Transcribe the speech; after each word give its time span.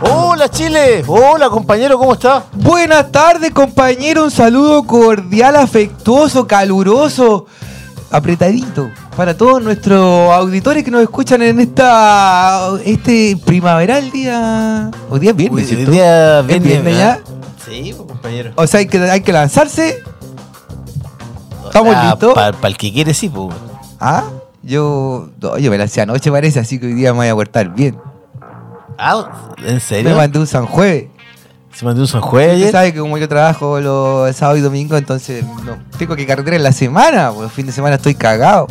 Hola 0.00 0.48
Chile, 0.50 1.04
hola 1.06 1.48
compañero, 1.48 1.98
¿cómo 1.98 2.14
está? 2.14 2.44
Buenas 2.52 3.12
tardes, 3.12 3.50
compañero. 3.52 4.24
Un 4.24 4.30
saludo 4.30 4.84
cordial, 4.84 5.56
afectuoso, 5.56 6.46
caluroso, 6.46 7.46
apretadito 8.10 8.90
para 9.16 9.36
todos 9.36 9.62
nuestros 9.62 10.32
auditores 10.32 10.82
que 10.82 10.90
nos 10.90 11.02
escuchan 11.02 11.42
en 11.42 11.60
esta 11.60 12.70
este 12.84 13.36
primaveral 13.44 14.10
día. 14.10 14.90
Hoy 15.10 15.20
día 15.20 15.30
es 15.30 15.36
viernes, 15.36 15.70
Hoy 15.70 15.76
día 15.84 16.40
¿Es 16.40 16.46
viernes, 16.46 16.62
viernes 16.62 16.96
ya? 16.96 17.20
Sí, 17.64 17.94
pues, 17.96 18.08
compañero. 18.08 18.52
O 18.56 18.66
sea, 18.66 18.80
hay 18.80 18.86
que, 18.86 18.98
hay 18.98 19.20
que 19.20 19.32
lanzarse. 19.32 20.02
¿Estamos 21.66 21.96
listos? 22.04 22.34
Para 22.34 22.56
el 22.68 22.76
que 22.76 22.92
quiere, 22.92 23.14
sí, 23.14 23.28
pues. 23.28 23.54
Ah, 24.00 24.24
yo, 24.62 25.28
no, 25.40 25.58
yo 25.58 25.70
me 25.70 25.78
lancé 25.78 26.00
anoche, 26.00 26.30
parece, 26.30 26.60
así 26.60 26.78
que 26.78 26.86
hoy 26.86 26.94
día 26.94 27.12
me 27.12 27.18
voy 27.18 27.28
a 27.28 27.34
portar 27.34 27.68
bien. 27.72 27.96
Ah, 29.04 29.50
¿en 29.58 29.74
Me 29.74 29.80
serio? 29.80 30.16
mandé 30.16 30.38
un 30.38 30.46
San 30.46 30.64
Jueves. 30.66 31.06
¿Se 31.74 31.84
mandó 31.84 32.02
un 32.02 32.06
San 32.06 32.20
Jueves 32.20 32.58
Usted 32.58 32.70
sabe 32.70 32.92
que 32.92 33.00
como 33.00 33.18
yo 33.18 33.28
trabajo 33.28 33.80
los 33.80 34.36
sábados 34.36 34.60
y 34.60 34.62
domingos, 34.62 34.96
entonces 34.98 35.44
no, 35.64 35.76
tengo 35.98 36.14
que 36.14 36.24
carretera 36.26 36.54
en 36.56 36.62
la 36.62 36.70
semana, 36.72 37.32
pues 37.32 37.46
el 37.46 37.50
fin 37.50 37.66
de 37.66 37.72
semana 37.72 37.96
estoy 37.96 38.14
cagado. 38.14 38.68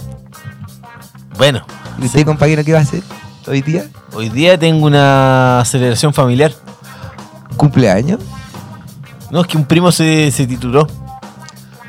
Bueno, 1.38 1.66
¿Y 2.00 2.06
usted, 2.06 2.26
compañero, 2.26 2.64
qué 2.64 2.72
va 2.74 2.80
a 2.80 2.84
hacer 2.84 3.04
hoy 3.48 3.62
día? 3.62 3.86
hoy 4.14 4.30
día 4.30 4.58
tengo 4.58 4.86
una 4.86 5.64
celebración 5.66 6.14
familiar. 6.14 6.54
¿Cumpleaños? 7.58 8.20
No, 9.32 9.42
es 9.42 9.48
que 9.48 9.58
un 9.58 9.66
primo 9.66 9.92
se, 9.92 10.32
se 10.32 10.48
tituló. 10.48 10.88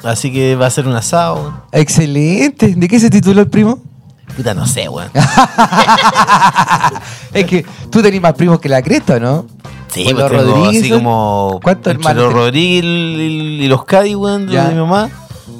Así 0.02 0.32
que 0.32 0.56
va 0.56 0.66
a 0.66 0.70
ser 0.70 0.88
un 0.88 0.94
asado. 0.96 1.62
Excelente. 1.70 2.74
¿De 2.76 2.88
qué 2.88 2.98
se 2.98 3.08
tituló 3.08 3.40
el 3.42 3.48
primo? 3.48 3.78
Puta, 4.36 4.54
no 4.54 4.66
sé, 4.66 4.88
weón. 4.88 5.10
es 7.34 7.44
que 7.44 7.66
tú 7.90 8.02
tenés 8.02 8.20
más 8.20 8.32
primos 8.32 8.60
que 8.60 8.68
la 8.68 8.82
cresta, 8.82 9.20
¿no? 9.20 9.46
Sí, 9.88 10.04
pues 10.04 10.16
los 10.16 10.30
tengo 10.30 10.42
Rodríguez, 10.42 10.82
así 10.82 10.90
como. 10.90 11.60
¿Cuántos 11.62 11.92
hermanos 11.92 12.24
Los 12.24 12.32
tenés? 12.32 12.44
Rodríguez 12.44 12.84
y, 12.84 13.68
los 13.68 13.84
Cádiz, 13.84 14.16
weón, 14.16 14.46
de 14.46 14.60
mi 14.62 14.74
mamá. 14.74 15.10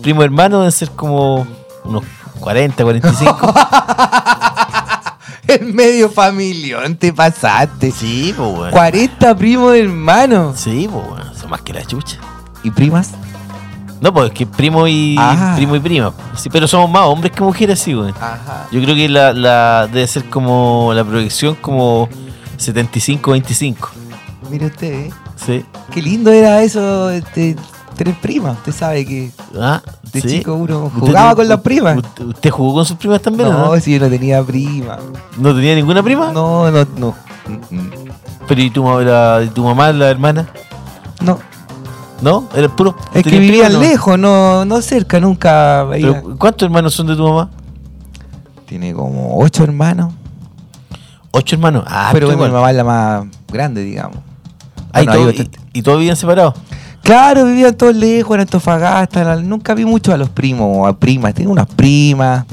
Primo 0.01 0.23
hermano 0.23 0.59
deben 0.59 0.73
ser 0.73 0.91
como 0.91 1.47
unos 1.85 2.03
40, 2.41 2.83
45. 2.83 3.55
El 5.49 5.75
medio 5.75 6.09
familión 6.09 6.97
te 6.97 7.13
pasaste. 7.13 7.91
sí, 7.91 8.33
pues, 8.35 8.59
weón. 8.59 8.71
40 8.71 9.37
primos 9.37 9.77
hermanos. 9.77 10.61
Sí, 10.61 10.89
pues, 10.91 11.05
weón. 11.05 11.35
Son 11.39 11.51
más 11.51 11.61
que 11.61 11.75
la 11.75 11.85
chucha. 11.85 12.17
¿Y 12.63 12.71
primas? 12.71 13.11
No, 14.03 14.13
pues 14.13 14.27
es 14.31 14.33
que 14.37 14.47
primo 14.47 14.87
y 14.89 15.17
primo 15.57 15.77
y 15.77 15.81
prima. 15.81 16.13
Sí, 16.37 16.51
pero 16.51 16.67
somos 16.69 16.91
más 16.91 17.05
hombres 17.07 17.33
que 17.33 17.41
mujeres, 17.43 17.79
sí, 17.81 17.95
weón. 17.95 18.13
Ajá. 18.21 18.67
Yo 18.73 18.83
creo 18.83 18.95
que 18.97 19.09
la, 19.09 19.33
la 19.33 19.87
debe 19.87 20.07
ser 20.09 20.29
como 20.29 20.91
la 20.93 21.05
proyección 21.05 21.55
como 21.55 22.09
75-25. 22.59 23.77
Mire 24.51 24.67
usted, 24.67 24.93
¿eh? 24.93 25.11
Sí. 25.37 25.65
Qué 25.91 26.03
lindo 26.03 26.31
era 26.31 26.63
eso 26.63 27.07
de 27.09 27.23
tener 27.97 28.15
primas. 28.21 28.57
Usted 28.59 28.73
sabe 28.73 29.07
que 29.07 29.31
Ah, 29.59 29.81
de 30.13 30.21
sí. 30.21 30.29
chico 30.29 30.55
uno 30.55 30.87
¿Usted 30.87 31.01
jugaba 31.01 31.35
con 31.37 31.49
las 31.49 31.61
primas. 31.61 31.97
¿Usted, 31.99 32.25
usted 32.27 32.51
jugó 32.51 32.75
con 32.75 32.85
sus 32.85 32.97
primas 32.97 33.23
también 33.23 33.49
No, 33.49 33.75
no? 33.75 33.81
si 33.81 33.93
yo 33.95 34.01
no 34.01 34.09
tenía 34.11 34.43
prima. 34.43 34.99
¿No 35.39 35.55
tenía 35.55 35.75
ninguna 35.75 36.03
prima? 36.03 36.33
No, 36.33 36.71
no, 36.71 36.87
no. 36.97 37.15
Mm, 37.47 37.77
mm. 37.77 37.91
Pero 38.49 38.61
¿y 38.61 38.71
tu, 38.71 38.85
la- 39.01 39.43
y 39.45 39.49
tu 39.49 39.65
mamá, 39.65 39.93
la 39.93 40.11
hermana? 40.11 40.49
No. 41.21 41.39
¿No? 42.23 42.49
Era 42.55 42.69
puro. 42.75 42.97
Es 43.13 43.23
que 43.25 43.31
¿tenía 43.31 43.41
vivían 43.41 43.81
lejos, 43.81 44.19
no, 44.19 44.65
no 44.65 44.81
cerca, 44.81 45.19
nunca 45.21 45.85
veía. 45.85 46.23
Pero, 46.23 46.39
¿Cuántos 46.39 46.67
hermanos 46.67 46.95
son 46.95 47.09
de 47.09 47.17
tu 47.17 47.25
mamá? 47.29 47.51
Tiene 48.67 48.95
como 48.95 49.39
ocho 49.39 49.65
hermanos. 49.65 50.13
Ocho 51.33 51.57
hermanos. 51.57 51.85
Ah, 51.87 52.11
pero 52.13 52.29
mi 52.29 52.37
mamá 52.37 52.71
es 52.71 52.77
la 52.77 52.85
más 52.85 53.25
grande, 53.49 53.83
digamos. 53.83 54.19
Ah, 54.93 55.03
¿y, 55.03 55.07
Bueno, 55.07 55.21
todo- 55.21 55.31
y- 55.33 55.51
y 55.73 55.83
todos 55.83 55.99
vivían 55.99 56.17
separados? 56.17 56.55
Claro, 57.03 57.45
vivían 57.47 57.75
todos 57.75 57.97
lejos, 57.97 58.35
en 58.37 58.43
Antofagasta. 58.43 59.37
nunca 59.37 59.75
vi 59.75 59.85
mucho 59.85 60.13
a 60.13 60.17
los 60.17 60.29
primos 60.29 60.69
o 60.71 60.87
a 60.87 60.97
primas. 60.97 61.35
Tengo 61.35 61.51
unas 61.51 61.67
primas, 61.67 62.45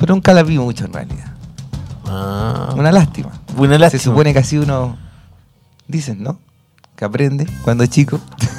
pero 0.00 0.14
nunca 0.14 0.32
las 0.32 0.46
vi 0.46 0.58
mucho 0.58 0.86
en 0.86 0.92
realidad. 0.94 1.26
Ah, 2.06 2.72
Una 2.74 2.90
lástima. 2.90 3.30
Se 3.98 4.10
supone 4.10 4.32
que 4.32 4.38
así 4.38 4.56
uno, 4.56 4.96
dicen, 5.86 6.22
¿no? 6.22 6.38
Que 6.98 7.04
aprende 7.04 7.46
cuando 7.62 7.84
es 7.84 7.90
chico. 7.90 8.18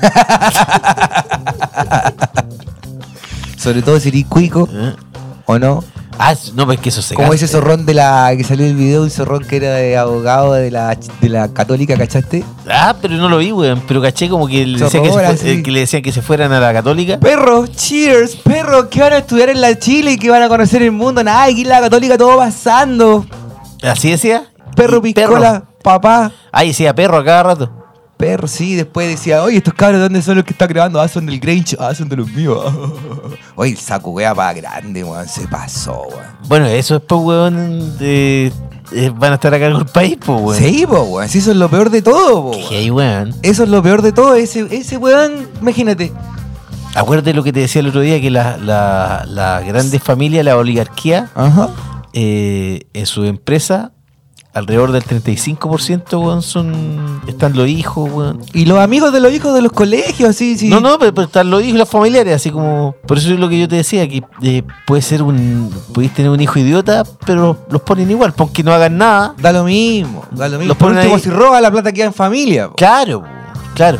Sobre 3.58 3.82
todo 3.82 4.00
si 4.00 4.08
eres 4.10 4.26
cuico 4.26 4.70
Eh. 4.72 4.96
o 5.46 5.60
no. 5.60 5.84
Ah, 6.22 6.34
no, 6.54 6.66
pues 6.66 6.80
que 6.82 6.90
eso 6.90 7.02
se 7.02 7.16
Como 7.16 7.34
ese 7.34 7.48
zorrón 7.48 7.86
de 7.86 7.94
la 7.94 8.32
que 8.36 8.44
salió 8.44 8.66
el 8.66 8.76
video, 8.76 9.04
un 9.04 9.10
zorrón 9.10 9.44
que 9.46 9.56
era 9.58 9.72
de 9.76 9.98
abogado 9.98 10.54
de 10.54 10.70
la, 10.70 10.98
de 11.22 11.30
la 11.30 11.48
católica, 11.54 11.96
¿cachaste? 11.98 12.44
Ah, 12.70 12.94
pero 13.02 13.16
no 13.16 13.30
lo 13.30 13.38
vi, 13.38 13.54
weón. 13.54 13.82
Pero 13.88 14.02
caché 14.02 14.28
como 14.28 14.46
que 14.48 14.66
le, 14.66 14.80
que, 14.80 14.90
sí. 14.90 14.98
eh, 15.50 15.64
que 15.64 15.72
le 15.72 15.80
decían 15.82 16.02
que 16.02 16.12
se 16.12 16.22
fueran 16.22 16.52
a 16.52 16.60
la 16.60 16.74
católica. 16.74 17.18
Perro, 17.20 17.68
cheers, 17.68 18.36
perro, 18.36 18.90
que 18.90 19.00
van 19.00 19.14
a 19.14 19.18
estudiar 19.20 19.48
en 19.50 19.62
la 19.62 19.78
Chile 19.80 20.12
y 20.14 20.18
que 20.18 20.30
van 20.30 20.44
a 20.44 20.50
conocer 20.50 20.82
el 20.82 20.92
mundo. 20.92 21.24
Nada, 21.24 21.44
aquí 21.44 21.62
en 21.62 21.70
la 21.70 21.80
católica 21.80 22.18
todo 22.18 22.38
pasando. 22.38 23.26
¿Así 23.82 24.12
decía? 24.12 24.44
Perro, 24.76 25.02
piscola, 25.02 25.64
papá. 25.82 26.32
Ah, 26.52 26.66
y 26.66 26.70
decía 26.70 26.94
perro 26.94 27.18
a 27.18 27.24
cada 27.24 27.44
rato. 27.44 27.79
Perro, 28.20 28.50
sí, 28.50 28.76
después 28.76 29.08
decía, 29.08 29.42
oye, 29.44 29.56
estos 29.56 29.74
cabros, 29.74 30.00
¿de 30.00 30.04
dónde 30.04 30.22
son 30.22 30.36
los 30.36 30.44
que 30.44 30.52
están 30.52 30.68
grabando? 30.68 31.00
Ah, 31.00 31.08
son 31.08 31.26
del 31.26 31.40
Grange, 31.40 31.78
ah, 31.80 31.96
son 31.96 32.10
de 32.10 32.18
los 32.18 32.30
míos. 32.30 32.60
oye, 33.56 33.72
el 33.72 33.78
saco 33.78 34.10
wea 34.12 34.36
para 34.36 34.52
grande, 34.52 35.06
weón, 35.06 35.26
se 35.26 35.48
pasó, 35.48 36.02
weón. 36.10 36.26
Bueno, 36.50 36.66
eso 36.66 36.98
es, 36.98 37.02
pues, 37.08 37.22
weón. 37.24 37.98
de- 37.98 38.52
eh, 38.92 39.10
van 39.16 39.32
a 39.32 39.36
estar 39.36 39.54
acá 39.54 39.68
en 39.68 39.76
el 39.78 39.86
país, 39.86 40.18
pues, 40.26 40.38
weón. 40.42 40.58
Sí, 40.62 40.86
po, 40.86 41.00
weón, 41.04 41.30
sí, 41.30 41.38
eso 41.38 41.52
es 41.52 41.58
lo 41.58 41.70
peor 41.70 41.90
de 41.90 42.02
todo, 42.02 42.42
po, 42.44 42.58
weón. 42.58 42.74
hay, 42.74 42.92
weón. 42.92 43.34
Eso 43.42 43.64
es 43.64 43.70
lo 43.70 43.82
peor 43.82 44.02
de 44.02 44.12
todo, 44.12 44.36
ese, 44.36 44.68
ese 44.70 44.98
weón, 44.98 45.48
imagínate. 45.62 46.12
Acuérdate 46.96 47.34
lo 47.34 47.42
que 47.44 47.54
te 47.54 47.62
decía 47.62 47.80
el 47.80 47.88
otro 47.88 48.02
día, 48.02 48.20
que 48.20 48.30
la, 48.32 48.58
la, 48.58 49.24
la 49.30 49.62
grande 49.62 49.98
familia, 49.98 50.44
la 50.44 50.58
oligarquía, 50.58 51.30
Ajá. 51.36 51.70
eh, 52.12 52.82
en 52.94 53.06
su 53.06 53.24
empresa, 53.24 53.94
alrededor 54.54 54.92
del 54.92 55.04
35%, 55.04 56.20
weón, 56.22 56.42
son, 56.42 57.22
están 57.28 57.56
los 57.56 57.68
hijos, 57.68 58.10
weón. 58.12 58.42
Y 58.54 58.66
los 58.66 58.80
amigos 58.80 59.14
de 59.14 59.20
los 59.20 59.32
hijos 59.32 59.54
de 59.54 59.62
los 59.62 59.72
colegios, 59.72 60.36
sí, 60.36 60.58
sí. 60.58 60.70
No, 60.70 60.80
no, 60.80 60.98
pero, 60.98 61.14
pero 61.14 61.28
están 61.28 61.50
los 61.50 61.62
hijos 61.62 61.76
y 61.76 61.78
los 61.78 61.90
familiares, 61.90 62.36
así 62.36 62.50
como. 62.52 62.96
Por 63.08 63.18
eso 63.18 63.32
es 63.34 63.40
lo 63.40 63.48
que 63.48 63.60
yo 63.60 63.68
te 63.68 63.76
decía, 63.78 64.08
que 64.08 64.24
eh, 64.42 64.64
puede 64.88 65.02
ser 65.02 65.22
un. 65.22 65.72
Podéis 65.94 66.14
tener 66.14 66.32
un 66.32 66.40
hijo 66.42 66.58
idiota, 66.60 67.04
pero 67.26 67.58
los 67.70 67.82
ponen 67.82 68.10
igual, 68.10 68.34
porque 68.34 68.64
no 68.64 68.74
hagan 68.74 68.98
nada. 68.98 69.36
Da 69.38 69.52
lo 69.52 69.64
mismo, 69.64 70.26
da 70.32 70.50
lo 70.50 70.58
mismo. 70.58 70.70
Los 70.70 70.78
Por 70.78 70.90
ponen 70.90 70.98
último, 71.00 71.16
ahí. 71.16 71.22
si 71.22 71.30
roba 71.30 71.62
la 71.62 71.72
plata 71.72 71.92
queda 71.92 72.06
en 72.06 72.14
familia. 72.14 72.70
po. 72.70 72.76
Claro, 72.76 73.24
claro. 73.76 74.00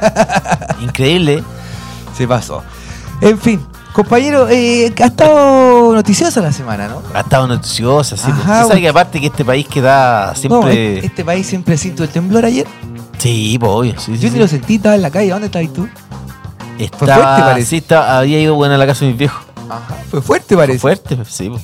Increíble. 0.80 1.42
Se 2.16 2.26
pasó. 2.26 2.62
En 3.20 3.38
fin, 3.38 3.60
compañero, 3.96 4.46
eh, 4.50 4.92
ha 5.02 5.06
estado 5.06 5.94
noticiosa 5.94 6.40
la 6.42 6.52
semana, 6.52 6.86
¿no? 6.86 7.02
Ha 7.14 7.20
estado 7.20 7.46
noticiosa, 7.46 8.16
sí. 8.16 8.24
Ajá. 8.30 8.36
Usted 8.40 8.46
sabe 8.52 8.64
bueno. 8.66 8.80
que 8.82 8.88
aparte 8.88 9.20
que 9.20 9.26
este 9.26 9.44
país 9.44 9.66
queda 9.66 10.28
No, 10.28 10.34
siempre. 10.34 10.98
e- 10.98 11.06
este 11.06 11.24
país 11.24 11.46
siempre 11.46 11.76
sintió 11.78 12.04
el 12.04 12.10
temblor 12.10 12.44
ayer. 12.44 12.66
Sí, 13.18 13.56
pues 13.58 13.72
obvio. 13.72 13.94
Sí, 13.98 14.16
sí, 14.16 14.18
Yo 14.22 14.28
sí. 14.28 14.34
ni 14.34 14.40
lo 14.40 14.46
sentí, 14.48 14.74
estaba 14.76 14.94
en 14.94 15.02
la 15.02 15.10
calle. 15.10 15.30
¿Dónde 15.30 15.46
estabas 15.46 15.72
tú? 15.72 15.88
Estaba, 16.78 17.14
fuerte, 17.24 17.42
parece. 17.42 17.66
Sí, 17.70 17.76
estaba, 17.78 18.18
había 18.18 18.38
ido 18.38 18.54
bueno 18.54 18.74
a 18.74 18.78
la 18.78 18.86
casa 18.86 19.04
de 19.06 19.12
mis 19.12 19.18
viejos. 19.18 19.40
Ajá. 19.70 19.96
Fue 20.10 20.20
fuerte, 20.20 20.54
parece. 20.56 20.78
Fuerte, 20.78 21.18
sí. 21.26 21.48
con- 21.48 21.60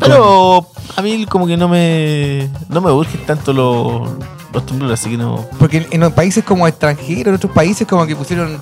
Pero 0.00 0.66
a 0.96 1.02
mí 1.02 1.26
como 1.26 1.46
que 1.46 1.56
no 1.58 1.68
me 1.68 2.48
no 2.70 2.80
me 2.80 2.90
urgen 2.90 3.20
tanto 3.26 3.52
los, 3.52 4.08
los 4.54 4.64
temblores, 4.66 4.98
así 5.00 5.10
que 5.10 5.18
no. 5.18 5.44
Porque 5.58 5.76
en, 5.76 5.86
en 5.90 6.00
los 6.00 6.12
países 6.14 6.42
como 6.44 6.66
extranjeros, 6.66 7.26
en 7.28 7.34
otros 7.34 7.52
países 7.52 7.86
como 7.86 8.06
que 8.06 8.16
pusieron 8.16 8.58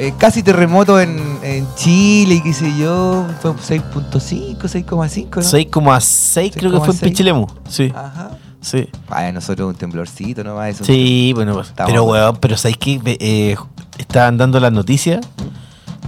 eh, 0.00 0.14
casi 0.18 0.42
terremoto 0.42 1.00
en, 1.00 1.38
en 1.42 1.66
Chile 1.76 2.36
y 2.36 2.42
qué 2.42 2.52
sé 2.54 2.76
yo. 2.78 3.26
Fue 3.40 3.52
6.5, 3.52 4.56
6,5, 4.58 5.36
¿no? 5.36 5.42
6,6 5.42 6.52
creo 6.54 6.72
que 6.72 6.78
fue 6.78 6.86
en 6.88 6.92
6,6. 6.94 7.00
Pichilemu. 7.00 7.46
Sí, 7.68 7.92
Ajá. 7.94 8.30
sí. 8.60 8.88
Vaya, 9.08 9.30
nosotros 9.32 9.68
un 9.68 9.74
temblorcito 9.74 10.42
nomás. 10.42 10.70
Eso. 10.76 10.84
Sí, 10.84 11.32
bueno, 11.34 11.52
pues, 11.54 11.72
pero 11.86 12.04
weón, 12.04 12.36
pero 12.40 12.56
¿sabéis 12.56 12.78
que 12.78 13.00
eh, 13.20 13.56
estaban 13.98 14.36
dando 14.38 14.58
las 14.60 14.72
noticias? 14.72 15.20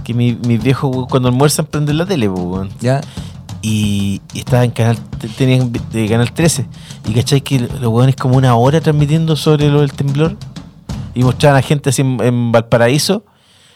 Que 0.03 0.13
mi- 0.13 0.37
mis 0.47 0.61
viejos 0.61 1.05
cuando 1.09 1.29
almuerzan 1.29 1.65
prenden 1.65 1.97
la 1.97 2.05
tele, 2.05 2.29
pues, 2.29 2.43
weón. 2.43 2.69
¿Ya? 2.81 2.99
Y, 3.61 4.21
y 4.33 4.39
estaba 4.39 4.65
en 4.65 4.71
canal, 4.71 4.97
te- 5.19 5.29
tenían 5.29 5.71
de 5.71 6.09
canal 6.09 6.31
13. 6.33 6.65
Y 7.07 7.13
cachai 7.13 7.41
que 7.41 7.59
los 7.59 7.87
weones 7.93 8.15
como 8.17 8.35
una 8.37 8.55
hora 8.55 8.81
transmitiendo 8.81 9.35
sobre 9.37 9.69
lo 9.69 9.79
del 9.81 9.93
temblor. 9.93 10.35
Y 11.15 11.23
mostraban 11.23 11.59
a 11.59 11.61
gente 11.61 11.89
así 11.91 12.01
en, 12.01 12.19
en 12.21 12.51
Valparaíso. 12.51 13.23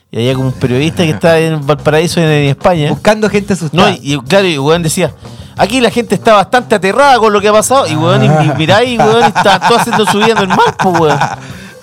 Y 0.10 0.18
había 0.18 0.36
como 0.36 0.48
un 0.48 0.54
periodista 0.54 1.04
que 1.04 1.10
estaba 1.10 1.38
en 1.38 1.66
Valparaíso 1.66 2.22
en, 2.22 2.28
en 2.28 2.50
España. 2.50 2.90
Buscando 2.90 3.30
gente 3.30 3.54
asustada. 3.54 3.92
No, 3.92 3.98
y, 4.02 4.18
claro, 4.22 4.48
y 4.48 4.54
el 4.54 4.60
weón 4.60 4.82
decía, 4.82 5.12
aquí 5.58 5.82
la 5.82 5.92
gente 5.92 6.16
está 6.16 6.34
bastante 6.34 6.76
aterrada 6.76 7.18
con 7.20 7.34
lo 7.34 7.42
que 7.42 7.50
ha 7.50 7.54
pasado. 7.54 7.88
Y 7.88 7.96
weón, 7.96 8.24
y, 8.24 8.28
y 8.28 8.54
mirá, 8.58 8.84
y 8.84 8.98
weón, 8.98 9.24
y 9.24 9.28
está 9.28 9.60
todo 9.60 9.78
haciendo 9.78 10.06
su 10.06 10.20
vida 10.20 10.34
normal, 10.36 10.76
pues 10.82 11.00
weón. 11.00 11.20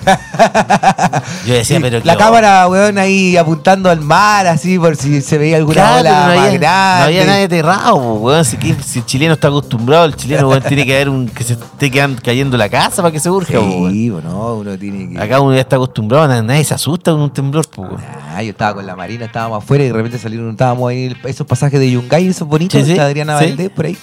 Yo 1.47 1.55
decía, 1.55 1.77
Sí, 1.77 1.83
pero 1.83 2.01
la 2.05 2.17
cámara, 2.17 2.69
weón, 2.69 2.99
ahí 2.99 3.37
apuntando 3.37 3.91
al 3.91 4.01
mar, 4.01 4.47
así, 4.47 4.79
por 4.79 4.97
si 4.97 5.21
se 5.21 5.39
veía 5.39 5.57
alguna 5.57 5.75
Claro, 5.75 6.01
ola 6.01 6.11
no, 6.11 6.17
más 6.17 6.39
había, 6.47 6.59
grande. 6.59 6.99
no 7.01 7.05
había 7.05 7.25
nadie 7.27 7.45
aterrado, 7.45 7.95
po, 7.97 8.15
weón. 8.15 8.45
Si, 8.45 8.57
el 8.99 9.07
chileno 9.07 9.35
está 9.35 9.49
acostumbrado, 9.49 10.05
el 10.05 10.17
chileno 10.17 10.49
weón, 10.49 10.63
tiene 10.63 10.85
que 10.87 10.95
haber 10.95 11.09
un 11.09 11.29
que 11.29 11.45
se 11.45 11.55
esté 11.55 11.91
cayendo 12.23 12.57
la 12.57 12.69
casa 12.69 13.03
para 13.03 13.13
que 13.13 13.21
se 13.21 13.31
urja, 13.31 13.55
po, 13.55 13.61
weón. 13.67 13.93
Sí, 13.93 14.09
no, 14.09 14.55
uno 14.57 14.79
tiene 14.79 15.11
que... 15.11 15.21
Acá 15.21 15.41
uno 15.41 15.55
ya 15.55 15.61
está 15.61 15.77
acostumbrado, 15.77 16.29
na- 16.29 16.43
nadie 16.43 16.65
se 16.65 16.75
asusta 16.75 17.13
con 17.13 17.21
un 17.23 17.31
temblor, 17.33 17.67
weón. 17.77 17.97
Ah, 18.35 18.43
yo 18.43 18.51
estaba 18.51 18.75
con 18.75 18.87
la 18.87 18.97
Marina, 18.97 19.27
estábamos 19.27 19.63
afuera 19.63 19.85
y 19.85 19.89
de 19.89 19.93
repente 19.93 20.19
salieron, 20.19 20.51
estábamos 20.51 20.91
ahí, 20.91 21.15
esos 21.25 21.47
pasajes 21.47 21.79
de 21.81 21.91
Yungay, 21.91 22.29
esos 22.29 22.47
bonitos, 22.49 22.81
Sí, 22.81 22.87
sí, 22.87 22.95
de 22.95 23.01
Adriana 23.01 23.39
sí. 23.39 23.47
Valdés, 23.47 23.71
por 23.71 23.87
ahí. 23.87 23.97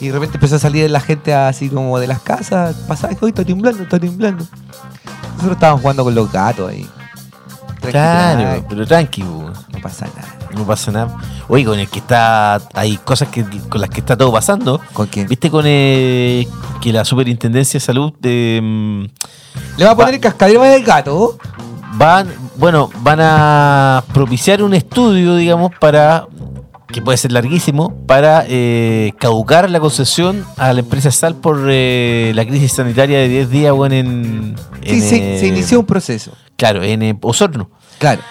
Y 0.00 0.06
de 0.06 0.12
repente 0.14 0.38
empezó 0.38 0.56
a 0.56 0.58
salir 0.58 0.90
la 0.90 1.00
gente 1.00 1.34
así 1.34 1.68
como 1.68 1.98
de 1.98 2.06
las 2.06 2.20
casas, 2.20 2.74
pasajes, 2.88 3.18
hoy 3.20 3.28
está 3.30 3.44
temblando, 3.44 3.82
está 3.82 3.98
temblando. 3.98 4.46
Nosotros 5.32 5.52
estábamos 5.52 5.80
jugando 5.82 6.04
con 6.04 6.14
los 6.14 6.30
gatos 6.32 6.70
ahí. 6.70 6.86
Tranqui, 7.80 7.90
Claro, 7.92 8.40
tranqui, 8.42 8.66
pero 8.68 8.86
tranqui, 8.86 9.22
no 9.22 9.52
pasa 9.82 10.06
nada. 10.06 10.28
No 10.54 10.64
pasa 10.64 10.90
nada. 10.92 11.16
Oye, 11.48 11.64
con 11.64 11.78
el 11.78 11.88
que 11.88 12.00
está. 12.00 12.60
Hay 12.74 12.96
cosas 12.98 13.28
que, 13.28 13.44
con 13.68 13.80
las 13.80 13.88
que 13.88 14.00
está 14.00 14.16
todo 14.16 14.32
pasando. 14.32 14.80
¿Con 14.92 15.06
quién? 15.06 15.26
¿Viste 15.28 15.50
con 15.50 15.64
eh, 15.66 16.46
que 16.82 16.92
la 16.92 17.04
Superintendencia 17.04 17.78
de 17.78 17.84
Salud 17.86 18.12
de, 18.20 18.60
mm, 18.62 19.02
Le 19.78 19.84
va 19.84 19.92
a 19.92 19.94
poner 19.96 20.10
Va- 20.12 20.14
el 20.16 20.20
cascadero 20.20 20.62
del 20.62 20.84
gato. 20.84 21.38
van, 21.94 22.28
bueno, 22.56 22.90
van 23.00 23.20
a 23.22 24.04
propiciar 24.12 24.62
un 24.62 24.74
estudio, 24.74 25.36
digamos, 25.36 25.70
para 25.80 26.26
que 26.90 27.02
puede 27.02 27.18
ser 27.18 27.32
larguísimo, 27.32 27.94
para 28.06 28.44
eh, 28.48 29.12
caducar 29.18 29.70
la 29.70 29.80
concesión 29.80 30.44
a 30.56 30.72
la 30.72 30.80
empresa 30.80 31.10
Sal 31.10 31.34
por 31.36 31.66
eh, 31.68 32.32
la 32.34 32.44
crisis 32.46 32.72
sanitaria 32.72 33.18
de 33.18 33.28
10 33.28 33.50
días, 33.50 33.72
bueno, 33.72 33.94
en, 33.94 34.56
Sí, 34.82 34.92
en, 34.92 35.00
se, 35.02 35.40
se 35.40 35.46
inició 35.46 35.80
un 35.80 35.86
proceso. 35.86 36.32
Claro, 36.56 36.82
en 36.82 37.02
eh, 37.02 37.18
Osorno. 37.22 37.70
Claro. 37.98 38.22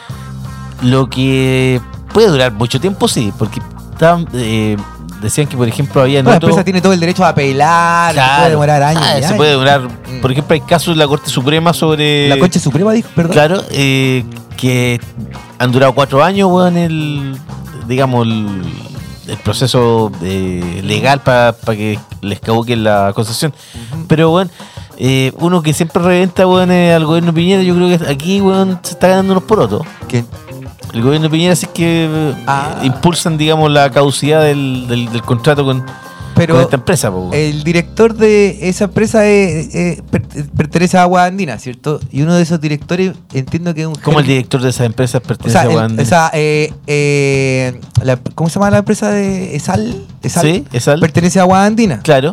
Lo 0.81 1.09
que 1.09 1.81
puede 2.13 2.27
durar 2.27 2.51
mucho 2.53 2.79
tiempo, 2.79 3.07
sí, 3.07 3.33
porque 3.37 3.61
estaban, 3.91 4.27
eh, 4.33 4.77
decían 5.21 5.47
que, 5.47 5.57
por 5.57 5.67
ejemplo, 5.67 6.01
había 6.01 6.23
No, 6.23 6.29
la 6.29 6.37
empresa 6.37 6.63
tiene 6.63 6.81
todo 6.81 6.93
el 6.93 6.99
derecho 6.99 7.23
a 7.23 7.29
apelar, 7.29 8.13
se 8.15 8.21
puede 8.21 8.49
demorar 8.51 8.83
años. 8.83 9.03
Ah, 9.05 9.17
se 9.19 9.25
años. 9.25 9.33
puede 9.33 9.51
demorar. 9.51 9.81
Mm. 9.81 10.21
Por 10.21 10.31
ejemplo, 10.31 10.53
hay 10.53 10.61
casos 10.61 10.95
de 10.95 10.99
la 10.99 11.07
Corte 11.07 11.29
Suprema 11.29 11.73
sobre. 11.73 12.29
La 12.29 12.37
Concha 12.37 12.59
Suprema 12.59 12.93
dijo, 12.93 13.09
perdón. 13.15 13.33
Claro, 13.33 13.63
eh, 13.71 14.23
que 14.57 14.99
han 15.57 15.71
durado 15.71 15.93
cuatro 15.93 16.23
años, 16.23 16.49
weón, 16.51 16.77
el. 16.77 17.37
Digamos, 17.89 18.25
el, 18.27 18.47
el 19.27 19.37
proceso 19.37 20.11
eh, 20.21 20.81
legal 20.85 21.21
para 21.21 21.53
que 21.75 21.99
les 22.21 22.39
caduque 22.39 22.75
la 22.77 23.11
concesión. 23.13 23.53
Pero, 24.07 24.31
weón. 24.31 24.49
eh, 24.97 25.31
uno 25.39 25.61
que 25.61 25.73
siempre 25.73 26.01
reventa, 26.01 26.43
eh, 26.43 26.93
al 26.93 27.05
gobierno 27.05 27.33
Piñera, 27.33 27.63
yo 27.63 27.75
creo 27.75 27.97
que 27.99 28.05
aquí, 28.11 28.39
weón, 28.41 28.79
se 28.83 28.91
está 28.93 29.07
ganando 29.07 29.33
unos 29.33 29.43
porotos. 29.43 29.81
¿Quién? 30.07 30.25
El 30.93 31.01
gobierno 31.03 31.29
Piñera 31.29 31.55
sí 31.55 31.67
que 31.73 32.05
eh, 32.11 32.43
Ah. 32.47 32.79
impulsan, 32.83 33.37
digamos, 33.37 33.69
la 33.71 33.89
caducidad 33.91 34.41
del, 34.43 34.87
del- 34.87 35.11
del 35.11 35.21
contrato 35.21 35.63
con, 35.65 35.83
Pero 36.39 36.55
con 36.55 36.63
esta 36.63 36.75
empresa, 36.77 37.11
po, 37.11 37.29
el 37.33 37.63
director 37.63 38.15
de 38.15 38.69
esa 38.69 38.85
empresa 38.85 39.25
es- 39.27 39.75
es- 39.75 40.01
per- 40.09 40.23
pertenece 40.55 40.97
a 40.97 41.03
Agua 41.03 41.25
Andina, 41.25 41.59
¿cierto? 41.59 41.99
Y 42.11 42.21
uno 42.21 42.35
de 42.35 42.41
esos 42.43 42.59
directores 42.61 43.11
entiendo 43.33 43.73
que 43.73 43.81
es 43.81 43.87
un... 43.87 43.95
¿Cómo 43.95 44.19
el 44.21 44.25
director 44.25 44.61
de 44.61 44.69
esas 44.69 44.85
empresas 44.85 45.21
O 45.23 45.27
pertenece 45.27 45.51
sea, 45.53 45.61
a 45.61 45.65
el- 45.65 45.71
Guandina? 45.73 46.01
o 46.03 46.05
sea, 46.05 46.31
eh, 46.33 46.73
eh, 46.87 47.79
la- 48.03 48.17
¿cómo 48.35 48.49
se 48.49 48.55
llama 48.55 48.71
la 48.71 48.79
empresa 48.79 49.09
de 49.11 49.55
Esal? 49.55 49.95
Esal 50.23 50.43
Sí, 50.45 50.65
Esal. 50.71 50.99
Pertenece 50.99 51.39
a 51.39 51.43
Agua 51.43 51.65
Andina. 51.65 51.99
Claro. 52.01 52.31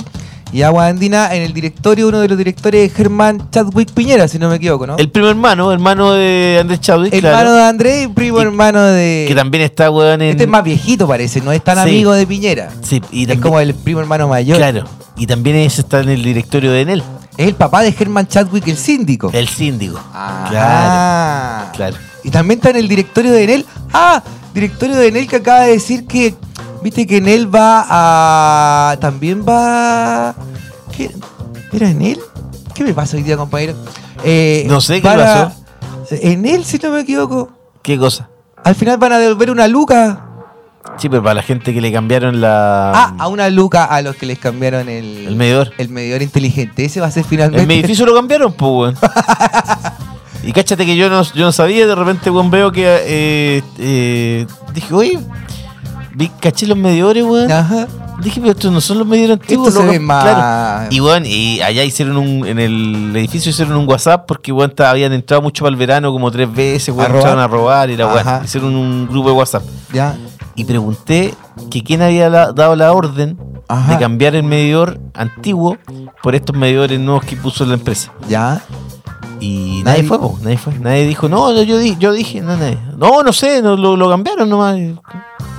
Y 0.52 0.62
Agua 0.62 0.86
Andina, 0.86 1.34
en 1.34 1.42
el 1.42 1.52
directorio, 1.52 2.08
uno 2.08 2.20
de 2.20 2.28
los 2.28 2.38
directores 2.38 2.88
es 2.90 2.96
Germán 2.96 3.50
Chadwick 3.50 3.90
Piñera, 3.92 4.28
si 4.28 4.38
no 4.38 4.48
me 4.48 4.56
equivoco, 4.56 4.86
¿no? 4.86 4.96
El 4.96 5.10
primo 5.10 5.28
hermano, 5.28 5.72
hermano 5.72 6.12
de 6.12 6.58
Andrés 6.60 6.80
Chadwick, 6.80 7.12
hermano 7.12 7.34
claro, 7.36 7.54
de 7.54 7.62
Andrés 7.64 8.04
y 8.04 8.08
primo 8.08 8.38
Y- 8.38 8.42
hermano 8.42 8.80
de... 8.82 9.24
que 9.28 9.34
también 9.34 9.64
está, 9.64 9.90
weón, 9.90 10.22
en... 10.22 10.30
Este 10.30 10.44
es 10.44 10.48
más 10.48 10.62
viejito, 10.62 11.06
parece, 11.08 11.40
no 11.40 11.50
es 11.52 11.62
tan 11.64 11.76
Sí. 11.76 11.82
amigo 11.90 12.12
de 12.12 12.26
Piñera. 12.26 12.70
Sí, 12.82 13.02
y 13.10 13.22
es 13.22 13.28
también, 13.28 13.40
como 13.42 13.60
el 13.60 13.74
primo 13.74 14.00
hermano 14.00 14.28
mayor. 14.28 14.56
Claro. 14.58 14.84
Y 15.16 15.26
también 15.26 15.56
ese 15.56 15.80
está 15.80 16.00
en 16.00 16.10
el 16.10 16.22
directorio 16.22 16.70
de 16.72 16.80
Enel, 16.82 17.02
Es 17.36 17.48
el 17.48 17.54
papá 17.54 17.82
de 17.82 17.92
Germán 17.92 18.26
Chadwick, 18.28 18.66
el 18.68 18.76
síndico. 18.76 19.30
el 19.34 19.48
síndico. 19.48 20.00
Ah, 20.14 20.46
Claro, 20.48 21.72
claro. 21.76 21.96
Y 22.24 22.30
también 22.30 22.58
está 22.60 22.70
en 22.70 22.76
el 22.76 22.88
directorio 22.88 23.32
de 23.32 23.44
Enel. 23.44 23.66
Ah, 23.92 24.22
directorio 24.54 24.96
de 24.96 25.08
Enel 25.08 25.26
que 25.26 25.36
acaba 25.36 25.60
de 25.62 25.72
decir 25.72 26.06
que. 26.06 26.34
Viste 26.82 27.06
que 27.06 27.18
Enel 27.18 27.52
va 27.54 27.84
a. 27.88 28.96
También 29.00 29.44
va. 29.46 30.34
¿Qué? 30.96 31.10
¿Era 31.72 31.90
Enel? 31.90 32.18
¿Qué 32.74 32.84
me 32.84 32.94
pasa 32.94 33.16
hoy 33.16 33.22
día, 33.22 33.36
compañero? 33.36 33.74
Eh, 34.22 34.64
No 34.68 34.80
sé, 34.80 35.00
¿qué 35.00 35.08
pasó? 35.08 35.52
Enel, 36.10 36.64
si 36.64 36.78
no 36.78 36.90
me 36.90 37.00
equivoco. 37.00 37.50
¿Qué 37.82 37.98
cosa? 37.98 38.28
Al 38.62 38.74
final 38.74 38.98
van 38.98 39.12
a 39.12 39.18
devolver 39.18 39.50
una 39.50 39.66
luca. 39.68 40.22
Sí, 40.98 41.08
pero 41.08 41.22
para 41.22 41.34
la 41.34 41.42
gente 41.42 41.74
que 41.74 41.80
le 41.80 41.92
cambiaron 41.92 42.40
la... 42.40 42.92
Ah, 42.94 43.14
a 43.18 43.28
una 43.28 43.50
luca 43.50 43.84
a 43.84 44.02
los 44.02 44.14
que 44.16 44.24
les 44.24 44.38
cambiaron 44.38 44.88
el. 44.88 45.26
El 45.26 45.36
medidor. 45.36 45.72
El 45.78 45.88
medidor 45.88 46.22
inteligente. 46.22 46.84
Ese 46.84 47.00
va 47.00 47.08
a 47.08 47.10
ser 47.10 47.24
finalmente. 47.24 47.64
El 47.64 47.80
edificio 47.80 48.06
lo 48.06 48.14
cambiaron, 48.14 48.52
pues, 48.52 48.70
weón. 48.70 48.96
y 50.44 50.52
cáchate 50.52 50.86
que 50.86 50.96
yo 50.96 51.10
no, 51.10 51.22
yo 51.22 51.44
no 51.46 51.52
sabía, 51.52 51.86
de 51.86 51.94
repente, 51.94 52.30
weón, 52.30 52.50
veo 52.50 52.70
que... 52.70 52.84
eh, 52.86 53.62
eh, 53.78 54.46
dije, 54.72 54.94
oye, 54.94 55.18
vi, 56.16 56.28
caché 56.40 56.66
los 56.66 56.76
medidores, 56.78 57.22
weón. 57.24 57.50
Ajá. 57.52 57.86
Dije, 58.22 58.40
pero 58.40 58.52
estos 58.52 58.72
no 58.72 58.80
son 58.80 58.98
los 58.98 59.06
medidores 59.06 59.38
antiguos. 59.40 59.68
Esto 59.68 59.80
se 59.80 59.84
loco". 59.86 59.92
ve 59.92 60.00
más- 60.00 60.22
Claro. 60.24 60.88
Y 60.90 61.00
bueno, 61.00 61.26
y 61.28 61.60
allá 61.60 61.84
hicieron 61.84 62.16
un, 62.16 62.46
en 62.46 62.58
el 62.58 63.14
edificio 63.14 63.50
hicieron 63.50 63.76
un 63.76 63.86
WhatsApp 63.88 64.24
porque 64.26 64.52
bueno, 64.52 64.72
habían 64.78 65.12
entrado 65.12 65.42
mucho 65.42 65.64
para 65.64 65.70
el 65.72 65.76
verano 65.76 66.10
como 66.12 66.30
tres 66.30 66.52
veces, 66.52 66.88
¿A 66.88 66.92
bueno, 66.92 67.16
entraron 67.16 67.38
a 67.40 67.46
robar 67.46 67.90
y 67.90 67.96
la. 67.96 68.10
Ajá. 68.12 68.40
Hicieron 68.44 68.74
un 68.74 69.06
grupo 69.06 69.28
de 69.28 69.34
WhatsApp. 69.34 69.62
Ya. 69.92 70.16
Y 70.54 70.64
pregunté 70.64 71.34
que 71.70 71.82
quién 71.82 72.00
había 72.00 72.30
la- 72.30 72.52
dado 72.52 72.74
la 72.76 72.90
orden 72.94 73.36
Ajá. 73.68 73.92
de 73.92 73.98
cambiar 73.98 74.34
el 74.34 74.44
medidor 74.44 74.98
antiguo 75.12 75.76
por 76.22 76.34
estos 76.34 76.56
medidores 76.56 76.98
nuevos 76.98 77.22
que 77.24 77.36
puso 77.36 77.66
la 77.66 77.74
empresa. 77.74 78.10
Ya. 78.26 78.62
Y 79.38 79.82
Nadie- 79.84 79.84
nadie, 79.84 80.02
fue, 80.04 80.18
po, 80.18 80.38
nadie 80.42 80.56
fue. 80.56 80.72
Nadie 80.78 81.06
dijo, 81.06 81.28
no, 81.28 81.52
no, 81.52 81.62
yo, 81.62 81.76
di- 81.76 81.96
yo 81.98 82.12
dije, 82.12 82.40
no, 82.40 82.56
nadie. 82.56 82.78
No, 82.96 83.22
no 83.22 83.34
sé, 83.34 83.60
no, 83.60 83.76
lo, 83.76 83.94
lo 83.94 84.08
cambiaron 84.08 84.48
nomás. 84.48 84.78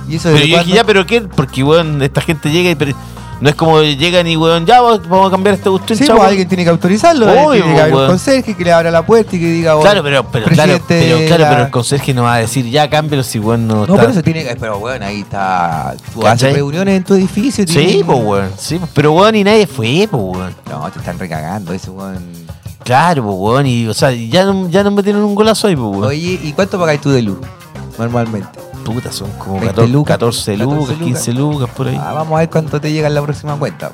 ¿Y 0.08 0.16
eso 0.16 0.30
Pero 0.32 0.44
yo 0.46 0.58
dije, 0.60 0.72
ya, 0.72 0.84
pero 0.84 1.04
¿qué? 1.06 1.20
Porque, 1.22 1.62
weón, 1.62 2.00
esta 2.02 2.20
gente 2.20 2.50
llega 2.50 2.70
y... 2.70 2.74
pero- 2.74 2.94
no 3.40 3.48
es 3.48 3.54
como 3.54 3.80
llegan 3.82 4.26
y, 4.26 4.36
weón, 4.36 4.66
ya, 4.66 4.80
vamos 4.80 5.28
a 5.28 5.30
cambiar 5.30 5.54
esta 5.54 5.70
cuestión, 5.70 5.96
Sí, 5.96 6.06
pues 6.06 6.16
weón. 6.16 6.28
alguien 6.28 6.48
tiene 6.48 6.64
que 6.64 6.70
autorizarlo. 6.70 7.24
Obvio, 7.30 7.62
tiene 7.62 7.74
que 7.76 7.80
haber 7.82 7.92
un 7.92 7.98
weón. 8.00 8.10
conserje 8.10 8.54
que 8.56 8.64
le 8.64 8.72
abra 8.72 8.90
la 8.90 9.06
puerta 9.06 9.36
y 9.36 9.38
que 9.38 9.46
diga. 9.46 9.76
"Oye, 9.76 9.84
Claro, 9.84 10.02
pero, 10.02 10.24
pero, 10.28 10.46
claro, 10.46 10.72
presidente 10.84 11.14
pero, 11.14 11.26
claro, 11.28 11.42
la- 11.44 11.50
pero 11.50 11.62
el 11.66 11.70
conserje 11.70 12.14
no 12.14 12.24
va 12.24 12.34
a 12.34 12.38
decir, 12.38 12.68
ya, 12.68 12.90
cámbialo 12.90 13.22
si, 13.22 13.38
weón, 13.38 13.68
no, 13.68 13.74
No, 13.76 13.82
está... 13.84 13.96
pero 13.96 14.10
eso 14.10 14.22
tiene 14.24 14.42
que. 14.44 14.56
Pero 14.56 14.80
bueno, 14.80 15.06
ahí 15.06 15.20
está. 15.20 15.94
Tú 16.12 16.18
¿Cachai? 16.18 16.32
haces 16.48 16.54
reuniones 16.54 16.96
en 16.96 17.04
tu 17.04 17.14
edificio. 17.14 17.64
Sí, 17.64 17.72
tiene- 17.76 18.04
pues, 18.04 18.18
weón, 18.24 18.50
sí, 18.58 18.76
pues, 18.80 18.90
pero, 18.92 19.12
weón, 19.12 19.36
y 19.36 19.44
nadie 19.44 19.68
fue, 19.68 20.08
pues, 20.10 20.20
weón. 20.20 20.56
No, 20.68 20.90
te 20.90 20.98
están 20.98 21.16
recagando 21.16 21.72
ese 21.72 21.90
weón. 21.90 22.18
Claro, 22.82 23.22
pues, 23.22 23.36
weón, 23.38 23.66
y, 23.66 23.86
o 23.86 23.94
sea, 23.94 24.10
ya 24.10 24.46
no, 24.46 24.68
ya 24.68 24.82
no 24.82 24.90
metieron 24.90 25.22
un 25.22 25.36
golazo 25.36 25.68
ahí, 25.68 25.76
pues, 25.76 25.86
weón. 25.96 26.04
Oye, 26.08 26.40
¿y 26.42 26.52
cuánto 26.54 26.76
pagáis 26.76 27.00
tú 27.00 27.10
de 27.10 27.22
luz? 27.22 27.38
Normalmente. 27.96 28.48
Puta, 28.92 29.12
son 29.12 29.30
como 29.32 29.54
20 29.60 29.68
14, 29.68 29.92
lucas, 29.92 30.18
14 30.18 30.56
lucas, 30.56 30.78
14 30.88 31.04
15 31.04 31.32
lucas, 31.32 31.70
por 31.76 31.88
ahí. 31.88 31.96
Ah, 32.00 32.12
vamos 32.12 32.36
a 32.36 32.40
ver 32.40 32.50
cuánto 32.50 32.80
te 32.80 32.90
llega 32.92 33.08
en 33.08 33.14
la 33.14 33.22
próxima 33.22 33.56
cuenta. 33.56 33.92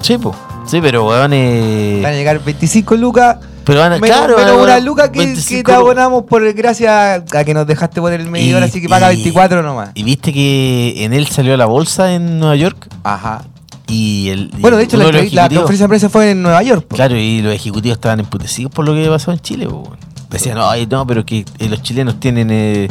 Sí, 0.00 0.18
pues, 0.18 0.34
sí, 0.66 0.80
pero, 0.80 1.06
weón, 1.08 1.32
eh... 1.32 2.00
Van 2.02 2.12
a 2.12 2.16
llegar 2.16 2.42
25 2.44 2.96
lucas. 2.96 3.36
Pero 3.64 3.78
van 3.78 3.92
a, 3.92 3.98
Menos, 4.00 4.16
claro, 4.16 4.36
menos 4.36 4.56
una 4.60 4.80
luca 4.80 5.12
que, 5.12 5.20
25 5.20 5.58
que 5.58 5.62
te 5.62 5.72
abonamos 5.72 6.24
por 6.24 6.52
gracias 6.52 7.22
a 7.32 7.44
que 7.44 7.54
nos 7.54 7.64
dejaste 7.64 8.00
poner 8.00 8.20
el 8.20 8.28
medidor, 8.28 8.60
Y- 8.62 8.64
así 8.64 8.80
que 8.80 8.88
paga 8.88 9.12
y- 9.12 9.16
24 9.16 9.62
nomás. 9.62 9.90
Y 9.94 10.02
viste 10.02 10.32
que 10.32 11.04
en 11.04 11.12
él 11.12 11.28
salió 11.28 11.56
la 11.56 11.66
bolsa 11.66 12.12
en 12.12 12.40
Nueva 12.40 12.56
York 12.56 12.88
Ajá. 13.04 13.44
y 13.86 14.30
el 14.30 14.50
Bueno, 14.58 14.76
de 14.78 14.82
hecho, 14.82 14.96
la, 14.96 15.04
de 15.04 15.30
la 15.30 15.48
conferencia 15.48 15.84
de 15.84 15.88
prensa 15.88 16.08
fue 16.08 16.32
en 16.32 16.42
Nueva 16.42 16.60
York. 16.64 16.86
po. 16.88 16.96
Claro, 16.96 17.16
y 17.16 17.40
los 17.40 17.54
ejecutivos 17.54 17.96
estaban 17.98 18.18
emputecidos 18.18 18.72
por 18.72 18.84
lo 18.84 18.94
que 18.94 19.08
pasado 19.08 19.32
en 19.34 19.38
Chile, 19.38 19.68
po. 19.68 19.92
Decían, 20.28 20.58
ay, 20.60 20.86
no, 20.90 21.06
pero 21.06 21.24
que 21.24 21.44
eh, 21.60 21.68
los 21.68 21.82
chilenos 21.82 22.18
tienen 22.18 22.48
eh, 22.50 22.88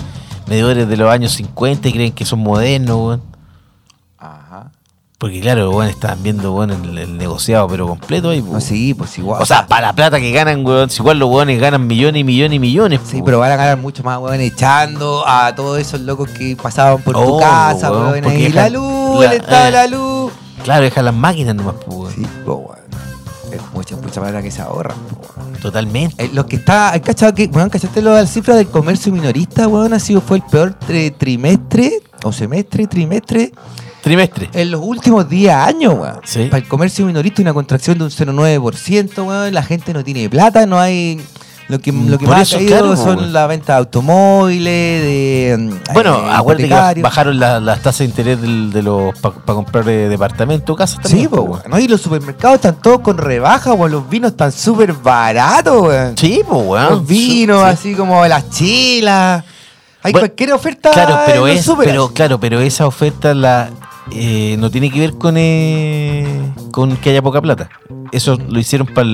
medidores 0.52 0.88
de 0.88 0.98
los 0.98 1.10
años 1.10 1.32
50 1.34 1.88
y 1.88 1.94
creen 1.94 2.12
que 2.14 2.26
son 2.26 2.40
modernos, 2.40 2.98
weón. 2.98 3.22
Ajá. 4.18 4.72
Porque 5.18 5.40
claro, 5.40 5.70
weón, 5.72 5.88
estaban 5.88 6.22
viendo, 6.24 6.54
weón, 6.54 6.72
el, 6.72 6.98
el 6.98 7.18
negociado, 7.18 7.68
pero 7.68 7.88
completo 7.88 8.32
ahí, 8.32 8.42
No, 8.42 8.60
sí, 8.60 8.94
pues 8.94 9.18
igual. 9.18 9.42
O 9.42 9.46
sea, 9.46 9.66
para 9.68 9.88
la 9.88 9.94
plata 9.94 10.20
que 10.20 10.32
ganan, 10.32 10.66
weón, 10.66 10.90
si 10.90 11.02
igual 11.02 11.20
los 11.20 11.30
weones 11.30 11.60
ganan 11.62 11.86
millones 11.88 12.20
y 12.22 12.24
millones 12.24 12.56
y 12.56 12.60
millones. 12.60 13.00
Sí, 13.06 13.22
pero 13.24 13.40
van 13.40 13.52
a 13.52 13.56
ganar 13.56 13.78
mucho 13.78 14.04
más, 14.04 14.20
weón, 14.20 14.42
echando 14.42 15.24
a 15.28 15.54
todos 15.56 15.80
esos 15.80 16.02
locos 16.02 16.30
que 16.32 16.56
pasaban 16.62 17.02
por 17.02 17.14
tu 17.16 17.22
Oh, 17.36 17.40
casa, 17.40 17.92
weón, 17.92 18.12
weón. 18.12 18.26
ahí 18.26 18.50
la 18.50 18.68
dejan- 18.70 18.74
luz, 18.74 19.20
la- 19.24 19.26
el 19.34 19.42
estado 19.42 19.64
de 19.64 19.70
eh. 19.70 19.72
la 19.72 19.88
luz. 19.88 20.32
Claro, 20.64 20.84
dejan 20.84 21.06
las 21.06 21.14
máquinas 21.16 21.56
nomás, 21.56 21.76
po, 21.76 21.96
weón. 21.96 22.14
Sí, 22.14 22.22
pues, 22.46 22.58
weón. 22.58 22.82
Es 23.52 23.62
mucha, 23.74 23.96
mucha 23.98 24.22
plata 24.22 24.42
que 24.42 24.50
se 24.52 24.62
ahorra, 24.62 24.94
po. 24.96 25.20
Totalmente. 25.62 26.24
Eh, 26.24 26.30
lo 26.34 26.46
que 26.46 26.56
está, 26.56 26.92
¿hay 26.94 27.02
cachado 27.02 27.34
que, 27.34 27.46
weón, 27.48 27.70
cachaste 27.70 28.02
las 28.02 28.32
cifras 28.32 28.58
del 28.58 28.68
comercio 28.68 29.12
minorista, 29.12 29.68
weón? 29.68 29.94
Ha 29.94 30.00
sido, 30.00 30.22
fue 30.22 30.38
el 30.38 30.44
peor 30.44 30.78
tri- 30.80 31.14
trimestre, 31.18 32.02
o 32.24 32.32
semestre, 32.32 32.88
trimestre, 32.88 33.52
Trimestre. 34.02 34.50
en 34.54 34.72
los 34.72 34.82
últimos 34.84 35.30
10 35.30 35.54
años, 35.54 35.94
weón. 35.94 36.20
Sí. 36.24 36.46
Para 36.46 36.64
el 36.64 36.68
comercio 36.68 37.06
minorista 37.06 37.42
una 37.42 37.54
contracción 37.54 37.98
de 37.98 38.06
un 38.06 38.10
0,9%, 38.10 39.26
weón. 39.28 39.54
La 39.54 39.64
gente 39.64 39.94
no 39.94 40.04
tiene 40.04 40.30
plata, 40.30 40.66
no 40.66 40.80
hay... 40.80 41.22
Lo 41.72 41.80
que, 41.80 41.92
lo 41.94 42.18
que 42.18 42.26
más 42.28 42.52
ha 42.54 42.58
caído 42.58 42.70
claro, 42.70 42.96
son 42.98 43.18
weón. 43.20 43.34
la 43.34 43.48
venta 43.48 43.74
de 43.74 43.80
automóviles, 43.80 45.02
de... 45.02 45.56
mm, 45.58 45.94
Bueno, 45.94 46.18
eh, 46.28 46.32
acuérdate 46.34 46.96
que 46.96 47.02
bajaron 47.02 47.40
la- 47.40 47.60
las 47.62 47.80
tasas 47.82 48.00
de 48.00 48.06
interés 48.06 48.42
del- 48.42 48.72
de 48.74 48.84
los 48.84 49.18
para 49.20 49.34
comprar 49.46 49.88
eh, 49.88 50.10
departamento, 50.10 50.76
casa 50.76 51.00
también. 51.02 51.22
Sí, 51.24 51.28
po, 51.28 51.42
weón. 51.42 51.62
No, 51.70 51.80
y 51.80 51.88
los 51.88 52.02
supermercados 52.02 52.56
están 52.56 52.76
todos 52.82 53.00
con 53.00 53.18
rebaja, 53.18 53.74
weón. 53.74 53.92
Los 53.92 54.10
vinos 54.10 54.32
están 54.32 54.52
súper 54.52 54.92
baratos, 54.94 55.82
weón. 55.82 56.18
Sí, 56.18 56.42
pues, 56.48 56.62
weón. 56.68 56.90
Los 56.90 57.08
vinos, 57.08 57.62
Sí. 57.62 57.68
así 57.70 57.96
como 57.96 58.26
las 58.28 58.50
chelas. 58.50 59.44
Hay 60.04 60.12
Bueno, 60.12 60.28
cualquier 60.28 60.54
oferta 60.54 60.92
Claro, 60.92 61.20
pero 61.26 61.48
es, 61.48 61.72
pero 61.78 62.10
claro, 62.10 62.40
pero 62.40 62.60
esa 62.60 62.86
oferta 62.88 63.34
la 63.34 63.70
eh, 64.12 64.56
no 64.60 64.70
tiene 64.72 64.90
que 64.92 65.00
ver 65.00 65.14
con 65.14 65.36
eh, 65.38 66.52
con 66.72 66.98
que 66.98 67.12
haya 67.12 67.22
poca 67.22 67.40
plata. 67.42 67.70
Eso 68.12 68.36
lo 68.50 68.60
hicieron 68.60 68.88
para 68.88 69.08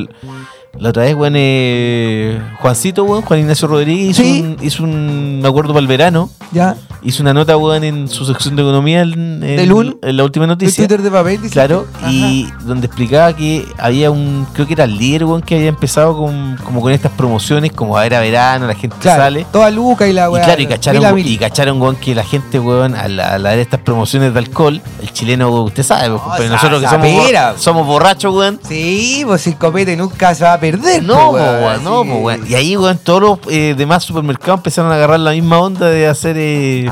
la 0.80 0.90
otra 0.90 1.04
vez, 1.04 1.16
weón, 1.16 1.34
eh, 1.36 2.42
Juancito, 2.60 3.04
weón, 3.04 3.22
Juan 3.24 3.40
Ignacio 3.40 3.68
Rodríguez 3.68 4.10
hizo, 4.12 4.24
Sí. 4.24 4.42
un, 4.42 4.58
hizo 4.66 4.84
un 4.84 5.42
acuerdo 5.46 5.74
para 5.74 5.82
el 5.82 5.88
verano. 5.88 6.30
Ya. 6.52 6.76
Hizo 7.04 7.22
una 7.24 7.34
nota, 7.34 7.56
weón, 7.58 7.84
en 7.84 8.08
su 8.08 8.26
sección 8.26 8.56
de 8.56 8.62
economía 8.64 9.02
en, 9.02 9.44
en- 9.44 9.60
en 9.60 10.18
la 10.18 10.24
última 10.24 10.46
El 10.46 10.50
noticia. 10.50 10.76
Twitter 10.88 11.02
de 11.02 11.12
papel, 11.12 11.42
dice. 11.42 11.54
Claro, 11.54 11.86
y 12.10 12.48
donde 12.64 12.88
explicaba 12.88 13.36
que 13.36 13.66
había 13.78 14.10
un, 14.12 14.48
creo 14.54 14.66
que 14.66 14.74
era 14.74 14.86
el 14.86 14.98
líder, 14.98 15.26
weón, 15.26 15.42
que 15.42 15.56
había 15.56 15.70
empezado 15.70 16.18
con, 16.18 16.58
como 16.64 16.82
con 16.82 16.92
estas 16.92 17.12
promociones, 17.12 17.72
como 17.74 17.98
a 17.98 18.02
ver 18.02 18.16
a 18.16 18.20
verano, 18.20 18.66
la 18.68 18.74
gente 18.76 18.96
Claro, 19.00 19.24
sale. 19.24 19.46
Toda 19.52 19.70
Luca 19.72 20.08
y 20.08 20.14
la 20.14 20.26
Y 20.26 20.30
weá. 20.30 20.44
claro, 20.46 20.62
y 20.62 20.66
cacharon, 20.68 21.20
y 21.20 21.38
cacharon, 21.38 21.82
weón, 21.82 21.96
que 21.98 22.16
la 22.16 22.24
gente, 22.24 22.60
weón, 22.60 22.96
al, 22.96 23.18
ver 23.44 23.60
estas 23.60 23.82
promociones 23.82 24.34
de 24.34 24.40
alcohol, 24.40 24.82
el 25.02 25.12
chileno, 25.14 25.50
weón, 25.52 25.66
usted 25.66 25.84
sabe, 25.84 26.18
pero 26.38 26.50
nosotros 26.50 26.82
que 26.82 26.88
somos, 26.88 27.62
somos 27.62 27.86
borrachos, 27.86 28.34
weón. 28.34 28.60
Sí, 28.68 29.24
pues 29.26 29.46
el 29.48 29.56
copete 29.58 29.96
nunca 29.96 30.34
se 30.34 30.44
va 30.44 30.54
a 30.54 30.60
perder. 30.72 31.04
No, 31.04 31.16
po, 31.16 31.32
po, 31.32 31.38
weón, 31.38 31.84
no, 31.84 32.02
weón. 32.02 32.46
Y 32.48 32.56
ahí, 32.56 32.78
weón, 32.78 32.98
todos 32.98 33.22
los 33.22 33.40
eh, 33.50 33.76
demás 33.78 34.04
supermercados 34.04 34.60
empezaron 34.60 34.92
a 34.92 34.96
agarrar 34.96 35.20
la 35.20 35.32
misma 35.32 35.60
onda 35.60 35.88
de 35.88 36.08
hacer, 36.08 36.36
eh, 36.38 36.90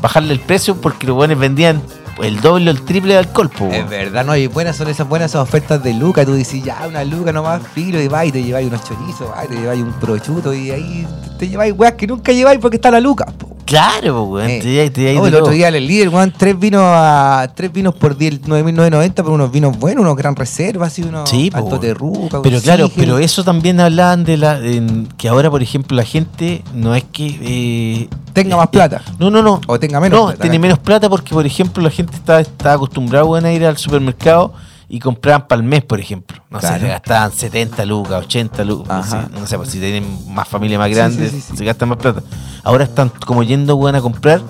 bajarle 0.00 0.32
el 0.32 0.40
precio 0.40 0.76
porque 0.76 1.06
los 1.06 1.16
weones 1.16 1.38
vendían 1.38 1.82
el 2.22 2.40
doble 2.40 2.70
o 2.70 2.72
el 2.72 2.82
triple 2.82 3.14
de 3.14 3.18
alcohol, 3.20 3.48
po, 3.48 3.68
Es 3.72 3.88
verdad, 3.88 4.24
no, 4.24 4.36
y 4.36 4.46
buenas 4.46 4.76
son 4.76 4.88
esas 4.88 5.08
buenas 5.08 5.30
esas 5.30 5.42
ofertas 5.42 5.82
de 5.82 5.94
Luca. 5.94 6.24
Tú 6.24 6.34
dices, 6.34 6.62
ya, 6.62 6.86
una 6.86 7.04
Luca 7.04 7.32
nomás, 7.32 7.62
filo, 7.74 8.00
y 8.00 8.08
vas 8.08 8.26
y 8.26 8.32
te 8.32 8.42
lleváis 8.42 8.68
unos 8.68 8.84
chorizos, 8.84 9.30
vas 9.30 9.44
y 9.46 9.48
te 9.48 9.54
lleváis 9.54 9.82
un 9.82 9.92
prochuto, 9.94 10.52
y 10.52 10.70
ahí 10.70 11.06
te 11.38 11.48
lleváis 11.48 11.74
weas 11.76 11.94
que 11.94 12.06
nunca 12.06 12.32
lleváis 12.32 12.58
porque 12.60 12.76
está 12.76 12.90
la 12.90 13.00
Luca, 13.00 13.26
po. 13.26 13.56
Claro, 13.70 14.24
weón. 14.24 14.50
Eh. 14.50 14.58
te- 14.60 14.90
te- 14.90 14.90
te- 14.90 15.18
Oh, 15.18 15.22
de 15.22 15.28
el 15.28 15.34
otro 15.36 15.52
día 15.52 15.68
el 15.68 15.86
líder, 15.86 16.08
weón, 16.08 16.32
tres 16.36 16.58
vinos 16.58 16.82
a 16.84 17.52
tres 17.54 17.72
vinos 17.72 17.94
por 17.94 18.16
10, 18.16 18.42
9.990, 18.42 19.14
pero 19.22 19.32
unos 19.32 19.52
vinos 19.52 19.78
buenos, 19.78 20.02
unos 20.02 20.16
gran 20.16 20.34
reservas, 20.34 20.88
así 20.92 21.02
unos 21.02 21.30
Sí, 21.30 21.50
alto 21.54 21.68
weón. 21.68 21.80
terruca, 21.80 22.42
Pero 22.42 22.60
claro, 22.60 22.90
pero 22.96 23.18
eso 23.20 23.44
también 23.44 23.78
hablaban 23.78 24.24
de 24.24 24.36
la 24.38 24.58
en- 24.58 25.06
que 25.16 25.28
ahora, 25.28 25.50
por 25.50 25.62
ejemplo, 25.62 25.96
la 25.96 26.04
gente 26.04 26.64
no 26.74 26.96
es 26.96 27.04
que 27.12 27.38
eh, 27.40 28.08
Tenga 28.32 28.56
más 28.56 28.66
eh, 28.66 28.70
plata. 28.72 29.02
No, 29.20 29.30
no, 29.30 29.40
no. 29.42 29.60
O 29.68 29.78
tenga 29.78 30.00
menos 30.00 30.18
no, 30.18 30.26
plata, 30.26 30.40
tiene 30.42 30.58
¿no? 30.58 30.62
menos 30.62 30.78
plata 30.80 31.08
porque, 31.08 31.32
por 31.32 31.46
ejemplo, 31.46 31.80
la 31.82 31.90
gente 31.90 32.16
está, 32.16 32.40
está 32.40 32.72
acostumbrada 32.72 33.24
weón, 33.24 33.44
a 33.44 33.52
ir 33.52 33.64
al 33.64 33.76
supermercado 33.76 34.52
y 34.92 34.98
compraban 34.98 35.46
para 35.46 35.62
el 35.62 35.66
mes, 35.66 35.84
por 35.84 36.00
ejemplo. 36.00 36.42
No 36.50 36.60
sé, 36.60 36.80
se 36.80 36.88
gastaban 36.88 37.30
70 37.30 37.86
lucas, 37.86 38.24
80 38.24 38.64
lucas. 38.64 39.16
No 39.30 39.46
sé, 39.46 39.56
pues, 39.56 39.70
si 39.70 39.78
tienen 39.78 40.04
más 40.34 40.48
familia 40.48 40.80
más 40.80 40.90
grande, 40.90 41.30
sí, 41.30 41.40
sí, 41.40 41.46
sí. 41.52 41.56
se 41.56 41.64
gastan 41.64 41.90
más 41.90 41.98
plata. 41.98 42.22
Ahora 42.64 42.84
están 42.84 43.08
como 43.24 43.44
yendo 43.44 43.76
weón, 43.76 43.94
a 43.94 44.00
comprar, 44.00 44.42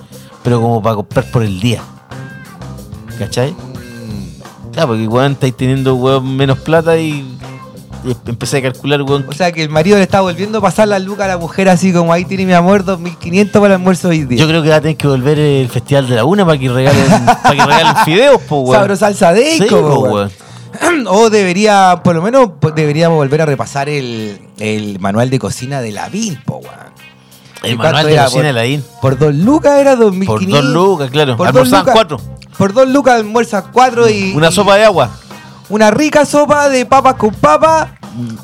pero 0.43 0.63
como 0.63 0.83
para 0.83 0.97
comprar 0.97 1.31
por 1.31 1.43
el 1.43 1.61
día. 1.61 1.83
¿Cachai? 3.19 3.53
Mm. 3.53 4.73
Claro, 4.73 4.89
porque 4.89 5.07
weón 5.07 5.33
estáis 5.33 5.55
teniendo 5.55 5.95
weón 5.97 6.35
menos 6.35 6.59
plata 6.61 6.97
y 6.97 7.39
empecé 8.27 8.59
a 8.59 8.63
calcular, 8.63 9.03
weón. 9.03 9.27
O 9.29 9.33
sea 9.33 9.53
que 9.53 9.63
el 9.63 9.69
marido 9.71 9.97
le 9.97 10.03
está 10.03 10.21
volviendo 10.21 10.59
a 10.59 10.61
pasar 10.61 10.89
la 10.89 10.99
Luca 10.99 11.25
a 11.25 11.29
la 11.29 11.39
mujer 11.39 11.69
así 11.69 11.93
como 11.93 12.13
ahí 12.13 12.25
tiene 12.25 12.47
mi 12.47 12.53
amor, 12.53 12.85
2.500 12.85 13.51
para 13.53 13.67
el 13.67 13.73
almuerzo 13.73 14.09
hoy 14.09 14.25
día. 14.25 14.39
Yo 14.39 14.47
creo 14.49 14.63
que 14.63 14.69
va 14.71 14.77
a 14.77 14.81
tener 14.81 14.97
que 14.97 15.07
volver 15.07 15.39
el 15.39 15.69
Festival 15.69 16.09
de 16.09 16.17
la 16.17 16.25
Una 16.25 16.45
para 16.45 16.59
que 16.59 16.69
regalen, 16.69 17.07
para 17.43 17.55
que 17.55 17.65
regalen 17.67 17.97
fideos, 18.05 18.41
po, 18.43 18.61
weón. 18.61 18.77
Sabro 18.81 18.97
salsa 18.97 19.33
de 19.33 19.57
Sí, 19.59 19.67
po, 19.69 19.79
weón. 20.01 20.31
O 21.09 21.31
debería, 21.31 22.01
por 22.05 22.15
lo 22.15 22.23
menos, 22.23 22.51
deberíamos 22.77 23.17
volver 23.17 23.43
a 23.43 23.47
repasar 23.47 23.89
el, 23.89 24.41
el 24.59 24.99
manual 25.01 25.29
de 25.29 25.39
cocina 25.39 25.81
de 25.81 25.91
la 25.93 26.09
VIN, 26.09 26.41
po, 26.45 26.57
weón. 26.59 26.75
El 27.63 27.73
¿Y 27.73 27.77
manual 27.77 28.07
de 28.07 28.17
cocina 28.17 28.31
Por- 28.31 28.43
de 28.45 28.53
la 28.55 28.67
IN. 28.67 28.85
Por 29.03 29.19
dos 29.19 29.35
lucas 29.35 29.79
era 29.79 29.95
2.500. 29.97 30.27
Por 30.27 30.47
dos 30.49 30.65
lucas, 30.65 31.11
claro. 31.11 31.37
Por 31.37 31.47
dos 31.53 31.57
Almorzaban 31.73 31.81
lucas- 31.85 31.95
cuatro. 31.95 32.21
Por 32.57 32.73
dos 32.73 32.89
lucas 32.89 33.15
almuerzas 33.17 33.65
cuatro 33.73 34.09
y... 34.09 34.33
Una 34.35 34.51
sopa 34.51 34.77
de 34.77 34.85
agua. 34.85 35.11
Una 35.71 35.91
rica 35.91 36.25
sopa 36.27 36.69
de 36.69 36.85
papas 36.87 37.15
con 37.15 37.33
papa. 37.35 37.95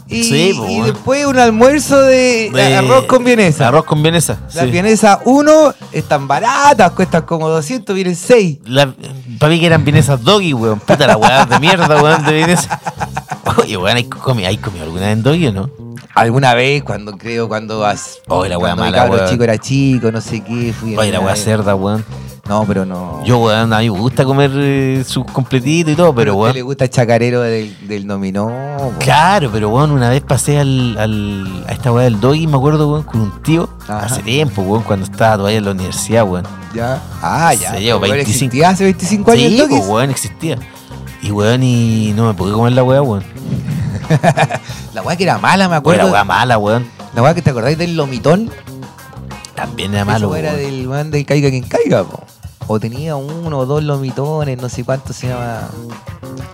Y, 0.08 0.22
Sí, 0.22 0.54
po, 0.56 0.64
y 0.68 0.74
weón. 0.76 0.86
después 0.92 1.26
un 1.26 1.38
almuerzo 1.38 2.00
de, 2.02 2.50
De- 2.52 2.76
arroz 2.76 3.04
con 3.06 3.24
vienesa. 3.24 3.66
Arroz 3.68 3.84
con 3.84 4.00
vienesa. 4.02 4.38
Las 4.54 4.64
sí. 4.64 4.70
vienesas, 4.70 5.18
uno, 5.24 5.74
están 5.92 6.28
baratas, 6.28 6.92
cuestan 6.92 7.22
como 7.22 7.48
200, 7.48 7.94
vienen 7.94 8.14
6. 8.14 8.58
La- 8.66 8.94
para 9.40 9.50
mí 9.52 9.58
que 9.58 9.66
eran 9.66 9.84
vienesas 9.84 10.22
doggy, 10.22 10.54
weón. 10.54 10.78
Puta 10.78 11.06
la 11.08 11.16
weá 11.16 11.44
de 11.46 11.58
mierda, 11.58 12.00
weón, 12.00 12.24
de 12.24 12.32
vienesa. 12.32 12.80
Oye, 13.58 13.76
weón, 13.76 13.96
¿hay 13.96 14.04
comido, 14.04 14.48
¿hay 14.48 14.56
comido 14.58 14.84
alguna 14.84 15.06
vez 15.06 15.12
en 15.14 15.22
doggy 15.24 15.46
o 15.48 15.52
no? 15.52 15.70
Alguna 16.14 16.54
vez, 16.54 16.82
cuando 16.84 17.12
creo, 17.18 17.48
cuando 17.48 17.80
vas. 17.80 18.20
Oh, 18.28 18.46
la 18.46 18.56
cuando 18.58 18.76
mi 18.84 18.90
mala, 18.90 19.02
cabro 19.02 19.16
weón. 19.18 19.28
chico 19.30 19.44
era 19.44 19.58
chico, 19.58 20.12
no 20.12 20.20
sé 20.20 20.42
qué. 20.44 20.72
Fui 20.72 20.96
Oye, 20.96 21.10
la 21.10 21.20
weá 21.20 21.34
cerda, 21.36 21.74
weón. 21.74 22.04
No, 22.48 22.64
pero 22.64 22.84
no. 22.86 23.24
Yo, 23.24 23.38
weón, 23.38 23.72
a 23.72 23.78
mí 23.80 23.90
me 23.90 23.98
gusta 23.98 24.24
comer 24.24 24.50
eh, 24.54 25.02
sus 25.06 25.24
completitos 25.24 25.92
y 25.94 25.96
todo, 25.96 26.14
pero, 26.14 26.32
a 26.32 26.34
usted 26.34 26.42
weón. 26.44 26.54
le 26.54 26.62
gusta 26.62 26.84
el 26.84 26.90
chacarero 26.90 27.40
del, 27.40 27.76
del 27.88 28.06
dominó. 28.06 28.46
po. 28.78 28.92
Claro, 29.00 29.50
pero 29.52 29.68
weón, 29.70 29.90
una 29.90 30.10
vez 30.10 30.22
pasé 30.22 30.60
al, 30.60 30.96
al- 30.96 31.64
a 31.68 31.72
esta 31.72 31.90
weá 31.92 32.04
del 32.04 32.20
doggy, 32.20 32.46
me 32.46 32.56
acuerdo, 32.56 32.88
weón, 32.88 33.02
con 33.02 33.20
un 33.22 33.42
tío, 33.42 33.68
Ajá. 33.88 34.06
hace 34.06 34.22
tiempo, 34.22 34.62
weón, 34.62 34.84
cuando 34.84 35.06
estaba 35.06 35.36
todavía 35.38 35.58
en 35.58 35.64
la 35.64 35.70
universidad, 35.72 36.24
weón. 36.24 36.44
Ya. 36.72 37.02
Ah, 37.20 37.52
ya. 37.52 37.72
Se 37.72 37.78
Weón, 37.86 38.00
25. 38.02 38.30
existía 38.30 38.68
hace 38.68 38.84
25 38.84 39.30
años. 39.32 39.52
Sí, 39.52 39.64
pues, 39.68 39.86
weón, 39.88 40.10
existía. 40.10 40.58
Y 41.22 41.30
weón, 41.32 41.62
y 41.64 42.12
no 42.14 42.26
me 42.28 42.34
pude 42.34 42.52
comer 42.52 42.72
la 42.74 42.84
weá, 42.84 43.02
weón. 43.02 43.24
La 44.94 45.02
weá 45.02 45.16
que 45.16 45.24
era 45.24 45.38
mala, 45.38 45.64
me 45.64 45.70
Weón, 45.72 45.78
acuerdo. 45.80 46.04
la 46.06 46.12
weá 46.12 46.24
mala, 46.24 46.58
weón. 46.58 46.86
La 47.14 47.22
weá 47.22 47.34
que 47.34 47.42
te 47.42 47.50
acordáis 47.50 47.76
del 47.76 47.96
lomitón. 47.96 48.50
También 49.54 49.94
era 49.94 50.04
malo, 50.04 50.28
Eso 50.28 50.36
era 50.36 50.52
weón. 50.52 50.62
del 50.64 50.88
weón 50.88 51.10
del 51.10 51.26
caiga 51.26 51.50
quien 51.50 51.64
caiga, 51.64 52.04
po. 52.04 52.22
O 52.68 52.80
tenía 52.80 53.14
uno 53.16 53.58
o 53.58 53.66
dos 53.66 53.82
lomitones, 53.84 54.60
no 54.60 54.68
sé 54.68 54.82
cuánto 54.84 55.12
se 55.12 55.28
llama. 55.28 55.68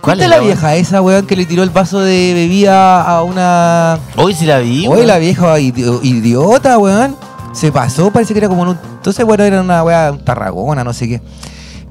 ¿Cuál 0.03 0.21
es 0.21 0.29
la 0.29 0.37
weón? 0.37 0.47
vieja 0.49 0.75
esa, 0.77 1.01
weón, 1.01 1.27
que 1.27 1.37
le 1.37 1.47
tiró 1.47 1.63
el 1.63 1.71
vaso 1.71 2.01
de 2.01 2.33
bebida 2.35 3.03
a 3.03 3.23
una. 3.23 3.99
Hoy 4.17 4.35
sí 4.35 4.45
la 4.45 4.59
vi, 4.59 4.87
weón. 4.89 5.07
la 5.07 5.19
vieja 5.19 5.59
idi- 5.59 6.01
idiota, 6.03 6.77
weón. 6.79 7.17
Se 7.53 7.71
pasó, 7.73 8.11
parece 8.11 8.35
que 8.35 8.39
era 8.39 8.49
como 8.49 8.63
en 8.65 8.69
un. 8.71 8.79
Entonces, 8.97 9.25
bueno, 9.25 9.45
era 9.45 9.61
una 9.61 9.83
weá, 9.85 10.13
un 10.13 10.25
tarragona, 10.25 10.85
no 10.85 10.93
sé 10.93 11.09
qué. 11.09 11.21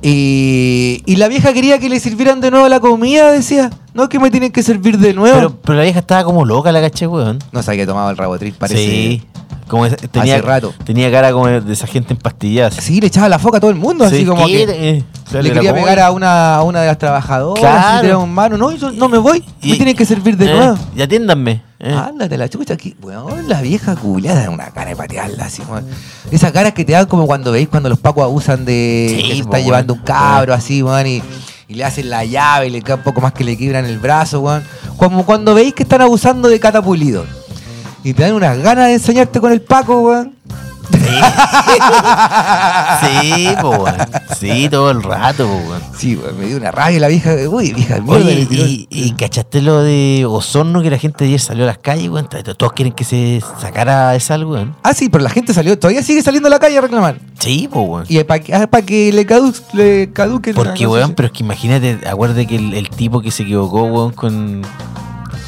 Y, 0.03 1.03
y 1.05 1.15
la 1.17 1.27
vieja 1.27 1.53
quería 1.53 1.77
que 1.79 1.87
le 1.89 1.99
sirvieran 1.99 2.41
de 2.41 2.49
nuevo 2.51 2.67
la 2.67 2.79
comida, 2.79 3.31
decía. 3.31 3.69
No, 3.93 4.09
que 4.09 4.19
me 4.19 4.31
tienen 4.31 4.51
que 4.51 4.63
servir 4.63 4.97
de 4.97 5.13
nuevo. 5.13 5.35
Pero, 5.35 5.55
pero 5.61 5.77
la 5.77 5.83
vieja 5.83 5.99
estaba 5.99 6.23
como 6.23 6.45
loca, 6.45 6.71
la 6.71 6.81
caché, 6.81 7.05
weón. 7.07 7.39
no 7.51 7.61
sé 7.61 7.75
qué 7.77 7.85
tomaba 7.85 8.09
el 8.11 8.17
rabotriz, 8.17 8.55
parece. 8.55 8.83
Sí. 8.83 9.23
Como 9.67 9.87
tenía, 9.89 10.35
Hace 10.35 10.41
rato. 10.45 10.73
tenía 10.83 11.09
cara 11.11 11.31
como 11.31 11.47
de 11.47 11.73
esa 11.73 11.87
gente 11.87 12.13
empastillada. 12.13 12.71
Sí, 12.71 12.99
le 12.99 13.07
echaba 13.07 13.29
la 13.29 13.39
foca 13.39 13.57
a 13.57 13.59
todo 13.61 13.71
el 13.71 13.77
mundo, 13.77 14.03
así 14.03 14.19
Sí, 14.19 14.25
como 14.25 14.45
¿qué 14.45 14.65
que. 14.65 14.97
Eh, 14.97 15.03
Le 15.41 15.51
quería 15.53 15.73
pegar 15.73 15.99
a 15.99 16.11
una, 16.11 16.55
a 16.55 16.63
una 16.63 16.81
de 16.81 16.87
las 16.87 16.97
trabajadoras, 16.97 17.59
Claro. 17.61 17.97
y 17.99 18.01
tiraba 18.01 18.23
un 18.23 18.33
mano. 18.33 18.57
No, 18.57 18.71
yo 18.75 18.91
no 18.91 19.07
me 19.07 19.17
voy, 19.17 19.39
me 19.61 19.69
Y- 19.69 19.75
tienen 19.77 19.95
que 19.95 20.05
servir 20.05 20.35
de 20.35 20.45
eh, 20.51 20.53
nuevo. 20.53 20.77
Y 20.95 21.01
atiéndanme. 21.01 21.61
eh. 21.79 21.93
Ándate 21.93 22.37
la 22.37 22.49
chucha 22.49 22.73
aquí, 22.73 22.95
weón, 23.01 23.47
la 23.47 23.61
vieja 23.61 23.95
culiada, 23.95 24.49
una 24.49 24.71
cara 24.71 24.89
de 24.89 24.95
patearla 24.97 25.45
así, 25.45 25.61
weón. 25.69 25.85
Esas 26.31 26.51
caras 26.51 26.73
que 26.73 26.83
te 26.83 26.91
dan 26.91 27.05
como 27.05 27.25
cuando 27.27 27.51
veis 27.53 27.69
cuando 27.69 27.87
los 27.87 27.97
pacos 27.99 28.23
abusan 28.25 28.65
de 28.65 29.15
Sí, 29.17 29.23
que 29.29 29.35
se 29.35 29.41
está 29.41 29.59
llevando 29.59 29.93
un 29.93 30.01
cabro 30.01 30.53
así, 30.53 30.83
weón, 30.83 31.07
y, 31.07 31.23
y 31.69 31.75
le 31.75 31.85
hacen 31.85 32.09
la 32.09 32.25
llave 32.25 32.67
y 32.67 32.69
le 32.71 32.81
queda 32.81 32.95
un 32.95 33.03
poco 33.03 33.21
más 33.21 33.31
que 33.31 33.45
le 33.45 33.55
quiebran 33.55 33.85
el 33.85 33.99
brazo, 33.99 34.41
weón. 34.41 34.63
Como 34.97 35.25
cuando 35.25 35.55
veis 35.55 35.73
que 35.73 35.83
están 35.83 36.01
abusando 36.01 36.49
de 36.49 36.59
catapulido. 36.59 37.25
Y 38.03 38.13
te 38.13 38.23
dan 38.23 38.33
unas 38.33 38.57
ganas 38.57 38.87
de 38.87 38.93
enseñarte 38.95 39.39
con 39.39 39.51
el 39.51 39.61
Paco, 39.61 40.01
weón. 40.01 40.35
Sí, 43.01 43.47
po, 43.61 43.69
weón. 43.69 43.95
Sí, 44.39 44.67
todo 44.69 44.91
el 44.91 45.03
rato, 45.03 45.47
po, 45.47 45.53
weón. 45.69 45.81
Sí, 45.97 46.15
weón, 46.15 46.39
me 46.39 46.47
dio 46.47 46.57
una 46.57 46.71
rabia 46.71 46.99
la 46.99 47.07
vieja. 47.07 47.33
Uy, 47.49 47.73
vieja 47.73 47.99
mierda. 47.99 48.25
Oye, 48.25 48.47
y, 48.49 48.87
y 48.89 49.11
cachaste 49.13 49.61
lo 49.61 49.81
de 49.81 50.25
Osorno 50.27 50.81
que 50.81 50.89
la 50.89 50.97
gente 50.97 51.25
ayer 51.25 51.39
salió 51.39 51.63
a 51.63 51.67
las 51.67 51.77
calles, 51.77 52.09
weón. 52.09 52.27
Todos 52.27 52.73
quieren 52.73 52.93
que 52.93 53.03
se 53.03 53.41
sacara 53.59 54.15
esa 54.15 54.33
algo, 54.35 54.53
weón. 54.53 54.75
Ah, 54.83 54.93
sí, 54.93 55.09
pero 55.09 55.23
la 55.23 55.29
gente 55.29 55.53
salió, 55.53 55.77
todavía 55.77 56.03
sigue 56.03 56.21
saliendo 56.21 56.47
a 56.47 56.51
la 56.51 56.59
calle 56.59 56.77
a 56.77 56.81
reclamar. 56.81 57.19
Sí, 57.39 57.69
po, 57.71 57.81
weón. 57.81 58.05
Y 58.09 58.23
para 58.23 58.39
que, 58.39 58.53
ah, 58.53 58.67
pa' 58.67 58.81
que 58.81 59.11
le, 59.13 59.25
cadu 59.25 59.53
le 59.73 60.11
caduque 60.11 60.53
Porque, 60.53 60.87
weón, 60.87 61.09
sí. 61.09 61.13
pero 61.15 61.27
es 61.27 61.31
que 61.33 61.43
imagínate, 61.43 61.99
acuérdate 62.07 62.47
que 62.47 62.55
el, 62.55 62.73
el 62.73 62.89
tipo 62.89 63.21
que 63.21 63.31
se 63.31 63.43
equivocó, 63.43 63.83
weón, 63.83 64.11
con. 64.11 64.61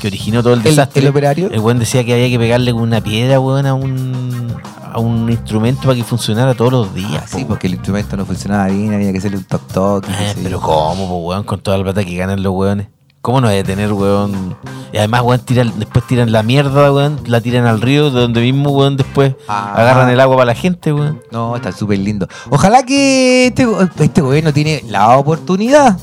Que 0.03 0.07
originó 0.10 0.43
todo 0.43 0.53
el 0.53 0.60
¿El- 0.60 0.65
desastre. 0.65 1.01
el 1.01 1.07
operario? 1.07 1.50
El 1.50 1.60
weón 1.62 1.79
decía 1.79 2.03
que 2.03 2.13
había 2.13 2.27
que 2.27 2.38
pegarle 2.38 2.74
con 2.74 2.81
una 2.81 3.00
piedra, 3.01 3.39
weón, 3.39 3.65
a 3.65 3.74
un. 3.74 4.53
a 4.91 5.00
un 5.00 5.29
instrumento 5.31 5.83
para 5.83 5.95
que 5.95 6.03
funcionara 6.03 6.53
todos 6.53 6.72
los 6.74 6.93
días. 6.93 7.24
Ah, 7.25 7.27
po, 7.31 7.38
sí, 7.39 7.45
porque 7.48 7.67
el 7.67 7.74
instrumento 7.75 8.15
no 8.17 8.25
funcionaba 8.25 8.67
bien, 8.67 8.93
había 8.93 9.12
que 9.13 9.17
hacerle 9.17 9.38
un 9.38 9.45
toc 9.45 9.65
toc. 9.72 10.05
Eh, 10.10 10.36
pero 10.43 10.60
¿cómo, 10.60 11.07
po, 11.07 11.17
weón? 11.19 11.43
Con 11.45 11.62
toda 11.62 11.77
la 11.77 11.83
plata 11.86 12.03
que 12.03 12.15
ganan 12.15 12.43
los 12.43 12.53
weones. 12.53 12.88
¿Cómo 13.22 13.39
no 13.39 13.48
debe 13.48 13.63
tener, 13.63 13.93
weón? 13.93 14.57
Y 14.91 14.98
además, 14.98 15.22
weón, 15.22 15.39
tiran, 15.39 15.72
después 15.79 16.05
tiran 16.05 16.31
la 16.33 16.43
mierda, 16.43 16.91
weón, 16.91 17.22
la 17.25 17.39
tiran 17.39 17.65
al 17.65 17.79
río, 17.79 18.12
de 18.12 18.19
donde 18.19 18.41
mismo, 18.41 18.72
weón, 18.72 18.98
después 18.98 19.33
Ah. 19.48 19.74
agarran 19.77 20.10
el 20.10 20.19
agua 20.19 20.36
para 20.36 20.48
la 20.48 20.55
gente, 20.55 20.91
weón. 20.91 21.22
No, 21.31 21.55
está 21.55 21.72
súper 21.72 22.00
lindo. 22.00 22.27
Ojalá 22.50 22.83
que 22.83 23.48
este, 23.48 23.65
este 24.00 24.19
gobierno 24.22 24.51
tiene 24.51 24.83
la 24.89 25.17
oportunidad. 25.17 25.98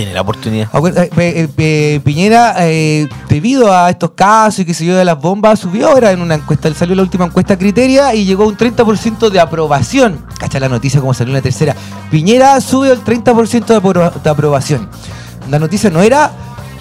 Tiene 0.00 0.14
la 0.14 0.22
oportunidad. 0.22 0.70
Acuer- 0.72 1.10
eh, 1.18 1.48
eh, 1.58 2.00
Piñera, 2.02 2.54
eh, 2.60 3.06
debido 3.28 3.70
a 3.74 3.90
estos 3.90 4.12
casos 4.12 4.60
y 4.60 4.64
que 4.64 4.72
se 4.72 4.84
dio 4.84 4.96
de 4.96 5.04
las 5.04 5.20
bombas, 5.20 5.58
subió 5.58 5.88
ahora 5.88 6.10
en 6.10 6.22
una 6.22 6.36
encuesta, 6.36 6.72
salió 6.72 6.94
la 6.94 7.02
última 7.02 7.26
encuesta 7.26 7.58
criteria 7.58 8.14
y 8.14 8.24
llegó 8.24 8.44
a 8.44 8.46
un 8.46 8.56
30% 8.56 9.28
de 9.28 9.40
aprobación. 9.40 10.24
Cacha 10.38 10.58
la 10.58 10.70
noticia 10.70 11.00
como 11.00 11.12
salió 11.12 11.32
en 11.32 11.36
la 11.36 11.42
tercera. 11.42 11.76
Piñera 12.10 12.58
sube 12.62 12.90
al 12.90 13.04
30% 13.04 13.66
de, 13.66 13.76
apro- 13.82 14.22
de 14.22 14.30
aprobación. 14.30 14.88
La 15.50 15.58
noticia 15.58 15.90
no 15.90 16.00
era 16.00 16.30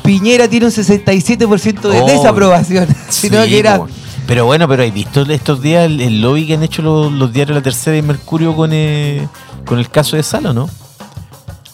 Piñera 0.02 0.48
tiene 0.48 0.68
un 0.68 0.72
67% 0.72 1.90
de 1.90 2.00
Oh, 2.02 2.08
desaprobación, 2.08 2.88
sino 3.10 3.44
Sí, 3.44 3.50
que 3.50 3.60
era. 3.60 3.82
Pero 4.28 4.46
bueno, 4.46 4.66
pero 4.68 4.84
¿hay 4.84 4.92
visto 4.92 5.24
estos 5.24 5.62
días 5.62 5.86
el, 5.88 6.00
el 6.00 6.22
lobby 6.22 6.48
que 6.48 6.54
han 6.54 6.64
hecho 6.64 6.82
los, 6.82 7.12
los 7.12 7.34
diarios 7.34 7.56
La 7.58 7.62
Tercera 7.64 7.98
y 7.98 8.02
Mercurio 8.02 8.56
con, 8.56 8.70
eh, 8.72 9.28
con 9.66 9.78
el 9.78 9.90
caso 9.90 10.16
de 10.16 10.24
Salo, 10.24 10.54
no? 10.54 10.70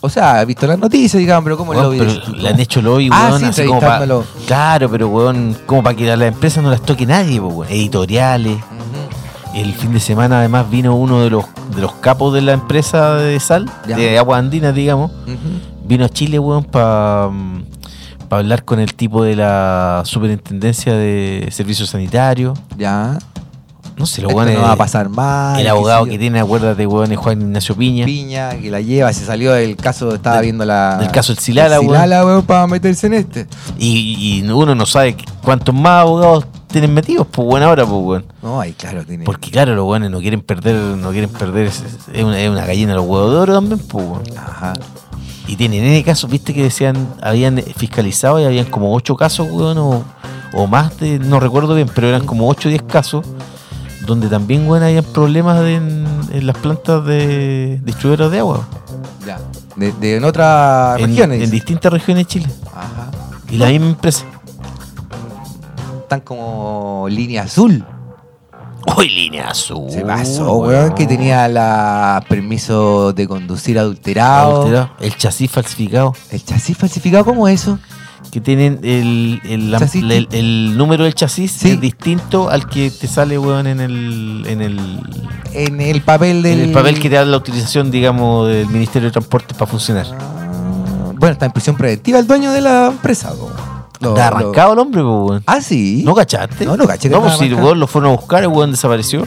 O 0.06 0.10
sea, 0.10 0.42
he 0.42 0.46
visto 0.46 0.66
las 0.68 0.78
noticias, 0.80 1.20
digamos, 1.20 1.44
pero 1.44 1.58
¿cómo 1.58 1.72
Weón, 1.72 1.84
lo 1.84 1.90
vi? 1.92 2.00
pero 2.00 2.38
le 2.38 2.50
han 2.50 2.60
hecho 2.60 2.82
lobby, 2.82 3.10
Ah, 3.12 3.28
weón, 3.30 3.40
sí, 3.42 3.46
así 3.48 3.66
como 3.66 3.80
pa-. 3.82 4.06
Claro, 4.48 4.90
pero 4.90 5.08
weón, 5.10 5.56
como 5.66 5.84
para 5.84 5.96
que 5.96 6.12
a 6.12 6.16
las 6.16 6.28
empresas 6.30 6.64
no 6.64 6.70
las 6.70 6.82
toque 6.82 7.06
nadie, 7.06 7.40
weón. 7.40 7.68
Editoriales. 7.70 8.58
El 9.54 9.74
fin 9.74 9.94
de 9.94 10.00
semana 10.02 10.40
además 10.40 10.70
vino 10.70 10.96
uno 10.96 11.22
de 11.22 11.30
los, 11.30 11.46
de 11.74 11.82
los 11.82 11.94
capos 11.94 12.34
de 12.34 12.42
la 12.42 12.52
empresa 12.54 13.16
de 13.16 13.40
sal, 13.40 13.70
Ya. 13.88 13.96
de 13.96 14.18
aguas 14.18 14.40
andinas, 14.40 14.76
digamos. 14.76 15.12
Vino 15.86 16.04
a 16.06 16.10
Chile, 16.10 16.40
weón, 16.40 16.64
para 16.66 17.30
hablar 18.30 18.66
con 18.66 18.80
el 18.82 18.94
tipo 18.96 19.24
de 19.24 19.36
la 19.38 20.02
superintendencia 20.06 20.94
de 20.94 21.48
servicios 21.52 21.90
sanitarios. 21.90 22.60
Ya. 22.78 23.18
No 23.98 24.06
sé, 24.06 24.22
los 24.22 24.30
Esto 24.32 24.38
weones. 24.38 24.56
no 24.58 24.64
va 24.64 24.74
a 24.74 24.76
pasar 24.76 25.08
más. 25.10 25.58
El 25.58 25.68
abogado 25.68 26.06
que 26.06 26.18
tiene, 26.20 26.40
acuérdate, 26.40 26.86
weón, 26.86 27.12
es 27.12 27.18
Juan 27.18 27.42
Ignacio 27.42 27.76
Piña. 27.76 28.06
Piña, 28.06 28.50
que 28.60 28.70
la 28.70 28.82
lleva, 28.82 29.14
se 29.14 29.26
salió 29.26 29.54
del 29.54 29.78
caso, 29.78 30.14
estaba 30.16 30.36
Del- 30.38 30.46
viendo 30.46 30.66
la. 30.66 30.98
del 30.98 31.12
caso 31.12 31.34
del 31.34 31.42
Silala, 31.42 31.76
el 31.76 31.82
weón. 31.82 31.94
Silala, 31.94 32.26
weón, 32.26 32.44
para 32.46 32.68
meterse 32.68 33.08
en 33.08 33.14
este. 33.14 33.48
Y, 33.78 34.42
y 34.44 34.50
uno 34.50 34.76
no 34.76 34.86
sabe 34.86 35.16
cuántos 35.42 35.74
más 35.74 36.02
abogados 36.02 36.46
tienen 36.68 36.94
metidos, 36.94 37.26
pues 37.32 37.48
bueno, 37.48 37.68
ahora, 37.68 37.86
pues 37.86 38.02
weón. 38.04 38.26
No, 38.42 38.60
ahí 38.60 38.74
claro, 38.74 39.06
tiene. 39.06 39.24
Porque 39.24 39.50
claro, 39.50 39.76
los 39.76 39.86
weones 39.88 40.12
no 40.12 40.20
quieren 40.20 40.42
perder, 40.42 40.76
no 40.76 41.12
quieren 41.12 41.30
perder, 41.30 41.68
es, 41.68 41.82
es 42.14 42.24
una, 42.24 42.38
es 42.38 42.50
una 42.50 42.66
gallina 42.66 42.96
los 42.96 43.06
huevos 43.06 43.32
de 43.32 43.38
oro 43.38 43.54
también, 43.54 43.80
pues 43.80 44.06
weón. 44.06 44.24
Ajá. 44.38 44.74
Y 45.48 45.56
tienen 45.56 45.84
N 45.86 46.04
casos, 46.04 46.30
viste 46.30 46.54
que 46.54 46.64
decían, 46.64 47.08
habían 47.22 47.62
fiscalizado 47.78 48.42
y 48.42 48.44
habían 48.44 48.66
como 48.66 48.94
8 48.94 49.16
casos, 49.16 49.48
weón, 49.50 49.78
o, 49.78 50.04
o 50.54 50.68
más 50.68 50.98
de, 50.98 51.20
no 51.20 51.40
recuerdo 51.40 51.76
bien, 51.76 51.88
pero 51.94 52.10
eran 52.10 52.26
como 52.26 52.50
8 52.50 52.68
o 52.68 52.72
10 52.72 52.82
casos, 52.82 53.26
donde 54.06 54.28
también, 54.28 54.68
weón, 54.68 54.84
habían 54.84 55.04
problemas 55.06 55.60
de- 55.62 55.76
en, 55.76 56.06
en 56.32 56.48
las 56.48 56.58
plantas 56.58 57.06
de 57.06 57.80
distribuidores 57.84 58.32
de 58.32 58.40
agua. 58.40 58.68
Ya. 59.26 59.40
De, 59.76 59.92
de 59.94 60.16
en 60.18 60.24
otras 60.24 61.00
En, 61.00 61.08
regiones. 61.08 61.42
en 61.44 61.50
distintas 61.52 61.92
regiones 61.92 62.26
de 62.26 62.32
Chile. 62.32 62.48
Ajá. 62.74 63.10
Y 63.50 63.58
la 63.58 63.68
misma 63.70 63.88
empresa. 63.88 64.26
Están 66.02 66.22
como 66.22 67.08
línea 67.10 67.44
azul. 67.44 67.84
Uy, 68.98 69.10
línea 69.10 69.50
azul. 69.50 69.90
Se 69.90 70.02
pasó, 70.06 70.58
weón, 70.58 70.94
que 70.94 71.08
tenía 71.08 71.48
la 71.48 72.24
permiso 72.30 73.12
de 73.14 73.28
conducir 73.28 73.80
adulterado. 73.80 74.58
Adulterado. 74.58 74.90
El 75.00 75.18
chasis 75.18 75.50
falsificado. 75.50 76.14
El 76.30 76.44
chasis 76.46 76.78
falsificado, 76.78 77.26
¿cómo 77.26 77.48
es 77.48 77.62
eso? 77.62 77.80
Que 78.32 78.42
tienen 78.42 78.80
el, 78.84 79.42
el, 79.46 80.78
número 80.78 81.06
del 81.06 81.14
chasis 81.16 81.52
Sí. 81.52 81.72
es 81.72 81.80
distinto 81.82 82.50
al 82.50 82.68
que 82.68 82.92
te 82.92 83.08
sale, 83.08 83.38
weón, 83.38 83.66
en 83.68 83.80
el, 83.80 84.44
en 84.48 84.62
el, 84.62 84.80
En 85.54 85.80
el 85.80 86.02
papel 86.02 86.42
del. 86.44 86.60
en 86.60 86.66
el 86.68 86.72
papel 86.74 87.00
que 87.00 87.10
te 87.10 87.16
da 87.16 87.24
la 87.24 87.38
utilización, 87.38 87.92
digamos, 87.92 88.50
del 88.50 88.68
Ministerio 88.68 89.08
de 89.08 89.14
Transporte 89.14 89.54
para 89.54 89.68
funcionar. 89.72 90.06
Ah, 90.20 91.14
Bueno, 91.18 91.32
está 91.34 91.46
en 91.46 91.54
prisión 91.54 91.78
preventiva 91.78 92.20
el 92.20 92.28
dueño 92.28 92.52
de 92.52 92.60
la 92.62 92.88
empresa. 92.88 93.30
po. 93.32 93.50
Lo- 94.02 94.10
Está 94.10 94.30
lo- 94.32 94.38
arrancado 94.38 94.74
el 94.74 94.80
hombre, 94.80 95.02
weón. 95.02 95.42
Ah, 95.46 95.62
sí. 95.62 96.02
¿No 96.06 96.14
cachaste? 96.14 96.66
No, 96.66 96.76
no 96.76 96.86
caché 96.86 97.08
No, 97.10 97.22
pues 97.22 97.38
si 97.38 97.54
weón 97.54 97.80
lo 97.80 97.88
fueron 97.88 98.12
a 98.12 98.16
buscar, 98.18 98.42
el 98.44 98.50
weón 98.50 98.72
desapareció. 98.72 99.26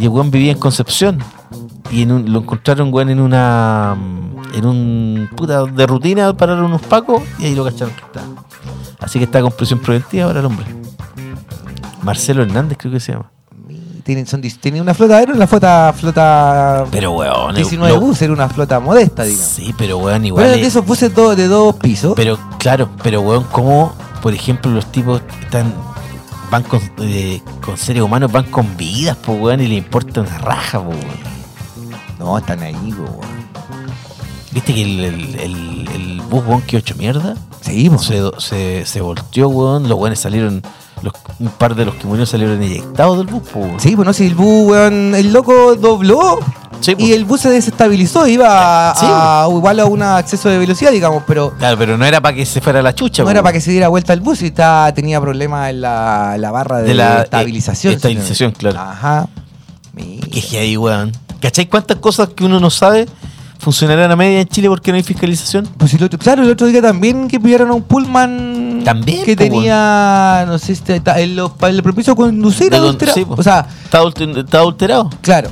Y 0.00 0.02
el 0.04 0.08
weón 0.08 0.32
vivía 0.32 0.50
en 0.50 0.58
Concepción. 0.58 1.18
Y 1.92 2.02
en 2.02 2.10
un- 2.10 2.32
lo 2.32 2.40
encontraron, 2.40 2.92
weón, 2.92 3.10
en 3.10 3.20
una. 3.20 3.96
En 4.56 4.66
un. 4.66 5.28
puta 5.36 5.64
de 5.64 5.86
rutina, 5.86 6.36
pararon 6.36 6.64
unos 6.66 6.82
pacos 6.82 7.22
y 7.38 7.46
ahí 7.46 7.54
lo 7.54 7.64
cacharon 7.64 7.94
que 7.94 8.00
está. 8.04 8.22
Así 9.00 9.18
que 9.18 9.24
está 9.26 9.40
con 9.42 9.52
prisión 9.52 9.80
preventiva 9.80 10.26
ahora 10.26 10.40
el 10.40 10.46
hombre. 10.46 10.66
Marcelo 12.02 12.42
Hernández, 12.42 12.78
creo 12.78 12.92
que 12.92 13.00
se 13.00 13.12
llama. 13.12 13.30
Tienen, 14.04 14.26
son, 14.26 14.42
tienen 14.42 14.82
una 14.82 14.92
flota, 14.92 15.22
era 15.22 15.32
una 15.32 15.46
flota, 15.46 15.94
flota 15.96 16.84
Pero, 16.90 17.12
weón. 17.12 17.54
19 17.54 17.94
lo- 17.94 18.00
buses, 18.00 18.22
era 18.22 18.34
una 18.34 18.48
flota 18.50 18.78
modesta, 18.78 19.22
digamos. 19.24 19.46
Sí, 19.48 19.74
pero, 19.78 19.96
weón, 19.96 20.26
igual. 20.26 20.44
Bueno, 20.44 20.56
es- 20.56 20.60
de 20.60 20.66
esos 20.68 20.84
buses 20.84 21.14
do- 21.14 21.34
de 21.34 21.48
dos 21.48 21.74
pisos. 21.76 22.12
Pero, 22.14 22.38
claro, 22.58 22.90
pero, 23.02 23.22
weón, 23.22 23.44
como, 23.44 23.94
por 24.22 24.34
ejemplo, 24.34 24.70
los 24.70 24.86
tipos 24.92 25.22
están. 25.42 25.72
van 26.50 26.62
con, 26.64 26.80
eh, 26.98 27.40
con 27.64 27.76
seres 27.78 28.02
humanos, 28.02 28.30
van 28.30 28.44
con 28.44 28.76
vidas, 28.76 29.16
pues, 29.24 29.40
weón, 29.40 29.60
y 29.62 29.66
le 29.68 29.74
importa 29.76 30.20
una 30.20 30.38
raja, 30.38 30.80
pues, 30.84 30.98
weón. 30.98 31.98
no, 32.18 32.36
están 32.38 32.62
ahí, 32.62 32.92
po, 32.92 33.02
weón. 33.04 33.43
¿Viste 34.54 34.72
que 34.72 34.82
el, 34.82 35.04
el, 35.04 35.40
el, 35.40 35.88
el 35.94 36.20
bus, 36.22 36.44
weón, 36.46 36.62
quedó 36.62 36.78
hecho 36.78 36.94
mierda? 36.94 37.34
Po. 37.34 37.98
Se, 37.98 38.20
se, 38.38 38.86
se 38.86 39.00
volteó, 39.00 39.48
weón. 39.48 39.88
Los 39.88 39.98
weones 39.98 40.20
salieron. 40.20 40.62
Los, 41.02 41.12
un 41.40 41.48
par 41.48 41.74
de 41.74 41.84
los 41.84 41.96
que 41.96 42.06
murieron 42.06 42.26
salieron 42.26 42.62
eyectados 42.62 43.18
del 43.18 43.26
bus, 43.26 43.42
weón. 43.54 43.80
Sí, 43.80 43.94
pues 43.96 44.06
no, 44.06 44.12
si 44.12 44.26
el 44.26 44.34
bus, 44.34 44.70
weón, 44.70 45.14
el 45.14 45.32
loco 45.32 45.74
dobló 45.74 46.38
Sí, 46.80 46.94
y 46.98 47.12
el 47.12 47.24
bus 47.24 47.40
se 47.40 47.48
desestabilizó, 47.50 48.26
iba 48.26 48.90
a, 48.90 48.94
Sí, 48.94 49.06
a- 49.08 49.46
igual 49.50 49.80
a 49.80 49.86
un 49.86 50.02
exceso 50.02 50.48
de 50.50 50.58
velocidad, 50.58 50.90
digamos, 50.92 51.22
pero 51.26 51.52
Claro, 51.56 51.78
pero 51.78 51.96
no 51.96 52.04
era 52.04 52.20
para 52.20 52.36
que 52.36 52.44
se 52.44 52.60
fuera 52.60 52.82
la 52.82 52.94
chucha, 52.94 53.22
no 53.22 53.26
po, 53.26 53.30
era 53.30 53.42
para 53.42 53.54
que 53.54 53.60
se 53.62 53.70
diera 53.70 53.88
vuelta 53.88 54.12
el 54.12 54.20
bus 54.20 54.42
y 54.42 54.46
estaba, 54.46 54.92
tenía 54.92 55.18
problemas 55.20 55.70
en 55.70 55.80
la, 55.80 56.36
la 56.38 56.50
barra 56.50 56.78
de, 56.78 56.88
De 56.88 56.94
la, 56.94 57.20
eh, 57.20 57.22
estabilización. 57.24 57.94
estabilización, 57.94 58.54
señor. 58.54 58.72
claro. 58.74 58.80
Ajá. 58.90 59.28
Mira. 59.94 60.26
Que 60.28 60.58
ahí, 60.58 60.76
weón. 60.76 61.12
¿Cachai 61.40 61.66
cuántas 61.66 61.98
cosas 61.98 62.28
que 62.30 62.44
uno 62.44 62.60
no 62.60 62.68
sabe 62.70 63.06
funcionarán 63.58 64.10
a 64.10 64.16
media 64.16 64.40
en 64.40 64.48
Chile 64.48 64.68
porque 64.68 64.90
no 64.90 64.96
hay 64.96 65.02
fiscalización? 65.02 65.66
Pues 65.78 65.94
el 65.94 66.02
otro, 66.02 66.18
claro, 66.18 66.42
el 66.42 66.50
otro 66.50 66.66
día 66.66 66.82
también 66.82 67.28
que 67.28 67.40
pillaron 67.40 67.70
a 67.70 67.74
un 67.74 67.82
pullman 67.82 68.82
También, 68.84 69.24
que 69.24 69.34
po, 69.36 69.42
tenía, 69.44 70.44
no 70.46 70.58
sé, 70.58 70.72
este, 70.72 71.00
ta- 71.00 71.18
el, 71.20 71.38
el 71.38 71.82
permiso 71.82 72.14
conducir 72.14 72.70
De 72.70 72.76
adulterado. 72.76 73.14
sí, 73.16 73.26
o 73.28 73.42
sea, 73.42 73.66
Está, 73.84 74.00
adulter- 74.00 74.44
está 74.44 74.58
adulterado. 74.58 75.10
claro. 75.22 75.48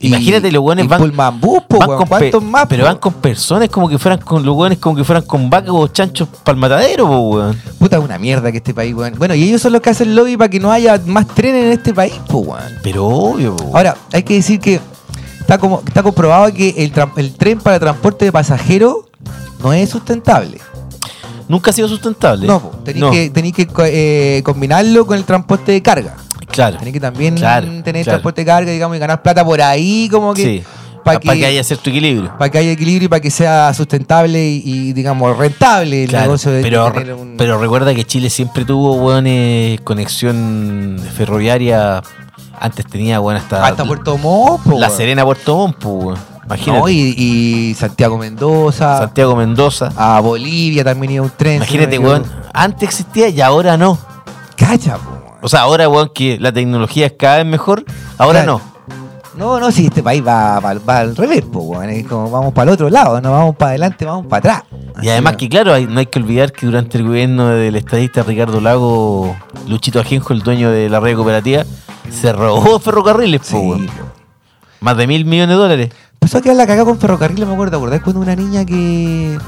Imagínate, 0.00 0.52
los 0.52 0.62
weones 0.62 0.84
y 0.84 0.88
van- 0.88 1.00
Pullman 1.00 1.40
bus, 1.40 1.60
po, 1.68 1.78
Van 1.78 1.88
weón, 1.88 1.98
con 1.98 2.08
pe- 2.08 2.30
¿cuántos 2.30 2.42
más? 2.44 2.66
pero 2.68 2.82
po? 2.84 2.86
van 2.88 2.98
con 2.98 3.14
personas 3.14 3.68
como 3.68 3.88
que 3.88 3.98
fueran 3.98 4.20
con 4.20 4.44
los 4.46 4.54
weones 4.56 4.78
como 4.78 4.94
que 4.94 5.02
fueran 5.02 5.24
con 5.24 5.50
vacas 5.50 5.70
o 5.72 5.88
chanchos 5.88 6.28
para 6.44 6.54
el 6.54 6.60
matadero, 6.60 7.06
weón. 7.08 7.60
Puta, 7.80 7.96
es 7.96 8.04
una 8.04 8.16
mierda 8.16 8.52
que 8.52 8.58
este 8.58 8.72
país, 8.72 8.94
weón. 8.94 9.14
Bueno, 9.18 9.34
y 9.34 9.42
ellos 9.42 9.60
son 9.60 9.72
los 9.72 9.80
que 9.80 9.90
hacen 9.90 10.14
lobby 10.14 10.36
para 10.36 10.48
que 10.50 10.60
no 10.60 10.70
haya 10.70 11.00
más 11.04 11.26
trenes 11.26 11.64
en 11.64 11.72
este 11.72 11.92
país, 11.92 12.14
po, 12.28 12.38
weón. 12.38 12.62
Pero 12.84 13.06
obvio, 13.08 13.56
po, 13.56 13.64
weón. 13.64 13.76
Ahora, 13.76 13.96
hay 14.12 14.22
que 14.22 14.34
decir 14.34 14.60
que 14.60 14.80
está 15.48 15.56
como 15.56 15.82
está 15.86 16.02
comprobado 16.02 16.52
que 16.52 16.74
el, 16.76 16.92
el 17.16 17.34
tren 17.34 17.58
para 17.58 17.80
transporte 17.80 18.26
de 18.26 18.32
pasajeros 18.32 18.96
no 19.62 19.72
es 19.72 19.88
sustentable. 19.88 20.60
Nunca 21.48 21.70
ha 21.70 21.72
sido 21.72 21.88
sustentable. 21.88 22.46
No, 22.46 22.60
tenéis 22.84 23.00
No, 23.02 23.10
que, 23.10 23.30
tenéis 23.30 23.54
que 23.54 23.66
eh, 23.86 24.42
combinarlo 24.44 25.06
con 25.06 25.16
el 25.16 25.24
transporte 25.24 25.72
de 25.72 25.80
carga. 25.80 26.16
Claro. 26.48 26.76
Tenéis 26.76 26.92
que 26.92 27.00
también 27.00 27.34
Claro, 27.36 27.66
tener 27.82 28.04
claro. 28.04 28.04
transporte 28.04 28.42
de 28.42 28.46
carga, 28.46 28.70
digamos, 28.72 28.94
y 28.98 29.00
ganar 29.00 29.22
plata 29.22 29.42
por 29.42 29.62
ahí, 29.62 30.10
como 30.10 30.34
que. 30.34 30.42
Sí. 30.44 30.64
Para 31.04 31.18
que, 31.20 31.28
que 31.38 31.46
haya 31.46 31.62
cierto 31.64 31.90
equilibrio. 31.90 32.32
para 32.38 32.50
que 32.50 32.58
haya 32.58 32.72
equilibrio 32.72 33.06
y 33.06 33.08
para 33.08 33.20
que 33.20 33.30
sea 33.30 33.72
sustentable 33.74 34.46
y, 34.48 34.62
y, 34.64 34.92
digamos 34.92 35.36
rentable 35.36 36.04
el 36.04 36.08
Claro, 36.10 36.26
negocio 36.26 36.50
de 36.50 36.62
pero, 36.62 36.92
tener 36.92 37.14
un- 37.14 37.36
pero 37.36 37.58
recuerda 37.58 37.94
que 37.94 38.04
Chile 38.04 38.30
siempre 38.30 38.64
tuvo 38.64 39.12
eh, 39.24 39.78
conexión 39.84 41.00
ferroviaria. 41.16 42.02
Antes 42.60 42.86
tenía 42.86 43.20
bueno, 43.20 43.38
hasta, 43.40 43.64
hasta 43.64 43.84
Puerto 43.84 44.18
Montt, 44.18 44.66
La. 44.66 44.90
Serena 44.90 45.24
Puerto 45.24 45.56
Montt, 45.56 45.76
pues. 45.78 46.18
Imagínate. 46.46 46.80
No, 46.80 46.88
y, 46.88 47.14
y 47.16 47.74
Santiago 47.74 48.16
Mendoza, 48.18 48.98
Santiago 48.98 49.36
Mendoza. 49.36 49.92
a 49.96 50.18
Bolivia 50.20 50.82
también 50.82 51.12
iba 51.12 51.24
un 51.24 51.30
tren. 51.36 51.56
Imagínate, 51.56 51.98
weón. 51.98 52.24
Antes 52.54 52.88
existía 52.88 53.28
y 53.28 53.40
ahora 53.40 53.76
no. 53.76 53.98
Cacha, 54.56 54.96
po. 54.96 55.36
O 55.42 55.48
sea, 55.48 55.60
ahora, 55.60 55.88
weón, 55.88 56.10
que 56.14 56.38
la 56.40 56.50
tecnología 56.50 57.06
es 57.06 57.12
cada 57.18 57.36
vez 57.36 57.46
mejor, 57.46 57.84
ahora 58.16 58.42
Claro. 58.42 58.60
no. 58.64 58.77
No, 59.38 59.60
no, 59.60 59.70
si 59.70 59.86
este 59.86 60.02
país 60.02 60.22
va, 60.26 60.58
va- 60.60 60.74
va 60.74 60.98
al 60.98 61.14
revés, 61.16 61.42
po, 61.44 61.60
weón. 61.60 61.88
Es 61.90 62.06
como 62.06 62.28
vamos 62.30 62.52
para 62.52 62.70
el 62.70 62.74
otro 62.74 62.90
lado, 62.90 63.20
no 63.20 63.30
vamos 63.32 63.56
para 63.56 63.70
adelante, 63.70 64.04
vamos 64.04 64.26
para 64.26 64.38
atrás. 64.38 64.62
Y 65.00 65.08
además 65.08 65.36
que, 65.36 65.48
claro, 65.48 65.72
hay- 65.72 65.86
no 65.86 66.00
hay 66.00 66.06
que 66.06 66.18
olvidar 66.18 66.50
que 66.52 66.66
durante 66.66 66.98
el 66.98 67.04
gobierno 67.06 67.48
del 67.48 67.76
estadista 67.76 68.22
Ricardo 68.24 68.60
Lago, 68.60 69.36
Luchito 69.68 70.00
Ajenjo, 70.00 70.32
el 70.32 70.40
dueño 70.42 70.70
de 70.72 70.88
la 70.90 70.98
red 71.00 71.14
cooperativa, 71.14 71.64
se 72.10 72.32
robó 72.32 72.78
ferrocarriles, 72.80 73.42
Sí, 73.44 73.54
po. 73.54 73.76
Más 74.80 74.96
de 74.96 75.06
mil 75.06 75.24
millones 75.24 75.56
de 75.56 75.62
dólares. 75.62 75.90
Empezó 76.14 76.38
a 76.38 76.40
quedar 76.40 76.56
la 76.56 76.66
cagada 76.66 76.84
con 76.84 76.98
ferrocarril, 76.98 77.46
me 77.46 77.52
acuerdo, 77.52 77.76
¿acordás 77.76 78.00
cuando 78.00 78.20
una 78.20 78.34
niña 78.34 78.64
que... 78.64 79.38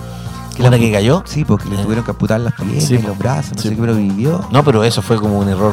¿La 0.59 0.71
que 0.79 0.93
cayó? 0.93 1.23
Sí, 1.27 1.45
porque 1.45 1.69
le 1.69 1.77
Eh. 1.77 1.83
tuvieron 1.83 2.05
que 2.05 2.11
amputar 2.11 2.39
las 2.41 2.53
piernas 2.55 2.85
Sí, 2.85 2.99
los 2.99 3.17
brazos, 3.19 3.57
no 3.57 3.63
Sí, 3.63 3.69
sé 3.71 3.75
qué, 3.75 3.81
pero 3.81 3.95
vivió. 3.95 4.45
No, 4.53 4.63
pero 4.63 4.85
eso 4.85 5.01
fue 5.03 5.19
como 5.19 5.39
un 5.39 5.49
error, 5.49 5.73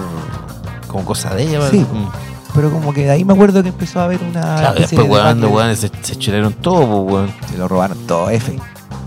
como 0.88 1.04
cosa 1.06 1.36
de 1.36 1.44
ella. 1.44 1.70
Sí. 1.70 1.86
Pero 2.58 2.72
como 2.72 2.92
que 2.92 3.04
de 3.04 3.12
ahí 3.12 3.24
me 3.24 3.34
acuerdo 3.34 3.62
que 3.62 3.70
empezó 3.70 4.00
a 4.00 4.06
haber 4.06 4.20
una... 4.24 4.42
Claro, 4.42 4.80
después, 4.80 4.90
de 5.08 5.14
weón, 5.14 5.40
debate. 5.42 5.56
weón, 5.56 5.76
se, 5.78 5.92
se 6.02 6.52
todo, 6.60 6.88
po, 6.88 6.98
weón. 7.02 7.32
Se 7.52 7.58
lo 7.58 7.68
robaron 7.68 7.98
todo, 8.08 8.30
F. 8.32 8.52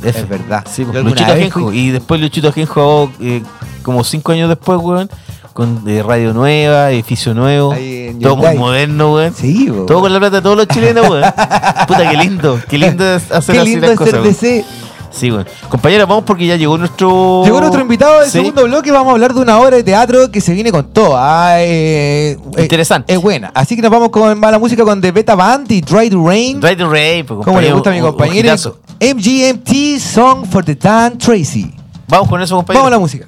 F. 0.04 0.18
Es 0.20 0.28
verdad. 0.28 0.64
Sí, 0.70 0.84
pues, 0.84 1.04
Luchito 1.04 1.32
Ajenjo. 1.32 1.60
fui- 1.60 1.76
Y 1.78 1.90
después 1.90 2.20
Luchito 2.20 2.48
Ajenjo, 2.48 3.10
eh, 3.20 3.42
como 3.82 4.04
cinco 4.04 4.30
años 4.32 4.48
después, 4.48 4.78
weón, 4.80 5.10
con 5.52 5.82
eh, 5.88 6.00
radio 6.06 6.32
nueva, 6.32 6.92
edificio 6.92 7.34
nuevo, 7.34 7.74
todo 8.22 8.36
muy 8.36 8.56
moderno, 8.56 9.14
weón. 9.14 9.34
Sí, 9.34 9.66
po, 9.68 9.84
Todo 9.84 10.00
con 10.00 10.02
weón. 10.04 10.12
la 10.12 10.18
plata 10.20 10.36
de 10.36 10.42
todos 10.42 10.56
los 10.56 10.68
chilenos, 10.68 11.08
weón. 11.10 11.24
Puta, 11.88 12.08
qué 12.08 12.16
lindo. 12.16 12.60
Qué 12.68 12.78
lindo 12.78 13.04
hacer 13.04 13.54
Qué 13.56 13.60
así 13.60 13.70
lindo 13.70 13.86
las 13.88 13.92
es 13.94 13.98
cosas. 13.98 14.14
weón. 14.14 14.64
Sí. 15.10 15.30
Compañeros, 15.68 16.08
vamos 16.08 16.24
porque 16.24 16.46
ya 16.46 16.56
llegó 16.56 16.78
nuestro. 16.78 17.42
Llegó 17.44 17.60
nuestro 17.60 17.80
invitado 17.80 18.20
del 18.20 18.26
Sí. 18.26 18.38
segundo 18.38 18.64
bloque. 18.64 18.90
Vamos 18.92 19.08
a 19.08 19.12
hablar 19.12 19.34
de 19.34 19.40
una 19.40 19.58
obra 19.58 19.76
de 19.76 19.82
teatro 19.82 20.30
que 20.30 20.40
se 20.40 20.52
viene 20.52 20.70
con 20.70 20.92
todo. 20.92 21.16
ah, 21.16 21.54
eh, 21.60 22.38
eh, 22.56 22.62
Interesante. 22.62 23.12
Es 23.12 23.20
buena. 23.20 23.50
Así 23.54 23.74
que 23.76 23.82
nos 23.82 23.90
vamos 23.90 24.10
con 24.10 24.38
mala 24.38 24.58
música 24.58 24.84
con 24.84 25.00
The 25.00 25.10
Beta 25.12 25.34
Band 25.34 25.70
y 25.72 25.80
Dry 25.80 26.10
to 26.10 26.26
Rain. 26.26 26.60
Drive 26.60 26.76
to 26.76 26.90
Ray, 26.90 27.22
pues, 27.24 27.44
Como 27.44 27.60
le 27.60 27.72
gusta 27.72 27.90
a 27.90 27.92
mi 27.92 28.00
compañero. 28.00 28.54
MGMT 29.00 29.98
Song 29.98 30.44
for 30.46 30.64
the 30.64 30.74
Dan 30.74 31.18
Tracy. 31.18 31.72
Vamos 32.08 32.28
con 32.28 32.40
eso, 32.42 32.56
compañero. 32.56 32.80
Vamos 32.84 32.88
a 32.88 32.96
la 32.96 32.98
música. 32.98 33.26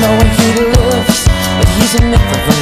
Know 0.00 0.12
where 0.18 0.34
he 0.38 0.48
lives 0.60 1.28
But 1.58 1.68
he's 1.76 1.94
a 1.94 2.02
myth 2.02 2.53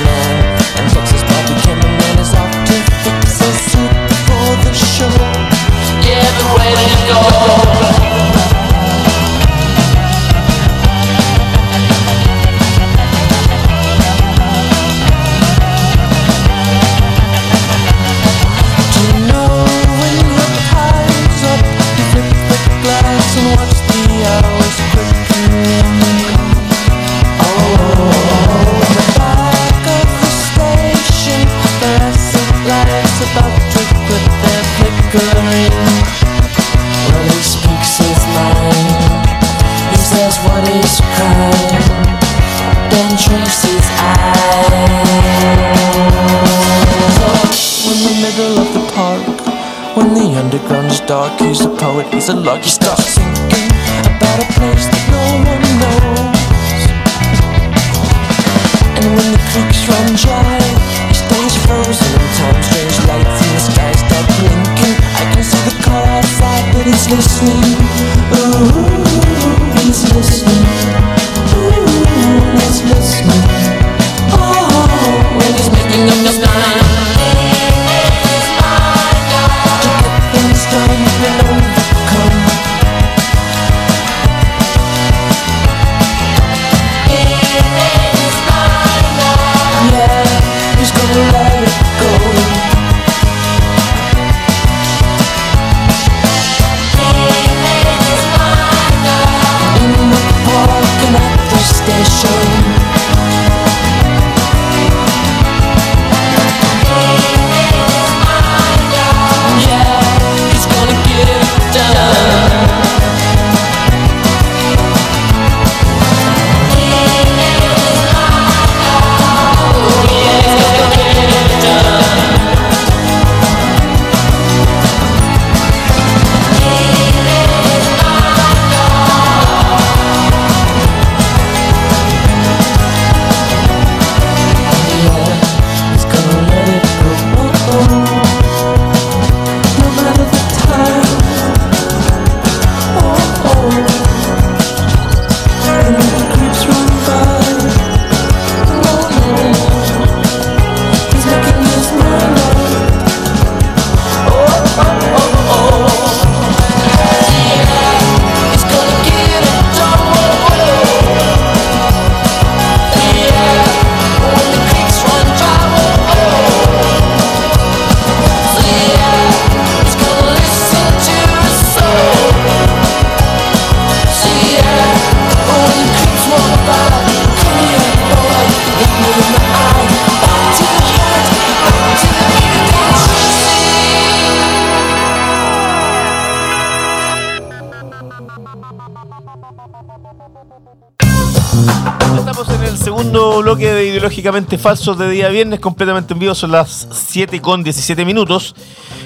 Falsos 194.58 194.98
de 194.98 195.10
día 195.10 195.28
viernes, 195.28 195.58
completamente 195.58 196.12
en 196.12 196.20
vivo, 196.20 196.34
son 196.34 196.52
las 196.52 196.86
7 196.90 197.40
con 197.40 197.64
17 197.64 198.04
minutos. 198.04 198.54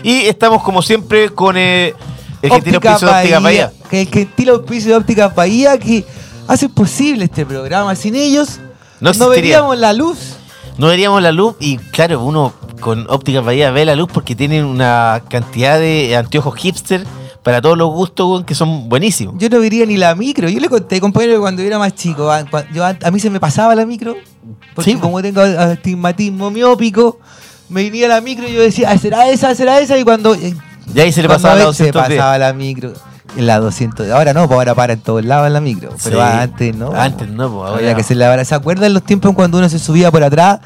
Y 0.02 0.26
estamos 0.26 0.62
como 0.62 0.82
siempre 0.82 1.30
con 1.30 1.56
eh, 1.56 1.94
el 2.42 2.50
gentil 2.50 2.76
Óptica 2.76 2.92
auspicio 2.92 3.08
de 3.08 3.14
Óptica 3.20 3.40
Bahía, 3.40 3.72
que 3.88 4.00
el 4.02 4.08
gentil 4.08 4.48
auspicio 4.50 4.90
de 4.90 4.96
Óptica 4.96 5.28
Bahía 5.28 5.78
que 5.78 6.04
hace 6.46 6.68
posible 6.68 7.24
este 7.24 7.46
programa. 7.46 7.94
Sin 7.94 8.14
ellos 8.14 8.60
No 9.00 9.28
veríamos 9.28 9.78
la 9.78 9.92
luz. 9.92 10.36
No 10.76 10.88
veríamos 10.88 11.22
la 11.22 11.32
luz 11.32 11.56
y 11.60 11.78
claro, 11.78 12.22
uno 12.22 12.52
con 12.80 13.06
Óptica 13.08 13.40
Bahía 13.40 13.70
ve 13.70 13.86
la 13.86 13.96
luz 13.96 14.10
porque 14.12 14.34
tienen 14.34 14.64
una 14.64 15.22
cantidad 15.28 15.78
de 15.78 16.14
anteojos 16.14 16.54
hipster 16.56 17.06
para 17.46 17.62
todos 17.62 17.78
los 17.78 17.88
gustos 17.90 18.42
que 18.42 18.56
son 18.56 18.88
buenísimos. 18.88 19.36
Yo 19.38 19.48
no 19.48 19.60
vería 19.60 19.86
ni 19.86 19.96
la 19.96 20.16
micro. 20.16 20.48
Yo 20.48 20.58
le 20.58 20.68
conté, 20.68 21.00
compañero, 21.00 21.34
que 21.34 21.38
cuando 21.38 21.62
yo 21.62 21.68
era 21.68 21.78
más 21.78 21.94
chico, 21.94 22.28
a, 22.28 22.42
cua- 22.44 22.66
yo, 22.72 22.84
a, 22.84 22.96
a 23.00 23.10
mí 23.12 23.20
se 23.20 23.30
me 23.30 23.38
pasaba 23.38 23.72
la 23.76 23.86
micro. 23.86 24.16
Porque 24.74 24.90
Sí, 24.90 24.96
como 24.96 25.22
tengo 25.22 25.40
astigmatismo 25.42 26.50
miópico, 26.50 27.20
me 27.68 27.84
venía 27.84 28.08
la 28.08 28.20
micro 28.20 28.48
y 28.48 28.52
yo 28.52 28.60
decía, 28.62 28.90
"Ah, 28.90 28.98
¿será 28.98 29.28
esa? 29.28 29.54
¿Será 29.54 29.78
esa? 29.78 29.96
Y 29.96 30.02
cuando. 30.02 30.34
eh, 30.34 30.56
Y 30.92 30.98
ahí 31.00 31.12
se 31.12 31.22
le 31.22 31.28
pasaba 31.28 31.54
la 31.54 31.66
ve- 31.66 31.74
Se 31.74 31.84
210. 31.92 32.18
pasaba 32.18 32.36
la 32.38 32.52
micro. 32.52 32.92
En 33.36 33.46
la 33.46 33.60
200. 33.60 34.10
Ahora 34.10 34.32
no, 34.32 34.48
pues 34.48 34.56
ahora 34.58 34.74
para 34.74 34.94
en 34.94 35.00
todos 35.00 35.24
lados 35.24 35.46
en 35.46 35.52
la 35.52 35.60
micro. 35.60 35.90
Pero 36.02 36.16
Sí. 36.18 36.26
antes 36.28 36.74
no. 36.76 36.90
Antes 36.94 37.28
no, 37.28 37.48
pues, 37.48 37.68
ahora- 37.68 37.78
Había 37.78 37.94
que 37.94 38.02
se 38.02 38.16
la 38.16 38.44
¿Se 38.44 38.56
acuerdan 38.56 38.92
los 38.92 39.04
tiempos 39.04 39.32
cuando 39.36 39.58
uno 39.58 39.68
se 39.68 39.78
subía 39.78 40.10
por 40.10 40.24
atrás 40.24 40.58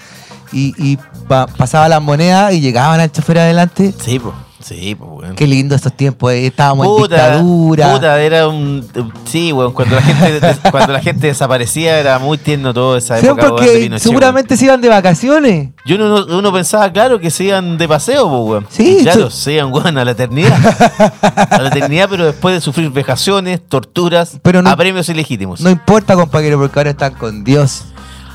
y, 0.51 0.73
y 0.79 0.97
pa- 1.29 1.47
pasaba 1.47 1.91
las 1.91 2.01
monedas 2.01 2.55
y 2.55 2.61
llegaban 2.63 3.01
al 3.01 3.13
chofer 3.13 3.39
adelante? 3.39 3.93
Sí, 4.03 4.19
pues. 4.19 4.35
Sí, 4.61 4.95
pues. 4.95 5.33
Qué 5.37 5.47
lindo 5.47 5.75
estos 5.75 5.93
tiempos, 5.95 6.33
eh, 6.33 6.47
estábamos 6.47 6.87
en 6.87 6.93
Puta, 6.97 7.17
dictadura. 7.17 7.93
puta, 7.95 8.21
era 8.21 8.47
un. 8.49 8.87
Sí, 9.25 9.53
weón. 9.53 9.73
Cuando 9.73 9.97
la 9.97 10.03
gente, 10.03 10.41
cuando 10.71 10.93
la 10.93 11.01
gente 11.01 11.27
desaparecía 11.29 11.99
era 11.99 12.19
muy 12.19 12.37
tierno 12.39 12.75
todo 12.75 12.97
esa 12.97 13.19
época. 13.19 13.49
porque 13.49 13.91
seguramente 13.99 14.57
se 14.57 14.67
iban 14.67 14.81
de 14.81 14.89
vacaciones. 14.89 15.71
Yo 15.87 15.97
uno, 15.97 16.27
uno 16.39 16.53
pensaba, 16.53 16.93
claro, 16.93 17.19
que 17.19 17.31
se 17.31 17.45
iban 17.45 17.79
de 17.79 17.89
paseo, 17.89 18.29
pues, 18.29 18.43
weón. 18.51 18.67
Sí, 18.69 18.99
Y 19.01 19.03
claro, 19.03 19.31
se 19.31 19.55
iban, 19.55 19.73
weón, 19.73 19.97
a 19.97 20.05
la 20.05 20.11
eternidad. 20.11 20.53
a 21.51 21.59
la 21.63 21.69
eternidad, 21.69 22.09
pero 22.11 22.27
después 22.27 22.55
de 22.55 22.61
sufrir 22.61 22.91
vejaciones, 22.91 23.61
torturas, 23.67 24.39
Pero 24.43 24.61
no- 24.63 24.71
a 24.71 24.77
premios 24.77 25.09
ilegítimos. 25.09 25.61
No 25.61 25.71
importa, 25.71 26.15
compañero, 26.17 26.59
porque 26.59 26.79
ahora 26.79 26.91
están 26.91 27.15
con 27.15 27.45
Dios. 27.45 27.85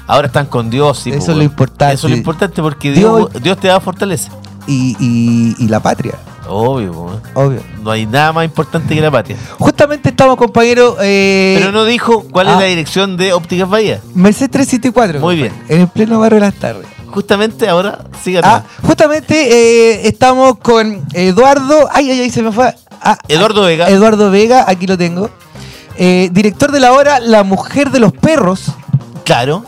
Ahora 0.08 0.28
están 0.28 0.46
con 0.48 0.70
Dios. 0.70 1.00
Eso 1.08 1.18
pues, 1.18 1.30
es 1.30 1.36
lo 1.36 1.44
importante. 1.44 1.96
Eso 1.96 2.08
es 2.08 2.12
lo 2.12 2.18
importante 2.18 2.62
porque 2.62 2.92
Dios- 2.92 3.30
Dios, 3.32 3.44
Dios 3.44 3.58
te 3.60 3.68
da 3.68 3.80
fortaleza. 3.80 4.32
Y, 4.68 4.96
y- 5.00 5.56
y 5.64 5.68
la 5.68 5.80
patria, 5.80 6.16
Obvio, 6.48 7.22
obvio. 7.34 7.62
No 7.82 7.92
hay 7.92 8.06
nada 8.06 8.32
más 8.32 8.46
importante 8.46 8.94
que 8.94 9.02
la 9.02 9.12
patria. 9.12 9.38
Justamente 9.58 10.10
estamos, 10.10 10.38
compañero. 10.38 10.98
Eh, 11.02 11.56
Pero 11.60 11.72
no 11.72 11.86
dijo 11.86 12.24
cuál 12.32 12.48
ah. 12.48 12.54
es 12.54 12.60
la 12.60 12.66
dirección 12.66 13.18
de 13.18 13.34
Ópticas 13.34 13.68
Bahía. 13.68 14.00
Merced 14.14 14.50
374. 14.50 15.20
Muy 15.20 15.40
compadre, 15.40 15.64
En 15.74 15.82
el 15.82 15.88
pleno 15.88 16.20
barrio 16.20 16.40
de 16.40 16.46
las 16.46 16.56
tardes. 16.56 16.88
Justamente 17.08 17.68
ahora, 17.68 18.00
sigan. 18.24 18.44
Ah, 18.46 18.64
justamente 18.84 19.36
eh, 19.36 20.08
estamos 20.08 20.58
con 20.60 21.06
Eduardo. 21.14 21.90
Ay, 21.92 22.12
ay, 22.12 22.22
ay, 22.22 22.30
se 22.30 22.44
me 22.44 22.52
fue. 22.52 22.74
Ah, 23.02 23.18
Eduardo 23.28 23.64
ah, 23.64 23.68
Vega. 23.68 23.90
Eduardo 23.90 24.30
Vega, 24.30 24.66
aquí 24.68 24.86
lo 24.86 24.98
tengo. 24.98 25.30
Eh, 25.98 26.30
director 26.32 26.72
de 26.72 26.80
la 26.80 26.94
obra 26.94 27.20
La 27.20 27.44
Mujer 27.44 27.90
de 27.90 28.00
los 28.00 28.12
Perros. 28.12 28.66
Claro. 29.24 29.64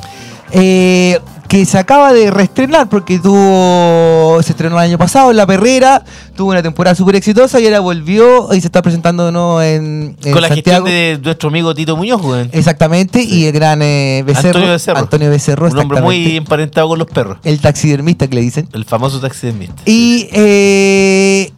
eh, 0.52 1.20
que 1.48 1.66
se 1.66 1.78
acaba 1.78 2.12
de 2.12 2.30
reestrenar 2.30 2.90
porque 2.90 3.20
tuvo 3.20 4.40
se 4.44 4.52
estrenó 4.52 4.76
el 4.78 4.84
año 4.90 4.98
pasado 4.98 5.32
en 5.32 5.38
La 5.38 5.46
Perrera, 5.48 6.04
tuvo 6.36 6.52
una 6.52 6.62
temporada 6.62 6.94
súper 6.96 7.16
exitosa 7.16 7.60
y 7.60 7.66
ahora 7.66 7.80
volvió 7.80 8.54
y 8.54 8.60
se 8.60 8.68
está 8.68 8.82
presentando 8.82 9.26
de 9.26 9.32
nuevo 9.32 9.62
en, 9.62 10.18
en 10.24 10.34
Con 10.34 10.42
la 10.42 10.50
Santiago. 10.50 10.86
gestión 10.86 11.18
de 11.18 11.20
nuestro 11.24 11.50
amigo 11.50 11.74
Tito 11.74 11.96
Muñoz, 11.96 12.22
weón. 12.22 12.50
Exactamente, 12.52 13.24
y 13.24 13.46
el 13.46 13.54
gran 13.54 13.82
eh, 13.82 14.24
Becerro, 14.26 14.50
Antonio 14.60 14.72
Becerro. 14.72 15.00
Antonio 15.00 15.30
Becerro, 15.30 15.68
Un 15.70 15.78
hombre 15.80 16.02
muy 16.02 16.36
emparentado 16.38 16.90
con 16.90 17.00
los 17.00 17.08
perros. 17.08 17.38
El 17.44 17.60
taxidermista 17.60 18.28
que 18.28 18.36
le 18.36 18.42
dicen. 18.42 18.68
El 18.74 18.84
famoso 18.86 19.20
taxidermista. 19.22 19.82
Y, 19.86 20.28
eh, 20.34 21.52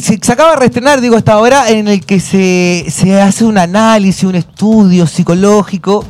se, 0.00 0.18
se 0.20 0.32
acaba 0.32 0.50
de 0.50 0.56
reestrenar, 0.56 1.00
digo, 1.00 1.16
hasta 1.16 1.34
ahora, 1.34 1.70
en 1.70 1.86
el 1.88 2.04
que 2.04 2.18
se, 2.18 2.86
se 2.88 3.20
hace 3.20 3.44
un 3.44 3.58
análisis, 3.58 4.24
un 4.24 4.34
estudio 4.34 5.06
psicológico 5.06 6.04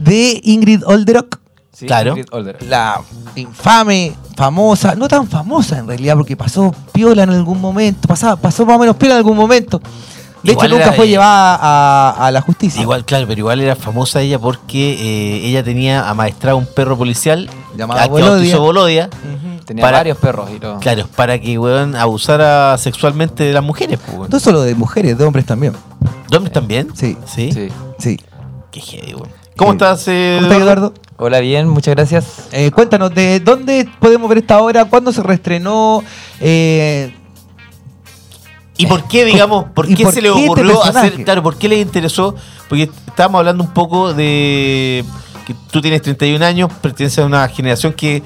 de 0.00 0.40
Ingrid 0.44 0.82
Olderock. 0.86 1.38
Sí, 1.78 1.84
Claro. 1.86 2.14
La 2.68 3.02
infame, 3.34 4.14
famosa, 4.34 4.94
no 4.94 5.08
tan 5.08 5.26
famosa 5.28 5.78
en 5.78 5.86
realidad, 5.86 6.14
porque 6.16 6.34
pasó 6.36 6.74
piola 6.92 7.24
en 7.24 7.30
algún 7.30 7.60
momento, 7.60 8.08
pasaba, 8.08 8.36
pasó 8.36 8.64
más 8.64 8.76
o 8.76 8.78
menos 8.78 8.96
piola 8.96 9.14
en 9.14 9.18
algún 9.18 9.36
momento. 9.36 9.80
De 10.42 10.52
Igual 10.52 10.68
hecho, 10.68 10.78
nunca 10.78 10.92
fue 10.92 11.08
llevada 11.08 11.58
a, 11.60 12.26
a 12.26 12.30
la 12.30 12.40
justicia. 12.40 12.80
Igual, 12.80 13.04
claro, 13.04 13.26
pero 13.26 13.40
igual 13.40 13.60
era 13.60 13.74
famosa 13.76 14.20
ella 14.22 14.38
porque 14.38 14.92
eh, 14.92 15.46
ella 15.48 15.62
tenía 15.64 16.08
amaestrado 16.08 16.56
un 16.56 16.66
perro 16.66 16.96
policial 16.96 17.50
Llamado 17.76 18.00
a 18.00 18.04
que 18.04 18.56
Bolodia. 18.56 19.10
Tenía 19.66 19.82
Para- 19.82 19.98
varios 19.98 20.16
perros 20.18 20.48
y 20.54 20.60
todo. 20.60 20.78
Claro, 20.78 21.08
para 21.16 21.38
que 21.40 21.58
weón 21.58 21.96
abusara 21.96 22.78
sexualmente 22.78 23.42
de 23.44 23.52
las 23.52 23.64
mujeres, 23.64 23.98
pues. 24.16 24.30
No 24.30 24.38
solo 24.40 24.62
de 24.62 24.74
mujeres, 24.76 25.18
de 25.18 25.24
hombres 25.24 25.44
también. 25.44 25.72
¿De 26.30 26.36
hombres 26.36 26.52
también? 26.54 26.88
Sí. 26.94 27.18
¿Sí? 27.26 27.50
Sí. 27.52 27.68
Sí. 27.98 28.20
Qué 28.70 28.80
heavy, 28.80 29.14
weón. 29.14 29.28
¿Cómo 29.56 29.72
Sí. 29.72 29.76
estás, 29.76 30.04
eh, 30.06 30.36
¿Cómo 30.38 30.46
estás, 30.52 30.62
Eduardo? 30.62 30.94
Hola, 31.18 31.40
bien, 31.40 31.66
muchas 31.66 31.94
gracias. 31.94 32.48
Eh, 32.52 32.70
cuéntanos, 32.70 33.14
¿de 33.14 33.40
dónde 33.40 33.88
podemos 34.00 34.28
ver 34.28 34.38
esta 34.38 34.60
obra? 34.60 34.84
¿Cuándo 34.84 35.12
se 35.12 35.22
reestrenó? 35.22 36.04
Eh, 36.40 37.10
¿Y 38.76 38.84
por 38.86 39.08
qué, 39.08 39.24
digamos, 39.24 39.64
por 39.70 39.90
¿Y 39.90 39.94
qué 39.94 40.04
por 40.04 40.12
se 40.12 40.20
le 40.20 40.30
qué 40.30 40.40
este 40.40 40.50
ocurrió 40.50 40.84
hacer, 40.84 41.24
claro, 41.24 41.42
por 41.42 41.56
qué 41.56 41.70
le 41.70 41.80
interesó? 41.80 42.34
Porque 42.68 42.90
estábamos 43.06 43.38
hablando 43.38 43.64
un 43.64 43.72
poco 43.72 44.12
de 44.12 45.06
que 45.46 45.54
tú 45.70 45.80
tienes 45.80 46.02
31 46.02 46.44
años, 46.44 46.70
perteneces 46.82 47.20
a 47.20 47.24
una 47.24 47.48
generación 47.48 47.94
que 47.94 48.22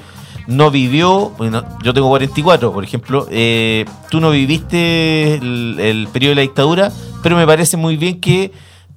no 0.47 0.69
vivió, 0.69 1.29
bueno, 1.37 1.63
yo 1.83 1.93
tengo 1.93 2.09
44, 2.09 2.73
por 2.73 2.83
ejemplo, 2.83 3.25
eh, 3.31 3.85
tú 4.09 4.19
no 4.19 4.31
viviste 4.31 5.35
el, 5.35 5.77
el 5.79 6.09
periodo 6.11 6.31
de 6.31 6.35
la 6.35 6.41
dictadura, 6.41 6.91
pero 7.23 7.37
me 7.37 7.47
parece 7.47 7.77
muy 7.77 7.95
bien 7.95 8.19
que 8.19 8.51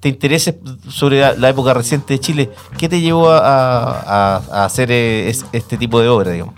te 0.05 0.09
intereses 0.09 0.53
sobre 0.87 1.19
la, 1.19 1.33
la 1.33 1.49
época 1.49 1.73
reciente 1.73 2.13
de 2.13 2.19
Chile. 2.19 2.51
¿Qué 2.77 2.87
te 2.87 3.01
llevó 3.01 3.31
a, 3.31 3.39
a- 3.39 4.41
a 4.51 4.65
hacer 4.65 4.91
eh, 4.91 5.29
es- 5.29 5.47
este 5.51 5.77
tipo 5.77 5.99
de 5.99 6.07
obra, 6.09 6.29
digamos? 6.29 6.53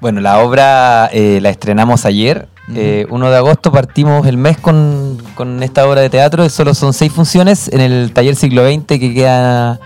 Bueno, 0.00 0.20
la 0.20 0.40
obra 0.40 1.08
eh, 1.12 1.38
la 1.40 1.50
estrenamos 1.50 2.04
ayer. 2.04 2.48
Eh, 2.74 3.06
1 3.10 3.30
de 3.30 3.36
agosto 3.36 3.70
partimos 3.70 4.26
el 4.26 4.38
mes 4.38 4.58
con, 4.58 5.22
con 5.36 5.62
esta 5.62 5.86
obra 5.86 6.00
de 6.00 6.10
teatro. 6.10 6.48
Solo 6.48 6.74
son 6.74 6.92
seis 6.92 7.12
funciones 7.12 7.68
en 7.68 7.80
el 7.80 8.10
taller 8.12 8.34
siglo 8.34 8.66
XX 8.68 8.86
que 8.98 9.14
queda 9.14 9.78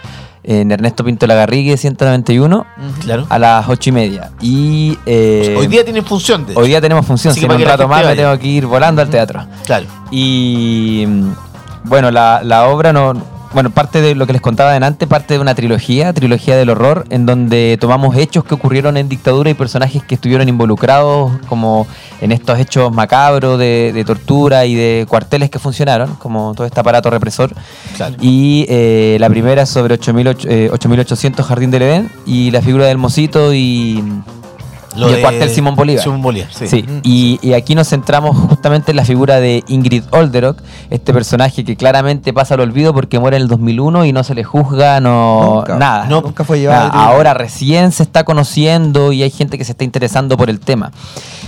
en 0.42 0.72
Ernesto 0.72 1.04
Pinto 1.04 1.26
Lagarrigue 1.26 1.76
191 1.76 2.64
Claro. 3.00 3.26
a 3.28 3.38
las 3.38 3.68
ocho 3.68 3.90
y 3.90 3.92
media. 3.92 4.30
Y 4.40 4.96
eh, 5.04 5.54
Hoy 5.58 5.66
día 5.66 5.84
tienen 5.84 6.06
función, 6.06 6.46
de 6.46 6.54
hoy 6.56 6.68
día 6.68 6.80
tenemos 6.80 7.04
función. 7.04 7.34
Si 7.34 7.44
un 7.44 7.60
rato 7.60 7.86
más 7.86 8.02
me 8.06 8.16
tengo 8.16 8.38
que 8.38 8.46
ir 8.46 8.64
volando 8.64 9.02
al 9.02 9.10
teatro. 9.10 9.46
Claro. 9.66 9.84
Y 10.10 11.06
bueno, 11.88 12.10
la, 12.10 12.40
la 12.44 12.68
obra 12.68 12.92
no. 12.92 13.38
Bueno, 13.54 13.70
parte 13.70 14.02
de 14.02 14.14
lo 14.14 14.26
que 14.26 14.34
les 14.34 14.42
contaba 14.42 14.72
adelante, 14.72 15.06
parte 15.06 15.32
de 15.32 15.40
una 15.40 15.54
trilogía, 15.54 16.12
trilogía 16.12 16.54
del 16.54 16.68
horror, 16.68 17.06
en 17.08 17.24
donde 17.24 17.78
tomamos 17.80 18.14
hechos 18.14 18.44
que 18.44 18.52
ocurrieron 18.52 18.98
en 18.98 19.08
dictadura 19.08 19.48
y 19.48 19.54
personajes 19.54 20.02
que 20.02 20.16
estuvieron 20.16 20.50
involucrados 20.50 21.32
como 21.48 21.86
en 22.20 22.32
estos 22.32 22.58
hechos 22.58 22.92
macabros 22.92 23.58
de, 23.58 23.92
de 23.94 24.04
tortura 24.04 24.66
y 24.66 24.74
de 24.74 25.06
cuarteles 25.08 25.48
que 25.48 25.58
funcionaron, 25.58 26.16
como 26.16 26.52
todo 26.54 26.66
este 26.66 26.78
aparato 26.78 27.08
represor. 27.08 27.50
Claro. 27.96 28.16
Y 28.20 28.66
eh, 28.68 29.16
la 29.18 29.30
primera 29.30 29.62
es 29.62 29.70
sobre 29.70 29.94
8800 29.94 30.46
eh, 30.46 30.68
8800 30.70 31.46
Jardín 31.46 31.70
del 31.70 31.82
Edén 31.82 32.12
y 32.26 32.50
la 32.50 32.60
figura 32.60 32.84
del 32.84 32.98
Mosito 32.98 33.54
y, 33.54 34.04
y 35.06 35.10
el 35.10 35.16
de 35.16 35.20
cuartel 35.22 35.50
Simón 35.50 35.76
Bolívar. 35.76 36.02
Simón 36.02 36.22
Bolívar, 36.22 36.48
sí. 36.52 36.66
Sí, 36.66 36.84
y, 37.02 37.38
y 37.42 37.52
aquí 37.52 37.74
nos 37.74 37.88
centramos 37.88 38.36
justamente 38.36 38.90
en 38.92 38.96
la 38.96 39.04
figura 39.04 39.38
de 39.40 39.62
Ingrid 39.68 40.04
Olderock, 40.10 40.58
este 40.90 41.12
personaje 41.12 41.64
que 41.64 41.76
claramente 41.76 42.32
pasa 42.32 42.54
al 42.54 42.60
olvido 42.60 42.92
porque 42.94 43.18
muere 43.18 43.36
en 43.36 43.42
el 43.42 43.48
2001 43.48 44.04
y 44.06 44.12
no 44.12 44.24
se 44.24 44.34
le 44.34 44.44
juzga, 44.44 45.00
no 45.00 45.56
Nunca. 45.56 45.76
nada. 45.76 46.06
No, 46.06 46.22
nunca 46.22 46.44
fue 46.44 46.58
llevada. 46.60 46.88
Ahora 46.88 47.34
recién 47.34 47.92
se 47.92 48.02
está 48.02 48.24
conociendo 48.24 49.12
y 49.12 49.22
hay 49.22 49.30
gente 49.30 49.58
que 49.58 49.64
se 49.64 49.72
está 49.72 49.84
interesando 49.84 50.36
por 50.36 50.50
el 50.50 50.58
tema. 50.60 50.90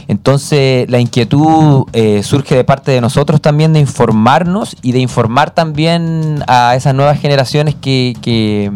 Entonces, 0.09 0.91
la 0.91 0.99
inquietud 0.99 1.85
eh, 1.93 2.23
surge 2.23 2.55
de 2.57 2.65
parte 2.65 2.91
de 2.91 3.01
nosotros 3.01 3.41
también 3.41 3.73
de 3.73 3.81
informarnos 3.81 4.77
y 4.83 4.93
de 4.93 4.99
informar 5.01 5.51
también 5.53 6.43
a 6.49 6.75
esas 6.75 6.95
nuevas 6.95 7.21
generaciones 7.21 7.75
que, 7.75 8.15
que- 8.21 8.71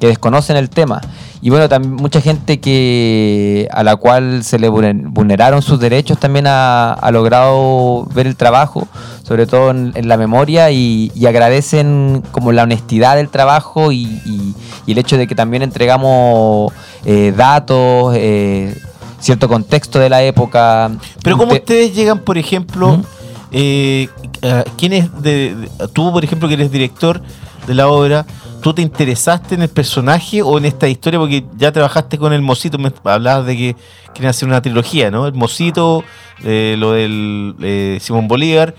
que 0.00 0.06
desconocen 0.06 0.56
el 0.56 0.70
tema. 0.70 1.02
Y 1.42 1.48
bueno, 1.48 1.68
también 1.70 1.94
mucha 1.94 2.20
gente 2.20 2.60
que 2.60 3.66
a 3.72 3.82
la 3.82 3.96
cual 3.96 4.44
se 4.44 4.58
le 4.58 4.68
vulner- 4.70 5.04
vulneraron 5.08 5.62
sus 5.62 5.80
derechos 5.80 6.18
también 6.18 6.46
ha, 6.46 6.92
ha 6.92 7.10
logrado 7.10 8.04
ver 8.14 8.26
el 8.26 8.36
trabajo, 8.36 8.86
sobre 9.22 9.46
todo 9.46 9.70
en, 9.70 9.92
en 9.94 10.06
la 10.06 10.18
memoria, 10.18 10.70
y, 10.70 11.10
y 11.14 11.24
agradecen 11.26 12.22
como 12.30 12.52
la 12.52 12.64
honestidad 12.64 13.16
del 13.16 13.30
trabajo 13.30 13.90
y, 13.90 14.02
y- 14.26 14.54
y 14.86 14.92
el 14.92 14.98
hecho 14.98 15.16
de 15.16 15.26
que 15.26 15.34
también 15.34 15.62
entregamos 15.62 16.72
eh, 17.06 17.32
datos, 17.34 18.12
eh, 18.16 18.76
cierto 19.18 19.48
contexto 19.48 19.98
de 19.98 20.10
la 20.10 20.22
época. 20.22 20.90
Pero 21.22 21.38
como 21.38 21.52
Usted- 21.52 21.60
ustedes 21.62 21.94
llegan, 21.94 22.18
por 22.18 22.36
ejemplo, 22.36 23.00
eh, 23.50 24.08
eh, 24.42 24.64
¿quién 24.76 24.92
es 24.92 25.22
de, 25.22 25.54
de- 25.54 25.88
tú, 25.94 26.12
por 26.12 26.22
ejemplo, 26.22 26.48
que 26.48 26.54
eres 26.54 26.70
director 26.70 27.22
de 27.66 27.74
la 27.74 27.88
obra, 27.88 28.26
tú 28.60 28.72
te 28.74 28.82
interesaste 28.82 29.54
en 29.54 29.62
el 29.62 29.68
personaje 29.68 30.42
o 30.42 30.58
en 30.58 30.64
esta 30.64 30.86
historia? 30.88 31.18
Porque 31.18 31.44
ya 31.56 31.72
trabajaste 31.72 32.18
con 32.18 32.32
el 32.32 32.42
Mosito, 32.42 32.78
hablabas 33.04 33.46
de 33.46 33.56
que 33.56 33.76
quieren 34.12 34.28
hacer 34.30 34.48
una 34.48 34.62
trilogía, 34.62 35.10
¿no? 35.10 35.26
El 35.26 35.34
Mosito, 35.34 36.04
eh, 36.44 36.76
lo 36.78 36.92
del 36.92 37.54
eh, 37.60 37.98
Simón 38.00 38.28
Bolívar, 38.28 38.74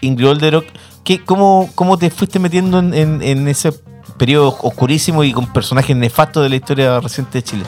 Ingrid 0.00 0.28
Olderock. 0.28 0.64
¿Qué, 1.04 1.22
cómo, 1.24 1.70
¿Cómo 1.74 1.98
te 1.98 2.10
fuiste 2.10 2.38
metiendo 2.38 2.78
en, 2.78 2.92
en- 2.94 3.22
en 3.22 3.46
ese 3.48 3.72
periodo 4.18 4.56
oscurísimo 4.62 5.22
y 5.24 5.32
con 5.32 5.52
personajes 5.52 5.94
nefastos 5.96 6.42
de 6.42 6.48
la 6.48 6.56
historia 6.56 6.98
reciente 7.00 7.38
de 7.38 7.42
Chile? 7.44 7.64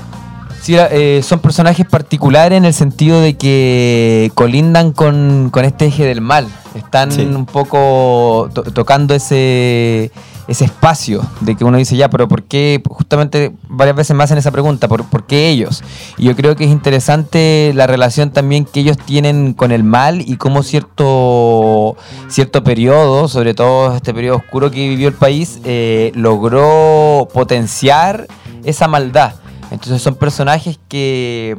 Sí, 0.61 0.77
eh, 0.77 1.21
son 1.23 1.39
personajes 1.41 1.87
particulares 1.87 2.57
en 2.59 2.65
el 2.65 2.75
sentido 2.75 3.21
de 3.21 3.37
que 3.37 4.31
colindan 4.35 4.93
con, 4.93 5.49
con 5.51 5.65
este 5.65 5.87
eje 5.87 6.05
del 6.05 6.21
mal. 6.21 6.47
Están 6.75 7.11
Sí. 7.13 7.23
un 7.23 7.47
poco 7.47 8.51
to- 8.53 8.65
tocando 8.65 9.15
ese, 9.15 10.11
ese 10.47 10.65
espacio 10.67 11.23
de 11.41 11.55
que 11.55 11.65
uno 11.65 11.79
dice, 11.79 11.97
ya, 11.97 12.11
pero 12.11 12.29
¿por 12.29 12.43
qué? 12.43 12.83
Justamente 12.87 13.53
varias 13.69 13.97
veces 13.97 14.15
me 14.17 14.25
hacen 14.25 14.37
esa 14.37 14.51
pregunta, 14.51 14.89
¿por, 14.89 15.05
por 15.05 15.25
qué 15.25 15.49
ellos? 15.49 15.83
Y 16.19 16.25
yo 16.25 16.37
creo 16.37 16.55
que 16.55 16.65
es 16.65 16.71
interesante 16.71 17.73
la 17.75 17.87
relación 17.87 18.31
también 18.31 18.65
que 18.67 18.81
ellos 18.81 18.99
tienen 18.99 19.55
con 19.55 19.73
el 19.73 19.85
mal 19.85 20.21
y 20.21 20.37
cómo 20.37 20.63
cierto, 20.63 21.97
cierto 22.29 22.63
periodo, 22.63 23.29
sobre 23.29 23.55
todo 23.55 23.97
este 23.97 24.13
periodo 24.13 24.37
oscuro 24.39 24.71
que 24.71 24.87
vivió 24.89 25.09
el 25.09 25.15
país, 25.15 25.61
eh, 25.65 26.13
logró 26.15 27.27
potenciar 27.33 28.27
esa 28.65 28.87
maldad. 28.89 29.33
Entonces 29.71 30.03
son 30.03 30.15
personajes 30.15 30.79
que, 30.89 31.57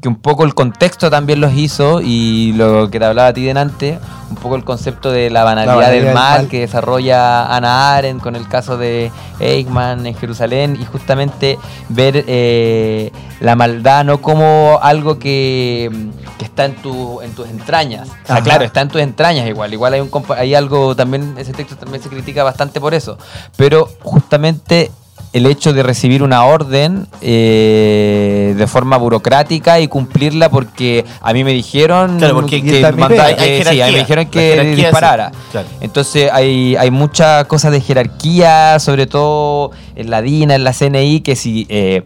que 0.00 0.08
un 0.08 0.16
poco 0.16 0.44
el 0.44 0.54
contexto 0.54 1.10
también 1.10 1.40
los 1.40 1.54
hizo 1.54 2.00
y 2.02 2.52
lo 2.54 2.90
que 2.90 2.98
te 2.98 3.04
hablaba 3.04 3.28
a 3.28 3.32
ti 3.32 3.44
delante, 3.44 3.98
un 4.30 4.36
poco 4.36 4.56
el 4.56 4.64
concepto 4.64 5.10
de 5.10 5.30
la 5.30 5.44
banalidad, 5.44 5.76
banalidad 5.76 6.04
del 6.04 6.14
mal, 6.14 6.38
mal. 6.42 6.48
que 6.48 6.60
desarrolla 6.60 7.46
Ana 7.46 7.96
Arendt 7.96 8.22
con 8.22 8.36
el 8.36 8.46
caso 8.48 8.76
de 8.76 9.10
Eichmann 9.40 10.06
en 10.06 10.14
Jerusalén 10.14 10.76
y 10.80 10.84
justamente 10.84 11.58
ver 11.88 12.24
eh, 12.26 13.10
la 13.40 13.56
maldad 13.56 14.04
no 14.04 14.20
como 14.20 14.78
algo 14.82 15.18
que, 15.18 15.90
que 16.38 16.44
está 16.44 16.66
en, 16.66 16.76
tu, 16.76 17.20
en 17.22 17.32
tus 17.32 17.48
entrañas. 17.48 18.08
O 18.24 18.26
sea, 18.26 18.42
claro, 18.42 18.64
está 18.64 18.82
en 18.82 18.88
tus 18.88 19.00
entrañas 19.00 19.46
igual. 19.48 19.72
Igual 19.72 19.94
hay, 19.94 20.00
un, 20.00 20.10
hay 20.36 20.54
algo 20.54 20.94
también, 20.94 21.36
ese 21.38 21.52
texto 21.52 21.76
también 21.76 22.02
se 22.02 22.08
critica 22.08 22.44
bastante 22.44 22.80
por 22.80 22.92
eso. 22.92 23.16
Pero 23.56 23.88
justamente 24.02 24.90
el 25.36 25.46
hecho 25.46 25.72
de 25.72 25.82
recibir 25.82 26.22
una 26.22 26.44
orden 26.44 27.06
eh, 27.20 28.54
de 28.56 28.66
forma 28.66 28.96
burocrática 28.96 29.78
y 29.80 29.88
cumplirla 29.88 30.48
porque 30.48 31.04
a 31.20 31.32
mí 31.32 31.44
me 31.44 31.52
dijeron 31.52 32.18
Claro, 32.18 32.34
porque 32.36 32.62
que, 32.62 32.80
mandaba- 32.92 33.34
que- 33.36 33.42
Hay 33.42 33.62
sí, 33.64 33.80
a 33.80 33.86
mí 33.86 33.92
me 33.92 33.98
dijeron 33.98 34.26
que 34.26 34.58
sí. 34.76 34.82
disparara. 34.82 35.32
Claro. 35.52 35.68
Entonces 35.80 36.30
hay, 36.32 36.76
hay 36.76 36.90
muchas 36.90 37.44
cosas 37.46 37.72
de 37.72 37.80
jerarquía, 37.80 38.78
sobre 38.78 39.06
todo 39.06 39.72
en 39.94 40.10
la 40.10 40.22
DINA, 40.22 40.54
en 40.54 40.64
la 40.64 40.72
CNI, 40.72 41.20
que 41.20 41.36
si 41.36 41.66
eh, 41.68 42.02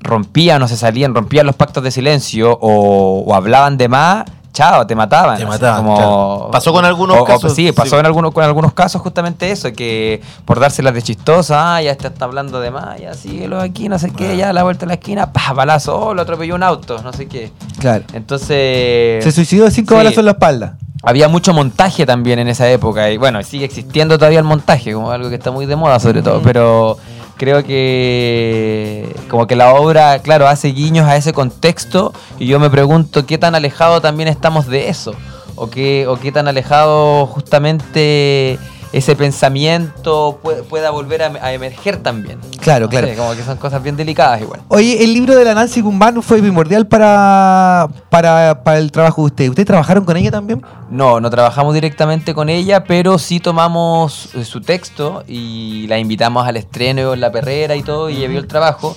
rompían 0.00 0.62
o 0.62 0.68
se 0.68 0.76
salían, 0.76 1.14
rompían 1.14 1.46
los 1.46 1.56
pactos 1.56 1.82
de 1.84 1.90
silencio 1.90 2.52
o, 2.60 3.20
o 3.26 3.34
hablaban 3.34 3.76
de 3.76 3.88
más, 3.88 4.24
chao, 4.56 4.86
te 4.86 4.94
mataban. 4.94 5.36
Te 5.36 5.42
así 5.42 5.50
mataban, 5.50 5.84
claro. 5.84 6.48
Pasó 6.50 6.72
con 6.72 6.84
algunos 6.84 7.18
o- 7.18 7.22
o- 7.22 7.24
casos, 7.24 7.54
sí, 7.54 7.70
pasó 7.72 7.90
sí. 7.90 7.96
en 7.96 8.06
algunos, 8.06 8.32
con 8.32 8.42
algunos 8.42 8.72
casos 8.72 9.02
justamente 9.02 9.50
eso, 9.50 9.70
que 9.72 10.22
por 10.46 10.58
dárselas 10.58 10.94
de 10.94 11.02
chistosa, 11.02 11.76
ah, 11.76 11.82
ya 11.82 11.92
está 11.92 12.12
hablando 12.20 12.60
de 12.60 12.70
más, 12.70 12.98
ya 12.98 13.12
síguelo 13.12 13.60
aquí, 13.60 13.88
no 13.90 13.98
sé 13.98 14.10
qué, 14.12 14.36
ya 14.36 14.50
a 14.50 14.52
la 14.54 14.62
vuelta 14.62 14.80
de 14.80 14.86
la 14.88 14.94
esquina, 14.94 15.30
pa, 15.30 15.52
balazo, 15.52 15.98
oh, 15.98 16.14
lo 16.14 16.22
atropelló 16.22 16.54
un 16.54 16.62
auto, 16.62 17.02
no 17.02 17.12
sé 17.12 17.26
qué. 17.28 17.52
Claro. 17.78 18.04
Entonces... 18.14 19.22
Se 19.22 19.32
suicidó 19.32 19.66
de 19.66 19.70
cinco 19.70 19.90
sí. 19.90 19.96
balazos 19.98 20.18
en 20.18 20.24
la 20.24 20.30
espalda. 20.32 20.76
Había 21.02 21.28
mucho 21.28 21.52
montaje 21.52 22.06
también 22.06 22.38
en 22.38 22.48
esa 22.48 22.68
época 22.70 23.10
y 23.10 23.18
bueno, 23.18 23.42
sigue 23.42 23.64
existiendo 23.66 24.18
todavía 24.18 24.38
el 24.38 24.44
montaje, 24.44 24.92
como 24.94 25.10
algo 25.10 25.28
que 25.28 25.36
está 25.36 25.50
muy 25.50 25.66
de 25.66 25.76
moda 25.76 26.00
sobre 26.00 26.22
todo, 26.22 26.40
pero 26.42 26.96
creo 27.36 27.64
que 27.64 29.14
como 29.28 29.46
que 29.46 29.56
la 29.56 29.74
obra, 29.74 30.18
claro, 30.20 30.48
hace 30.48 30.68
guiños 30.68 31.06
a 31.06 31.16
ese 31.16 31.32
contexto 31.32 32.12
y 32.38 32.46
yo 32.46 32.58
me 32.58 32.70
pregunto 32.70 33.26
qué 33.26 33.38
tan 33.38 33.54
alejado 33.54 34.00
también 34.00 34.28
estamos 34.28 34.66
de 34.66 34.88
eso 34.88 35.14
o 35.54 35.70
qué, 35.70 36.06
o 36.06 36.18
qué 36.18 36.32
tan 36.32 36.48
alejado 36.48 37.26
justamente 37.26 38.58
ese 38.96 39.14
pensamiento 39.16 40.40
pue- 40.42 40.62
pueda 40.62 40.90
volver 40.90 41.22
a, 41.22 41.26
a 41.42 41.52
emerger 41.52 41.98
también. 41.98 42.38
Claro, 42.60 42.86
No 42.86 42.90
claro. 42.90 43.06
sé, 43.08 43.14
como 43.16 43.34
que 43.34 43.42
son 43.42 43.56
cosas 43.58 43.82
bien 43.82 43.96
delicadas 43.96 44.40
igual. 44.40 44.60
Oye, 44.68 45.02
el 45.04 45.12
libro 45.12 45.34
de 45.36 45.44
la 45.44 45.54
Nancy 45.54 45.80
Guzmán 45.80 46.22
fue 46.22 46.38
primordial 46.40 46.86
para, 46.86 47.88
para, 48.10 48.62
para 48.64 48.78
el 48.78 48.90
trabajo 48.90 49.22
de 49.22 49.26
ustedes. 49.26 49.50
¿Ustedes 49.50 49.66
trabajaron 49.66 50.04
con 50.04 50.16
ella 50.16 50.30
también? 50.30 50.62
No, 50.90 51.20
no 51.20 51.30
trabajamos 51.30 51.74
directamente 51.74 52.32
con 52.34 52.48
ella, 52.48 52.84
pero 52.84 53.18
sí 53.18 53.40
tomamos 53.40 54.34
eh, 54.34 54.44
su 54.44 54.60
texto 54.60 55.24
y 55.26 55.86
la 55.88 55.98
invitamos 55.98 56.46
al 56.46 56.56
estreno 56.56 57.12
en 57.14 57.20
La 57.20 57.30
Perrera 57.30 57.76
y 57.76 57.82
todo, 57.82 58.08
y 58.10 58.16
ella 58.18 58.28
vio 58.28 58.38
el 58.38 58.46
trabajo. 58.46 58.96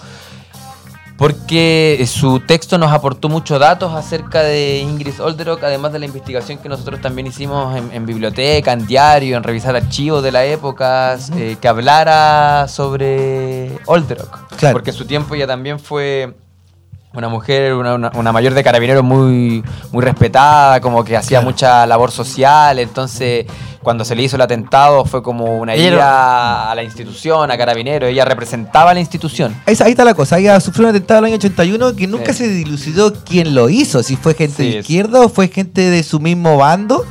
Porque 1.20 1.97
eh, 1.99 2.07
su 2.07 2.39
texto 2.39 2.78
nos 2.78 2.93
aportó 2.93 3.28
muchos 3.28 3.59
datos 3.59 3.93
acerca 3.93 4.41
de 4.41 4.80
Ingrid 4.80 5.20
Olderock, 5.22 5.61
además 5.65 5.91
de 5.91 5.99
la 5.99 6.05
investigación 6.05 6.59
que 6.59 6.70
nosotros 6.70 7.01
también 7.01 7.28
hicimos 7.28 7.76
en, 7.76 7.91
en 7.91 8.05
biblioteca, 8.05 8.72
en 8.72 8.88
diario, 8.88 9.36
en 9.36 9.43
revisar 9.43 9.76
archivos 9.76 10.24
de 10.24 10.32
la 10.32 10.45
época, 10.45 11.17
eh, 11.36 11.57
que 11.59 11.67
hablara 11.67 12.70
sobre 12.70 13.78
Olderock. 13.86 14.55
Claro. 14.55 14.76
Porque 14.76 14.91
en 14.91 14.95
su 14.95 15.05
tiempo 15.05 15.36
ella 15.36 15.45
también 15.45 15.78
fue 15.78 16.38
una 17.14 17.28
mujer, 17.28 17.74
una, 17.74 17.95
una- 17.95 18.12
una 18.14 18.32
mayor 18.32 18.53
de 18.53 18.64
carabineros 18.64 19.03
muy, 19.03 19.64
muy 19.91 20.03
respetada, 20.03 20.80
como 20.80 21.03
que 21.03 21.18
hacía 21.18 21.41
mucha 21.41 21.86
labor 21.88 22.12
social, 22.12 22.78
entonces 22.80 23.45
cuando 23.82 24.05
se 24.05 24.14
le 24.16 24.24
hizo 24.24 24.36
el 24.36 24.41
atentado 24.43 25.05
fue 25.05 25.24
como 25.24 25.57
una 25.57 25.74
Ella 25.74 25.88
ira 25.88 26.72
a 26.72 26.76
la 26.76 26.84
institución, 26.84 27.49
a 27.49 27.57
carabineros, 27.57 28.10
ella 28.10 28.26
representaba 28.26 28.91
a 28.91 28.93
la 28.93 28.99
institución. 28.99 29.55
Ahí, 29.66 29.76
ahí 29.84 29.91
está 29.91 30.03
la 30.05 30.14
cosa. 30.14 30.38
Ella 30.38 30.60
sufrió 30.60 30.84
un 30.86 30.89
atentado 30.91 31.20
en 31.20 31.26
el 31.26 31.32
año 31.32 31.38
81 31.38 31.95
que 31.95 32.05
nunca 32.05 32.34
Sí. 32.34 32.39
se 32.45 32.47
dilucidó 32.49 33.14
quién 33.24 33.55
lo 33.55 33.70
hizo. 33.70 34.03
Si 34.03 34.16
fue 34.18 34.34
gente 34.36 34.64
Sí, 34.64 34.72
de 34.74 34.80
izquierda 34.80 35.22
o 35.22 35.30
fue 35.30 35.47
gente 35.47 35.89
de 35.89 36.03
su 36.03 36.20
mismo 36.20 36.57
bando. 36.57 37.05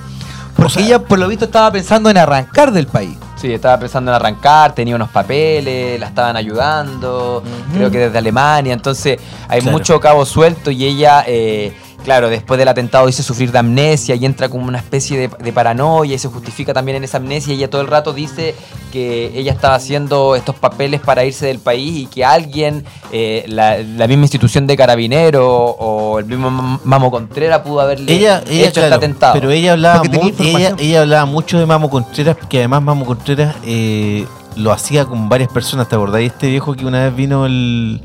Porque 0.55 0.83
ella, 0.83 0.99
por 1.03 1.19
lo 1.19 1.27
visto, 1.29 1.47
estaba 1.47 1.71
pensando 1.73 2.11
en 2.11 2.19
arrancar 2.19 2.71
del 2.73 2.87
país. 2.87 3.17
Sí, 3.41 3.53
estaba 3.53 3.78
pensando 3.78 4.11
en 4.11 4.16
arrancar, 4.16 4.74
tenía 4.74 4.97
unos 4.97 5.11
papeles, 5.11 5.99
la 6.01 6.09
estaban 6.09 6.36
ayudando, 6.36 7.43
creo 7.72 7.89
que 7.91 7.99
desde 7.99 8.18
Alemania, 8.18 8.72
entonces 8.72 9.20
hay 9.47 9.61
Claro. 9.61 9.78
mucho 9.78 10.01
cabo 10.01 10.26
suelto 10.26 10.72
y 10.72 10.84
ella, 10.84 11.22
eh, 11.26 11.72
claro, 12.05 12.29
después 12.31 12.59
del 12.59 12.69
atentado 12.69 13.07
dice 13.07 13.23
sufrir 13.23 13.53
de 13.53 13.59
amnesia 13.59 14.15
y 14.15 14.25
entra 14.25 14.49
como 14.49 14.67
una 14.67 14.79
especie 14.79 15.19
de, 15.19 15.29
de 15.29 15.53
paranoia 15.53 16.15
y 16.15 16.19
se 16.19 16.29
justifica 16.29 16.73
también 16.73 16.97
en 16.97 17.05
esa 17.05 17.19
amnesia 17.19 17.53
y 17.53 17.57
ella 17.59 17.69
todo 17.71 17.81
el 17.81 17.87
rato 17.87 18.13
dice 18.13 18.55
que 18.93 19.31
ella 19.39 19.53
estaba 19.53 19.75
haciendo 19.75 20.35
estos 20.37 20.55
papeles 20.55 21.01
para 21.01 21.25
irse 21.25 21.47
del 21.47 21.59
país 21.59 21.97
y 21.99 22.07
que 22.07 22.25
alguien, 22.25 22.85
eh, 23.13 23.45
la, 23.49 23.79
la 23.79 24.07
misma 24.07 24.25
institución 24.25 24.67
de 24.67 24.77
carabinero 24.77 25.47
o 25.49 26.19
el 26.19 26.25
mismo 26.27 26.51
Mam- 26.51 26.81
Mamo 26.85 27.11
Contreras 27.11 27.61
pudo 27.61 27.81
haberle 27.81 28.13
Ella, 28.13 28.43
ella 28.49 28.63
hecho 28.69 28.81
claro, 28.81 28.95
este 28.95 29.05
atentado. 29.07 29.33
pero 29.35 29.51
ella 29.51 29.73
hablaba, 29.73 29.99
Porque 30.03 30.09
tenía 30.19 30.33
mu- 30.39 30.45
ella, 30.59 30.75
ella 30.79 31.01
hablaba 31.03 31.27
mucho 31.27 31.59
de 31.59 31.67
Mamo 31.67 31.91
Contreras, 31.91 32.37
que 32.49 32.59
además 32.59 32.83
Mamo 32.83 33.05
Contreras 33.05 33.57
eh, 33.67 34.25
lo 34.57 34.73
hacía 34.73 35.05
con 35.05 35.29
varias 35.29 35.51
personas. 35.53 35.89
¿Te 35.89 35.95
acordáis 35.97 36.33
este 36.33 36.49
viejo 36.49 36.75
que 36.75 36.87
una 36.87 37.05
vez 37.05 37.15
vino 37.15 37.45
el 37.47 38.01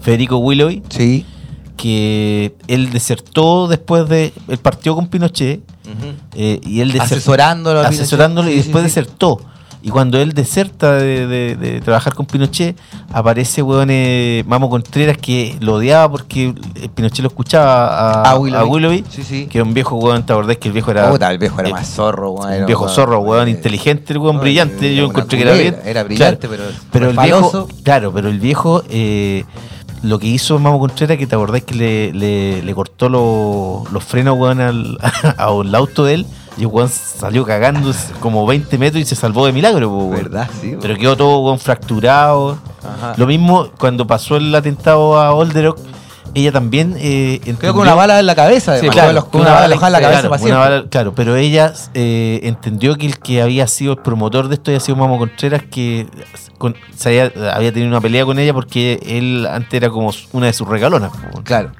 Federico 0.00 0.36
Willowy? 0.38 0.82
Sí. 0.90 1.24
Que 1.76 2.54
él 2.68 2.90
desertó 2.90 3.68
después 3.68 4.08
de. 4.08 4.32
Él 4.48 4.58
partió 4.58 4.94
con 4.94 5.08
Pinochet 5.08 5.60
eh, 6.34 6.60
y 6.64 6.80
él 6.80 6.92
desertó- 6.92 7.04
Asesorándolo 7.16 7.80
a 7.80 7.88
asesorándolo 7.88 8.48
y 8.48 8.52
Pinochet. 8.52 8.64
Después 8.66 8.84
sí, 8.84 8.90
sí. 8.90 9.00
desertó. 9.00 9.40
Y 9.82 9.90
cuando 9.90 10.18
él 10.18 10.32
deserta 10.32 10.94
de, 10.94 11.28
de- 11.28 11.54
de 11.54 11.80
trabajar 11.80 12.12
con 12.14 12.26
Pinochet, 12.26 12.76
aparece 13.12 13.62
weón, 13.62 13.88
eh, 13.92 14.42
Mamo 14.48 14.68
Contreras 14.68 15.16
que 15.16 15.56
lo 15.60 15.74
odiaba 15.74 16.10
porque 16.10 16.52
Pinochet 16.96 17.20
lo 17.20 17.28
escuchaba 17.28 18.22
a, 18.22 18.30
A 18.30 18.36
Willoughby. 18.36 18.64
a 18.64 18.64
Willoughby, 18.68 19.04
Sí, 19.10 19.46
que 19.46 19.58
era 19.58 19.64
un 19.64 19.74
viejo 19.74 19.94
weón, 19.96 20.26
¿te 20.26 20.32
acordás 20.32 20.56
que 20.56 20.66
el 20.68 20.72
viejo 20.74 20.90
era. 20.90 21.08
Puta, 21.08 21.30
el 21.30 21.38
viejo 21.38 21.60
era 21.60 21.68
eh, 21.68 21.72
más 21.72 21.86
zorro, 21.88 22.32
weón. 22.32 22.60
un 22.60 22.66
viejo 22.66 22.82
weón, 22.84 22.94
zorro, 22.96 23.18
weón, 23.20 23.46
eh, 23.46 23.50
inteligente, 23.52 24.12
el 24.12 24.18
weón, 24.18 24.44
era 24.44 24.64
Yo 24.64 25.04
encontré 25.04 25.38
que 25.38 25.44
era 25.44 25.52
bien. 25.52 25.76
era 25.84 26.02
brillante, 26.02 26.48
Claro. 26.48 26.64
pero 26.64 26.78
Pero 26.90 27.10
el 27.10 27.16
viejo, 27.28 27.68
claro, 27.84 28.12
pero 28.12 28.28
el 28.28 28.40
viejo, 28.40 28.82
lo 30.02 30.18
que 30.18 30.26
hizo 30.26 30.58
Mamo 30.58 30.78
Contreras, 30.78 31.16
que 31.18 31.26
te 31.26 31.34
acordás 31.34 31.62
que 31.62 31.74
le, 31.74 32.12
le, 32.12 32.62
le 32.62 32.74
cortó 32.74 33.08
los- 33.08 33.90
los 33.92 34.04
frenos, 34.04 34.38
weón, 34.38 34.60
al, 34.60 34.98
al 35.38 35.74
auto 35.74 36.04
de 36.04 36.14
él, 36.14 36.26
y 36.56 36.64
weón 36.66 36.88
salió 36.88 37.44
cagando 37.44 37.92
como 38.20 38.46
20 38.46 38.78
metros 38.78 39.02
y 39.02 39.04
se 39.06 39.14
salvó 39.16 39.46
de 39.46 39.52
milagro, 39.52 39.88
weón. 39.90 40.10
¿Verdad? 40.10 40.48
Sí. 40.60 40.68
weón. 40.68 40.80
Pero 40.82 40.96
quedó 40.96 41.16
todo 41.16 41.38
weón, 41.40 41.58
fracturado. 41.58 42.58
Ajá. 42.82 43.14
Lo 43.16 43.26
mismo 43.26 43.68
cuando 43.78 44.06
pasó 44.06 44.36
el 44.36 44.54
atentado 44.54 45.18
a 45.20 45.34
Olderock, 45.34 45.78
ella 46.36 46.52
también 46.52 46.94
eh, 46.98 47.40
entendió- 47.46 47.72
con 47.72 47.82
una 47.82 47.94
bala 47.94 48.20
en 48.20 48.26
la 48.26 48.34
cabeza, 48.34 48.78
Sí, 48.78 48.88
claro, 48.88 49.26
con 49.28 49.40
una 49.40 49.52
bala 49.52 49.64
en 49.74 49.80
la 49.80 50.00
cabeza 50.00 50.28
claro, 50.28 50.44
una 50.44 50.58
bala- 50.58 50.84
claro, 50.90 51.14
pero 51.14 51.34
ella 51.36 51.72
eh, 51.94 52.40
entendió 52.44 52.96
que 52.96 53.06
el 53.06 53.18
que 53.18 53.42
había 53.42 53.66
sido 53.66 53.92
el 53.94 53.98
promotor 53.98 54.48
de 54.48 54.54
esto 54.54 54.70
había 54.70 54.80
sido 54.80 54.96
Mamo 54.96 55.18
Contreras, 55.18 55.62
que 55.70 56.06
con- 56.58 56.76
se 56.96 57.08
había, 57.08 57.32
había 57.54 57.72
tenido 57.72 57.88
una 57.90 58.00
pelea 58.00 58.24
con 58.24 58.38
ella 58.38 58.52
porque 58.54 59.00
él 59.06 59.46
antes 59.50 59.74
era 59.74 59.88
como 59.90 60.12
una 60.32 60.46
de 60.46 60.52
sus 60.52 60.68
regalonas. 60.68 61.10
Claro. 61.44 61.72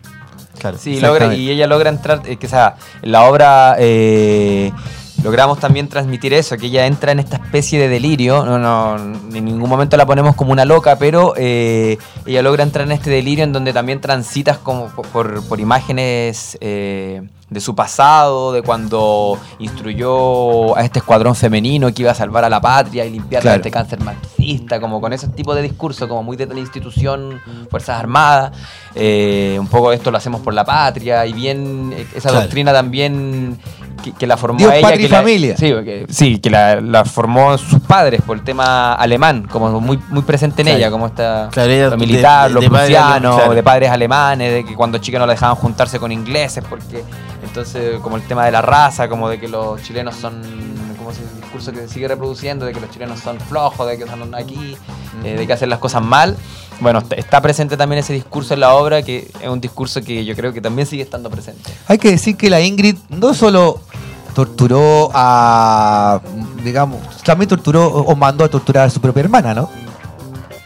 Claro. 0.59 0.79
Sí, 0.81 0.99
logra, 1.01 1.35
y 1.35 1.51
ella 1.51 1.67
logra 1.67 1.91
entrar, 1.91 2.23
eh, 2.25 2.39
que 2.39 2.47
o 2.47 2.51
sea, 2.51 2.77
la 3.03 3.25
obra 3.25 3.77
eh, 3.79 4.73
logramos 5.23 5.59
también 5.59 5.89
transmitir 5.89 6.33
eso, 6.35 6.57
que 6.57 6.67
ella 6.67 6.87
entra 6.87 7.13
en 7.13 7.19
esta 7.21 7.37
especie 7.37 7.79
de 7.81 7.89
delirio, 7.89 8.45
no, 8.45 8.59
no, 8.59 8.97
en 8.97 9.45
ningún 9.45 9.69
momento 9.69 9.97
la 9.97 10.07
ponemos 10.07 10.37
como 10.37 10.53
una 10.53 10.65
loca, 10.65 10.99
pero 10.99 11.35
eh, 11.37 11.99
ella 12.27 12.43
logra 12.43 12.63
entrar 12.63 12.87
en 12.87 12.93
este 12.93 13.11
delirio 13.11 13.45
en 13.45 13.53
donde 13.53 13.73
también 13.73 14.01
transitas 14.01 14.59
como 14.59 14.89
por- 14.89 15.43
por, 15.45 15.61
imágenes 15.61 16.57
eh, 16.61 17.23
de 17.49 17.61
su 17.61 17.75
pasado, 17.77 18.53
de 18.53 18.63
cuando 18.63 19.39
instruyó 19.61 20.77
a 20.77 20.83
este 20.83 20.99
escuadrón 20.99 21.35
femenino 21.35 21.93
que 21.95 22.03
iba 22.03 22.11
a 22.11 22.15
salvar 22.15 22.45
a 22.45 22.51
la 22.51 22.61
patria 22.61 23.05
y 23.05 23.11
limpiar 23.11 23.43
Claro. 23.43 23.57
este 23.59 23.71
cáncer 23.71 24.01
marxista, 24.01 24.81
como 24.81 25.01
con 25.01 25.13
ese 25.13 25.29
tipo 25.29 25.55
de 25.55 25.63
discurso, 25.63 26.09
como 26.09 26.23
muy 26.25 26.37
de 26.37 26.47
la 26.47 26.59
institución, 26.59 27.41
Fuerzas 27.71 28.01
Armadas. 28.01 28.53
Eh, 28.95 29.57
un 29.61 29.69
poco 29.69 29.93
esto 29.93 30.11
lo 30.11 30.19
hacemos 30.19 30.41
por 30.41 30.55
la 30.55 30.65
patria 30.65 31.25
y 31.27 31.33
bien 31.33 31.93
eh, 31.97 32.07
esa 32.15 32.31
Claro. 32.31 32.43
doctrina 32.45 32.73
también 32.73 33.59
que, 34.03 34.13
que 34.13 34.27
la 34.27 34.37
formó 34.37 34.59
Dios, 34.59 34.73
ella. 34.73 34.81
patria 34.83 34.99
que 34.99 35.05
y 35.05 35.09
la- 35.09 35.17
familia. 35.19 35.57
sí, 35.57 35.67
que, 35.85 36.07
sí, 36.09 36.39
que 36.39 36.51
la, 36.51 36.81
la 36.81 37.05
formó 37.05 37.57
sus 37.59 37.81
padres 37.81 38.23
por 38.23 38.37
el 38.39 38.43
tema 38.45 38.95
alemán, 38.95 39.47
como 39.51 39.81
muy, 39.81 39.99
muy 40.09 40.23
presente 40.23 40.63
en 40.63 40.67
Claro. 40.67 40.79
ella, 40.79 40.91
como 40.91 41.07
está 41.07 41.49
Claro, 41.53 41.71
lo 41.71 41.91
de- 41.91 41.97
militar, 41.97 42.49
de- 42.49 42.55
lo 42.55 42.61
de 42.61 42.71
padre 42.71 42.87
prusiano, 42.87 43.37
claro. 43.37 43.55
de 43.55 43.63
padres 43.63 43.91
alemanes, 43.91 44.53
de 44.53 44.65
que 44.65 44.75
cuando 44.75 44.99
chicos 44.99 45.21
no 45.21 45.27
la 45.27 45.33
dejaban 45.35 45.57
juntarse 45.57 45.99
con 46.01 46.11
ingleses, 46.11 46.65
porque 46.69 47.05
entonces 47.61 47.99
como 48.01 48.17
el 48.17 48.23
tema 48.23 48.45
de 48.45 48.51
la 48.53 48.61
raza, 48.61 49.09
como 49.09 49.29
de 49.31 49.41
que 49.41 49.49
los 49.49 49.81
chilenos 49.83 50.15
son, 50.17 50.43
¿cómo 50.43 50.97
como 50.99 51.11
ese 51.11 51.23
discurso 51.41 51.73
que 51.73 51.79
se 51.81 51.89
sigue 51.89 52.07
reproduciendo 52.09 52.67
de 52.67 52.73
que 52.75 52.81
los 52.81 52.91
chilenos 52.91 53.21
son 53.21 53.41
flojos, 53.41 53.87
de 53.89 53.97
que 53.97 54.07
son 54.07 54.35
aquí, 54.35 54.77
eh, 55.25 55.37
de 55.37 55.47
que 55.47 55.53
hacen 55.55 55.71
las 55.71 55.79
cosas 55.79 56.03
mal. 56.03 56.37
Bueno, 56.81 56.99
est- 56.99 57.13
está 57.15 57.41
presente 57.41 57.79
también 57.79 58.01
ese 58.01 58.13
discurso 58.13 58.53
en 58.53 58.61
la 58.61 58.75
obra, 58.75 59.03
que 59.03 59.31
es 59.41 59.49
un 59.49 59.61
discurso 59.61 60.03
que 60.03 60.23
yo 60.27 60.35
creo 60.37 60.53
que 60.53 60.61
también 60.61 60.87
sigue 60.87 61.03
estando 61.03 61.31
presente. 61.31 61.73
Hay 61.89 61.97
que 61.97 62.11
decir 62.11 62.37
que 62.37 62.51
la 62.51 62.61
Ingrid 62.61 62.97
no 63.09 63.33
solo 63.33 63.81
torturó 64.35 65.11
a, 65.15 66.21
digamos, 66.63 67.01
también 67.25 67.49
torturó 67.49 67.87
o 67.87 68.15
mandó 68.17 68.45
a 68.45 68.49
torturar 68.51 68.87
a 68.87 68.91
su 68.91 69.01
propia 69.01 69.21
hermana, 69.23 69.55
¿no? 69.55 69.71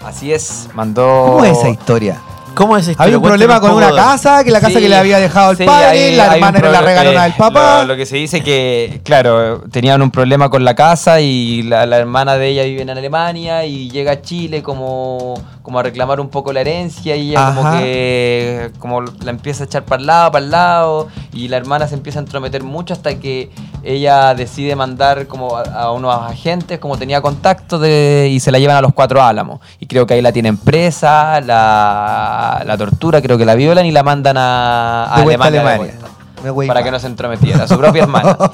Así 0.04 0.32
es, 0.32 0.68
mandó... 0.74 1.04
¿Cómo 1.34 1.44
es 1.44 1.56
esa 1.56 1.68
historia? 1.68 2.20
¿Cómo 2.54 2.76
es 2.76 2.88
esto? 2.88 3.02
Había 3.02 3.16
un 3.16 3.22
problema 3.22 3.60
con 3.60 3.70
una 3.72 3.90
casa, 3.92 4.44
que 4.44 4.50
la 4.50 4.60
casa 4.60 4.74
Sí, 4.74 4.82
que 4.82 4.88
le 4.88 4.96
había 4.96 5.18
dejado 5.18 5.52
el 5.52 5.56
sí, 5.56 5.64
padre, 5.64 5.86
hay- 5.86 6.16
la 6.16 6.34
hermana 6.34 6.58
era 6.58 6.70
la 6.70 6.80
regalona 6.82 7.22
del 7.24 7.32
papá. 7.34 7.80
Lo, 7.82 7.88
lo 7.88 7.96
que 7.96 8.04
se 8.06 8.16
dice 8.16 8.42
que, 8.42 9.00
claro, 9.04 9.62
tenían 9.70 10.02
un 10.02 10.10
problema 10.10 10.50
con 10.50 10.64
la 10.64 10.74
casa 10.74 11.20
y 11.20 11.62
la, 11.62 11.86
la 11.86 11.98
hermana 11.98 12.34
de 12.36 12.48
ella 12.48 12.64
vive 12.64 12.82
en 12.82 12.90
Alemania 12.90 13.64
y 13.64 13.88
llega 13.90 14.12
a 14.12 14.20
Chile 14.22 14.62
como, 14.62 15.34
como 15.70 15.78
a 15.78 15.84
reclamar 15.84 16.18
un 16.18 16.28
poco 16.30 16.52
la 16.52 16.62
herencia 16.62 17.14
y 17.14 17.30
ella 17.30 17.54
como 17.54 17.70
que 17.78 18.72
como 18.80 19.02
la 19.02 19.30
empieza 19.30 19.62
a 19.62 19.66
echar 19.66 19.84
para 19.84 20.00
el 20.00 20.06
lado, 20.08 20.32
para 20.32 20.44
el 20.44 20.50
lado 20.50 21.06
y 21.32 21.46
la 21.46 21.58
hermana 21.58 21.86
se 21.86 21.94
empieza 21.94 22.18
a 22.18 22.22
entrometer 22.22 22.64
mucho 22.64 22.92
hasta 22.92 23.14
que 23.20 23.52
ella 23.84 24.34
decide 24.34 24.74
mandar 24.74 25.28
como 25.28 25.56
a, 25.56 25.62
a 25.62 25.92
unos 25.92 26.12
agentes, 26.12 26.80
como 26.80 26.98
tenía 26.98 27.20
contacto 27.22 27.78
de, 27.78 28.28
y 28.32 28.40
se 28.40 28.50
la 28.50 28.58
llevan 28.58 28.78
a 28.78 28.80
los 28.80 28.92
cuatro 28.92 29.22
álamos. 29.22 29.60
Y 29.78 29.86
creo 29.86 30.08
que 30.08 30.14
ahí 30.14 30.22
la 30.22 30.32
tienen 30.32 30.56
presa, 30.56 31.40
la, 31.40 32.64
la 32.66 32.76
tortura, 32.76 33.22
creo 33.22 33.38
que 33.38 33.44
la 33.44 33.54
violan 33.54 33.86
y 33.86 33.92
la 33.92 34.02
mandan 34.02 34.38
a, 34.38 35.04
a 35.04 35.14
Alemania. 35.22 35.60
Alemania. 35.60 35.94
para 36.42 36.66
mal. 36.74 36.82
que 36.82 36.90
no 36.90 36.98
se 36.98 37.06
entrometiera, 37.06 37.62
a 37.62 37.68
su 37.68 37.78
propia 37.78 38.02
hermana. 38.02 38.36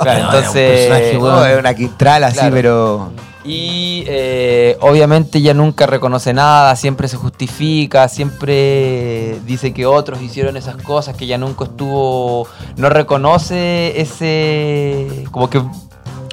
Claro, 0.00 0.24
entonces, 0.24 0.90
es 1.12 1.58
una 1.58 1.74
quintral 1.74 2.24
así, 2.24 2.38
Claro. 2.38 2.54
pero. 2.54 3.10
Y 3.46 4.04
eh, 4.06 4.76
obviamente 4.80 5.38
ella 5.38 5.54
nunca 5.54 5.86
reconoce 5.86 6.32
nada, 6.34 6.74
siempre 6.76 7.08
se 7.08 7.16
justifica, 7.16 8.08
siempre 8.08 9.38
dice 9.46 9.72
que 9.72 9.86
otros 9.86 10.20
hicieron 10.22 10.56
esas 10.56 10.76
cosas, 10.82 11.16
que 11.16 11.24
ella 11.24 11.38
nunca 11.38 11.64
estuvo, 11.64 12.46
no 12.76 12.88
reconoce 12.88 14.00
ese, 14.00 15.24
como 15.30 15.48
que 15.50 15.62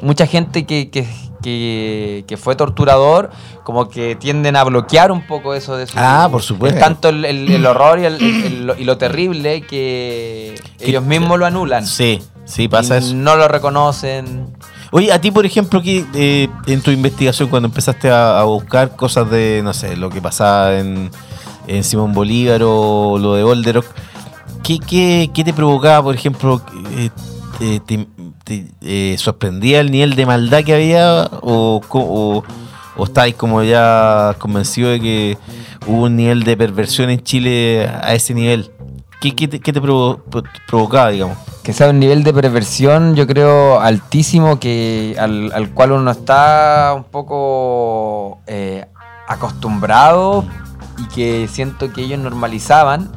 mucha 0.01 0.25
gente 0.27 0.65
que, 0.65 0.89
que, 0.89 1.07
que- 1.41 2.23
que 2.27 2.37
fue 2.37 2.55
torturador, 2.55 3.29
como 3.63 3.89
que 3.89 4.15
tienden 4.15 4.55
a 4.55 4.63
bloquear 4.63 5.11
un 5.11 5.25
poco 5.27 5.53
eso 5.53 5.75
de 5.77 5.87
su... 5.87 5.93
Ah, 5.97 6.27
por 6.31 6.41
supuesto. 6.41 6.77
Es 6.77 6.83
tanto 6.83 7.09
el, 7.09 7.25
el- 7.25 7.49
el 7.51 7.65
horror 7.65 7.99
y, 7.99 8.05
el- 8.05 8.65
lo- 8.65 8.77
y 8.77 8.83
lo 8.85 8.97
terrible 8.97 9.61
que 9.61 10.55
Que- 10.77 10.89
ellos 10.89 11.03
mismos 11.03 11.37
lo 11.39 11.45
anulan. 11.45 11.85
Sí, 11.85 12.21
sí, 12.45 12.67
pasa 12.69 12.95
Y 12.95 12.97
eso. 12.99 13.13
No 13.15 13.35
lo 13.35 13.47
reconocen. 13.49 14.47
Oye, 14.95 15.11
a 15.11 15.19
ti, 15.19 15.31
por 15.31 15.43
ejemplo, 15.43 15.81
que 15.81 16.05
eh, 16.13 16.47
en 16.67 16.81
tu 16.81 16.91
investigación, 16.91 17.49
cuando 17.49 17.67
empezaste 17.67 18.11
a, 18.11 18.43
buscar 18.43 18.95
cosas 18.95 19.27
de, 19.31 19.61
no 19.63 19.73
sé, 19.73 19.97
lo 19.97 20.11
que 20.11 20.21
pasaba 20.21 20.77
en, 20.77 21.09
en 21.65 21.83
Simón 21.83 22.13
Bolívar 22.13 22.61
o 22.63 23.17
lo 23.17 23.33
de 23.33 23.43
Olderock, 23.43 23.87
¿qué, 24.61 24.77
qué, 24.77 25.31
qué 25.33 25.43
te 25.43 25.51
provocaba, 25.51 26.03
por 26.03 26.13
ejemplo, 26.13 26.61
eh, 26.91 27.09
eh, 28.83 29.15
sorprendía 29.17 29.79
el 29.79 29.89
nivel 29.89 30.15
de 30.15 30.27
maldad 30.27 30.63
que 30.63 30.75
había 30.75 31.27
o, 31.41 31.81
o, 31.89 32.43
o 32.95 33.07
como 33.35 33.63
ya 33.63 34.35
convencido 34.37 34.89
de 34.89 34.99
que 34.99 35.37
hubo 35.87 36.03
un 36.03 36.15
nivel 36.15 36.43
de 36.43 36.55
perversión 36.55 37.09
en 37.09 37.23
Chile 37.23 37.87
a 37.87 38.13
ese 38.13 38.35
nivel? 38.35 38.69
¿Qué, 39.19 39.33
qué 39.33 39.47
te, 39.47 39.59
qué 39.59 39.73
te 39.73 39.81
provo- 39.81 40.21
provocaba, 40.67 41.09
digamos? 41.09 41.52
Que 41.63 41.71
sea 41.71 41.89
un 41.89 41.99
nivel 41.99 42.23
de 42.23 42.33
perversión, 42.33 43.15
yo 43.15 43.25
creo, 43.25 43.79
altísimo, 43.79 44.59
que 44.59 45.15
al, 45.17 45.51
al 45.53 45.69
cual 45.73 45.93
uno 45.93 46.11
está 46.11 46.93
un 46.93 47.05
poco 47.05 48.41
eh, 48.47 48.85
acostumbrado 49.27 50.45
y 50.97 51.07
que 51.07 51.47
siento 51.47 51.93
que 51.93 52.01
ellos 52.01 52.19
normalizaban. 52.19 53.09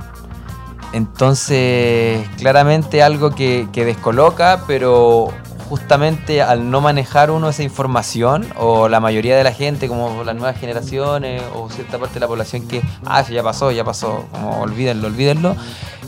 Entonces, 0.93 2.27
claramente 2.39 3.03
algo 3.03 3.31
que, 3.33 3.69
que 3.73 3.85
descoloca, 3.85 4.63
pero 4.69 5.29
justamente 5.69 6.43
al 6.43 6.71
no 6.71 6.81
manejar 6.81 7.31
uno 7.31 7.49
esa 7.49 7.63
información, 7.63 8.47
o 8.57 8.89
la 8.89 9.01
mayoría 9.01 9.37
de 9.37 9.45
la 9.45 9.53
gente, 9.53 9.89
como 9.89 10.25
las 10.25 10.35
nuevas 10.35 10.59
generaciones, 10.59 11.43
o 11.55 11.69
cierta 11.71 11.99
parte 11.99 12.15
de 12.15 12.21
la 12.21 12.29
población 12.29 12.67
que, 12.67 12.83
ah, 13.05 13.23
ya 13.23 13.43
pasó, 13.43 13.71
ya 13.71 13.85
pasó, 13.85 14.25
como 14.33 14.61
olvídenlo, 14.61 15.09
olvídenlo, 15.09 15.57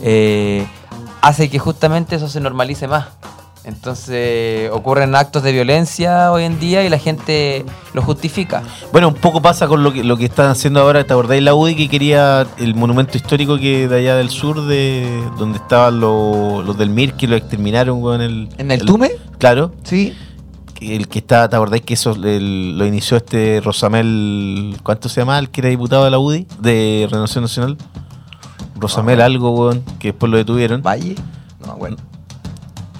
eh, 0.01 0.65
hace 1.21 1.49
que 1.49 1.59
justamente 1.59 2.15
eso 2.15 2.29
se 2.29 2.39
normalice 2.39 2.87
más. 2.87 3.07
Entonces 3.69 4.69
ocurren 4.71 5.15
actos 5.15 5.43
de 5.43 5.51
violencia 5.51 6.31
hoy 6.31 6.43
en 6.43 6.59
día 6.59 6.83
y 6.83 6.89
la 6.89 6.97
gente 6.99 7.63
lo 7.93 8.01
justifica. 8.01 8.63
Bueno, 8.91 9.07
un 9.07 9.13
poco 9.13 9.41
pasa 9.41 9.67
con 9.67 9.83
lo 9.83 9.93
que, 9.93 10.03
lo 10.03 10.17
que 10.17 10.25
están 10.25 10.49
haciendo 10.49 10.81
ahora. 10.81 11.03
¿Te 11.05 11.13
acordáis 11.13 11.41
la 11.43 11.53
UDI 11.55 11.75
que 11.75 11.87
quería 11.89 12.45
el 12.57 12.75
monumento 12.75 13.15
histórico 13.15 13.57
que 13.57 13.87
de 13.87 13.97
allá 13.99 14.15
del 14.15 14.29
sur, 14.29 14.65
de 14.65 15.23
donde 15.37 15.59
estaban 15.59 15.99
los, 15.99 16.65
los 16.65 16.77
del 16.77 16.89
MIR, 16.89 17.13
que 17.13 17.27
lo 17.27 17.35
exterminaron 17.35 18.01
con 18.01 18.21
el. 18.21 18.49
¿En 18.57 18.71
el 18.71 18.81
Tume? 18.85 19.11
Claro. 19.37 19.71
Sí. 19.83 20.13
El 20.81 21.07
que 21.07 21.19
está, 21.19 21.47
¿te 21.49 21.55
acordáis 21.55 21.83
que 21.83 21.93
eso 21.93 22.11
el- 22.11 22.77
lo 22.77 22.85
inició 22.85 23.17
este 23.17 23.61
Rosamel. 23.63 24.77
¿Cuánto 24.83 25.09
se 25.09 25.21
llama? 25.21 25.37
El 25.37 25.49
que 25.49 25.61
era 25.61 25.69
diputado 25.69 26.05
de 26.05 26.11
la 26.11 26.19
UDI, 26.19 26.47
de 26.59 27.07
Renovación 27.09 27.43
Nacional. 27.43 27.77
Rosamel, 28.75 29.21
algo, 29.21 29.51
weón, 29.51 29.83
que 29.99 30.09
después 30.09 30.31
lo 30.31 30.37
detuvieron. 30.37 30.81
Valle. 30.81 31.15
No, 31.65 31.75
bueno. 31.75 31.97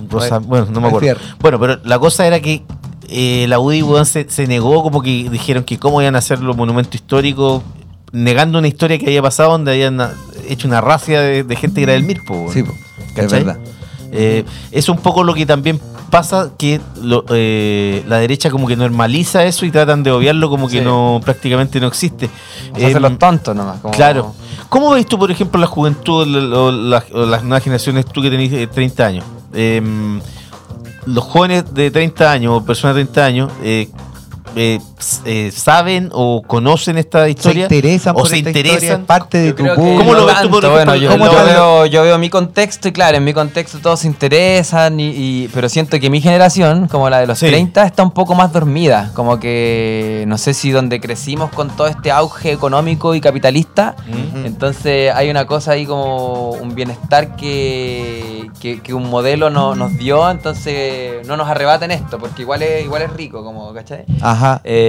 Rosa- 0.10 0.39
Bueno, 0.39 0.68
no 0.72 0.82
me 0.82 0.88
acuerdo. 0.88 1.20
Bueno, 1.39 1.60
pero 1.60 1.80
la 1.84 1.99
cosa 1.99 2.26
era 2.28 2.39
que 2.39 2.64
eh, 3.10 3.45
la 3.47 3.60
UDI 3.60 3.84
se, 4.05 4.30
se 4.30 4.47
negó, 4.47 4.84
como 4.84 5.01
que 5.01 5.30
dijeron 5.30 5.64
que 5.64 5.78
cómo 5.80 6.01
iban 6.01 6.16
a 6.16 6.20
hacer 6.20 6.39
los 6.41 6.55
monumentos 6.55 6.95
históricos, 6.95 7.64
negando 8.12 8.60
una 8.60 8.68
historia 8.68 8.97
que 8.97 9.05
había 9.07 9.22
pasado 9.22 9.51
donde 9.51 9.72
habían 9.72 9.99
ah, 10.01 10.12
hecho 10.47 10.68
una 10.68 10.82
racia 10.82 11.22
de, 11.22 11.43
de 11.43 11.55
gente 11.55 11.76
que 11.76 11.84
era 11.84 11.93
del 11.93 12.03
MIRPO. 12.03 12.51
Sí, 12.53 12.64
es 13.16 13.32
verdad. 13.32 13.57
Eh, 14.12 14.43
es 14.72 14.89
un 14.89 14.97
poco 14.97 15.24
lo 15.24 15.34
que 15.36 15.45
también 15.45 15.80
pasa 16.10 16.51
que 16.57 16.82
lo- 17.03 17.24
eh, 17.30 18.03
la 18.07 18.18
derecha 18.18 18.49
como 18.49 18.66
que 18.68 18.76
normaliza 18.76 19.43
eso 19.45 19.66
y 19.68 19.72
tratan 19.72 20.01
de 20.01 20.10
obviarlo 20.10 20.49
como 20.49 20.68
que 20.68 20.80
Sí. 20.80 20.84
no 20.84 21.22
prácticamente 21.24 21.80
no 21.80 21.86
existe. 21.88 22.28
Se 22.76 22.86
hacen 22.86 22.97
Em, 22.97 23.01
los 23.03 23.20
tontos 23.20 23.55
nomás. 23.55 23.80
como- 23.80 23.93
Claro. 23.93 24.34
¿Cómo 24.70 24.91
ves 24.91 25.05
tú, 25.05 25.20
por 25.20 25.30
ejemplo, 25.30 25.60
la 25.62 25.68
juventud 25.68 26.28
o, 26.53 26.66
o 26.66 26.72
las, 26.72 27.05
o 27.14 27.26
las 27.28 27.43
nuevas 27.43 27.64
generaciones, 27.64 28.05
tú 28.05 28.22
que 28.24 28.32
tenés 28.32 28.51
eh, 28.53 28.66
30 28.68 29.05
años? 29.05 29.26
Em, 29.54 30.20
los 31.06 31.24
jóvenes 31.24 31.74
de 31.74 31.89
30 31.91 32.32
años 32.32 32.54
o 32.54 32.66
personas 32.66 32.95
de 32.95 33.04
30 33.06 33.26
años 33.26 33.52
eh, 33.64 33.89
eh, 34.56 34.80
eh, 35.26 35.52
saben 35.56 36.10
o 36.12 36.41
conocen 36.45 36.97
esta 36.97 37.24
Se 37.26 37.32
historia 37.32 37.64
interesan 37.64 38.16
o 38.16 38.20
por 38.20 38.28
se 38.30 38.38
esta 38.38 38.50
interesan. 38.50 39.06
parte 39.06 39.38
de 39.38 39.47
Yo 39.50 39.56
tu 39.56 39.64
público. 39.76 39.97
¿Cómo 40.00 40.14
lo 40.14 40.26
ves 40.26 40.41
tú, 40.41 40.50
por 40.50 40.70
bueno, 40.70 40.95
yo, 40.95 41.10
¿Cómo 41.12 41.26
yo 41.26 41.45
veo, 41.45 41.86
yo 41.86 42.02
veo 42.04 42.18
mi 42.18 42.30
contexto 42.30 42.88
y 42.88 42.91
claro, 42.91 43.18
en 43.18 43.24
mi 43.24 43.34
contexto 43.34 43.80
todos 43.80 44.02
se 44.02 44.08
interesan, 44.08 45.00
y, 45.00 45.10
y- 45.10 45.47
pero 45.54 45.70
siento 45.70 46.00
que 46.00 46.10
mi 46.10 46.22
generación, 46.22 46.88
como 46.88 47.10
la 47.10 47.20
de 47.20 47.28
los 47.28 47.39
Sí. 47.39 47.47
30, 47.47 47.86
está 47.86 48.04
un 48.04 48.12
poco 48.12 48.36
más 48.36 48.52
dormida. 48.52 49.12
Como 49.14 49.39
que 49.39 50.26
no 50.28 50.38
sé 50.38 50.54
si 50.54 50.72
donde 50.72 51.00
crecimos 51.00 51.50
con 51.52 51.70
todo 51.70 51.88
este 51.88 52.12
auge 52.12 52.52
económico 52.52 53.16
y 53.16 53.22
capitalista, 53.22 53.95
entonces 54.43 55.14
hay 55.14 55.30
una 55.30 55.45
cosa 55.45 55.72
ahí 55.72 55.86
como 55.86 56.50
un 56.52 56.76
bienestar 56.76 57.36
que, 57.36 58.50
que, 58.60 58.82
que 58.82 58.93
un 58.93 59.10
modelo 59.10 59.50
no- 59.50 59.76
nos 59.76 59.97
dio, 59.97 60.30
entonces 60.30 61.26
no 61.28 61.38
nos 61.38 61.47
arrebaten 61.47 61.91
esto, 61.91 62.18
porque 62.20 62.41
igual 62.41 62.62
es, 62.62 62.84
igual 62.84 63.02
es 63.04 63.14
rico, 63.14 63.43
como, 63.43 63.74
¿cachai? 63.74 64.06
Ajá. 64.22 64.62
Eh, 64.64 64.89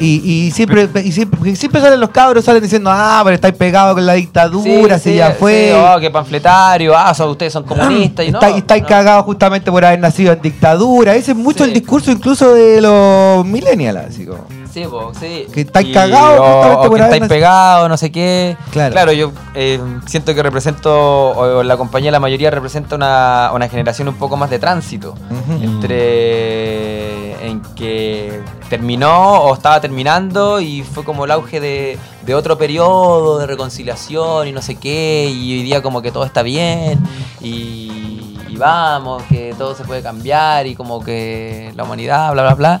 Y, 0.00 0.20
y 0.46 0.50
siempre, 0.50 0.88
y 1.04 1.12
siempre, 1.12 1.56
siempre 1.56 1.80
salen 1.80 1.98
los 2.00 2.10
cabros, 2.10 2.44
salen 2.44 2.62
diciendo, 2.62 2.90
ah, 2.92 3.20
pero 3.24 3.34
estáis 3.34 3.54
pegados 3.54 3.94
con 3.94 4.04
la 4.04 4.12
dictadura, 4.14 4.98
si 4.98 5.14
ya 5.14 5.30
fue. 5.32 5.70
sí, 5.72 5.76
oh, 5.78 5.98
qué 6.00 6.10
panfletario, 6.10 6.96
ah, 6.96 7.14
son- 7.14 7.30
ustedes 7.30 7.52
son 7.52 7.64
comunistas 7.64 8.26
y 8.26 8.30
no. 8.30 8.38
Está- 8.40 8.50
y 8.54 8.58
estáis 8.58 8.82
no. 8.82 8.88
cagados 8.88 9.24
justamente 9.24 9.70
por 9.70 9.84
haber 9.84 9.98
nacido 10.00 10.32
en 10.32 10.40
dictadura. 10.42 11.14
Ese 11.14 11.32
es 11.32 11.36
mucho 11.36 11.64
Sí. 11.64 11.70
el 11.70 11.74
discurso 11.74 12.10
incluso 12.12 12.52
de 12.54 12.80
los 12.80 13.44
millennials, 13.46 13.98
así 14.10 14.26
como. 14.26 14.44
Sí, 14.76 14.84
po, 14.90 15.10
sí. 15.18 15.46
Que 15.54 15.62
estáis 15.62 15.94
cagados 15.94 16.38
o- 16.86 16.90
que 16.92 17.00
estáis 17.00 17.22
pegados, 17.28 17.88
no 17.88 17.96
sé 17.96 18.12
qué. 18.12 18.58
Claro. 18.70 19.10
yo 19.12 19.32
eh, 19.54 19.80
siento 20.04 20.34
que 20.34 20.42
represento, 20.42 21.30
o 21.30 21.62
la 21.62 21.78
compañía, 21.78 22.10
la 22.10 22.20
mayoría 22.20 22.50
representa 22.50 22.94
una, 22.94 23.52
una 23.54 23.70
generación 23.70 24.06
un 24.08 24.16
poco 24.16 24.36
más 24.36 24.50
de 24.50 24.58
tránsito. 24.58 25.14
Entre 25.62 27.46
en 27.48 27.62
que 27.74 28.42
terminó 28.68 29.44
o 29.44 29.54
estaba 29.54 29.80
terminando 29.80 30.60
y 30.60 30.82
fue 30.82 31.04
como 31.04 31.24
el 31.24 31.30
auge 31.30 31.58
de, 31.58 31.96
de 32.26 32.34
otro 32.34 32.58
periodo 32.58 33.38
de 33.38 33.46
reconciliación 33.46 34.46
y 34.48 34.52
no 34.52 34.60
sé 34.60 34.74
qué, 34.74 35.30
y 35.32 35.58
hoy 35.58 35.62
día 35.62 35.82
como 35.82 36.02
que 36.02 36.12
todo 36.12 36.24
está 36.24 36.42
bien 36.42 36.98
y, 37.40 38.36
y 38.46 38.56
vamos, 38.58 39.22
que 39.30 39.54
todo 39.56 39.74
se 39.74 39.84
puede 39.84 40.02
cambiar 40.02 40.66
y 40.66 40.74
como 40.74 41.02
que 41.02 41.72
la 41.76 41.84
humanidad, 41.84 42.30
bla, 42.32 42.42
bla, 42.42 42.54
bla. 42.54 42.80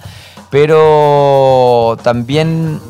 Pero 0.50 1.96
también, 2.02 2.80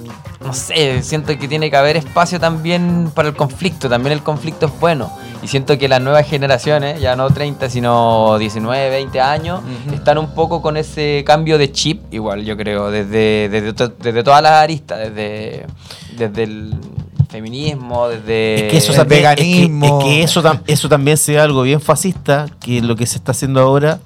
no 0.45 0.53
sé, 0.53 1.03
siento 1.03 1.37
que 1.39 1.49
tiene 1.49 1.71
que 1.71 1.77
haber 1.77 1.97
espacio 1.97 2.39
también 2.41 3.11
para 3.15 3.29
el 3.29 3.35
conflicto, 3.35 3.89
también 3.89 4.13
el 4.13 4.23
conflicto 4.23 4.67
es 4.67 4.73
bueno. 4.81 5.11
Y 5.43 5.49
siento 5.49 5.77
que 5.79 5.89
las 5.89 6.01
nuevas 6.01 6.27
generaciones, 6.27 7.01
ya 7.01 7.15
no 7.15 7.29
30, 7.31 7.69
sino 7.69 8.39
19, 8.39 8.91
20 8.91 9.21
años, 9.21 9.61
están 9.93 10.19
un 10.19 10.35
poco 10.35 10.63
con 10.63 10.77
ese 10.77 11.23
cambio 11.27 11.59
de 11.59 11.71
chip, 11.73 12.13
igual 12.13 12.45
yo 12.45 12.57
creo, 12.57 12.91
desde, 12.91 13.49
desde, 13.51 13.73
to- 13.73 13.89
desde 14.01 14.23
todas 14.25 14.43
las 14.43 14.53
aristas, 14.53 14.99
desde, 14.99 15.67
desde 16.17 16.43
el 16.45 16.75
feminismo, 17.29 18.09
desde 18.09 18.67
Es 18.67 18.71
que 18.73 18.77
eso 18.79 18.93
es 18.93 18.99
que- 18.99 19.05
veganismo. 19.05 19.99
Es 20.01 20.05
que, 20.05 20.23
eso, 20.23 20.43
tam- 20.43 20.63
eso 20.67 20.89
también 20.89 21.17
sea 21.17 21.43
algo 21.43 21.63
bien 21.63 21.81
fascista, 21.81 22.47
que 22.61 22.81
lo 22.81 22.97
que 22.97 23.07
se 23.07 23.19
está 23.19 23.33
haciendo 23.33 23.61
ahora, 23.61 23.99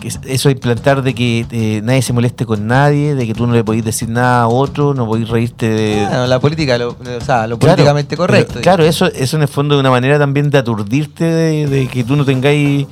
que 0.00 0.08
es 0.08 0.20
eso 0.26 0.48
de 0.48 0.54
implantar 0.54 1.02
de 1.02 1.14
que 1.14 1.46
eh, 1.50 1.80
nadie 1.82 2.02
se 2.02 2.12
moleste 2.12 2.46
con 2.46 2.66
nadie, 2.66 3.14
de 3.14 3.26
que 3.26 3.34
tú 3.34 3.46
no 3.46 3.52
le 3.54 3.64
podís 3.64 3.84
decir 3.84 4.08
nada 4.08 4.42
a 4.42 4.48
otro, 4.48 4.94
no 4.94 5.06
podís 5.06 5.28
reírte 5.28 5.68
de... 5.68 6.26
La 6.28 6.38
política, 6.40 6.78
lo, 6.78 6.90
o 6.90 6.96
sea, 7.24 7.46
lo 7.46 7.58
Claro, 7.58 7.74
políticamente 7.76 8.16
pero, 8.16 8.26
correcto. 8.26 8.60
claro, 8.60 8.84
eso, 8.84 9.06
eso 9.06 9.36
en 9.36 9.42
el 9.42 9.48
fondo 9.48 9.74
es 9.74 9.80
una 9.80 9.90
manera 9.90 10.18
también 10.18 10.50
de 10.50 10.58
aturdirte, 10.58 11.24
de, 11.24 11.66
de 11.66 11.88
que 11.88 12.04
tú 12.04 12.16
no 12.16 12.24
tengáis... 12.24 12.86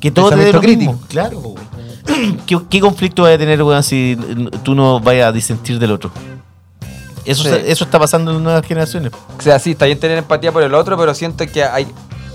Que 0.00 0.10
todo 0.10 0.30
te 0.30 0.36
dé 0.36 0.52
lo 0.52 0.62
mismo. 0.62 1.00
Claro. 1.08 1.54
¿Qué, 2.46 2.58
qué 2.70 2.80
conflicto 2.80 3.22
vas 3.22 3.34
a 3.34 3.38
tener, 3.38 3.62
weón, 3.62 3.82
si 3.82 4.16
tú 4.62 4.74
no 4.74 5.00
vayas 5.00 5.28
a 5.28 5.32
disentir 5.32 5.78
del 5.78 5.92
otro? 5.92 6.10
Eso, 7.24 7.42
Sí. 7.42 7.50
eso 7.66 7.84
está 7.84 7.98
pasando 7.98 8.34
en 8.34 8.42
nuevas 8.42 8.64
generaciones. 8.66 9.12
O 9.38 9.42
sea, 9.42 9.58
sí, 9.58 9.72
está 9.72 9.84
bien 9.84 9.98
tener 10.00 10.16
empatía 10.18 10.50
por 10.50 10.62
el 10.62 10.72
otro, 10.72 10.96
pero 10.96 11.14
siento 11.14 11.46
que 11.46 11.62
hay 11.62 11.86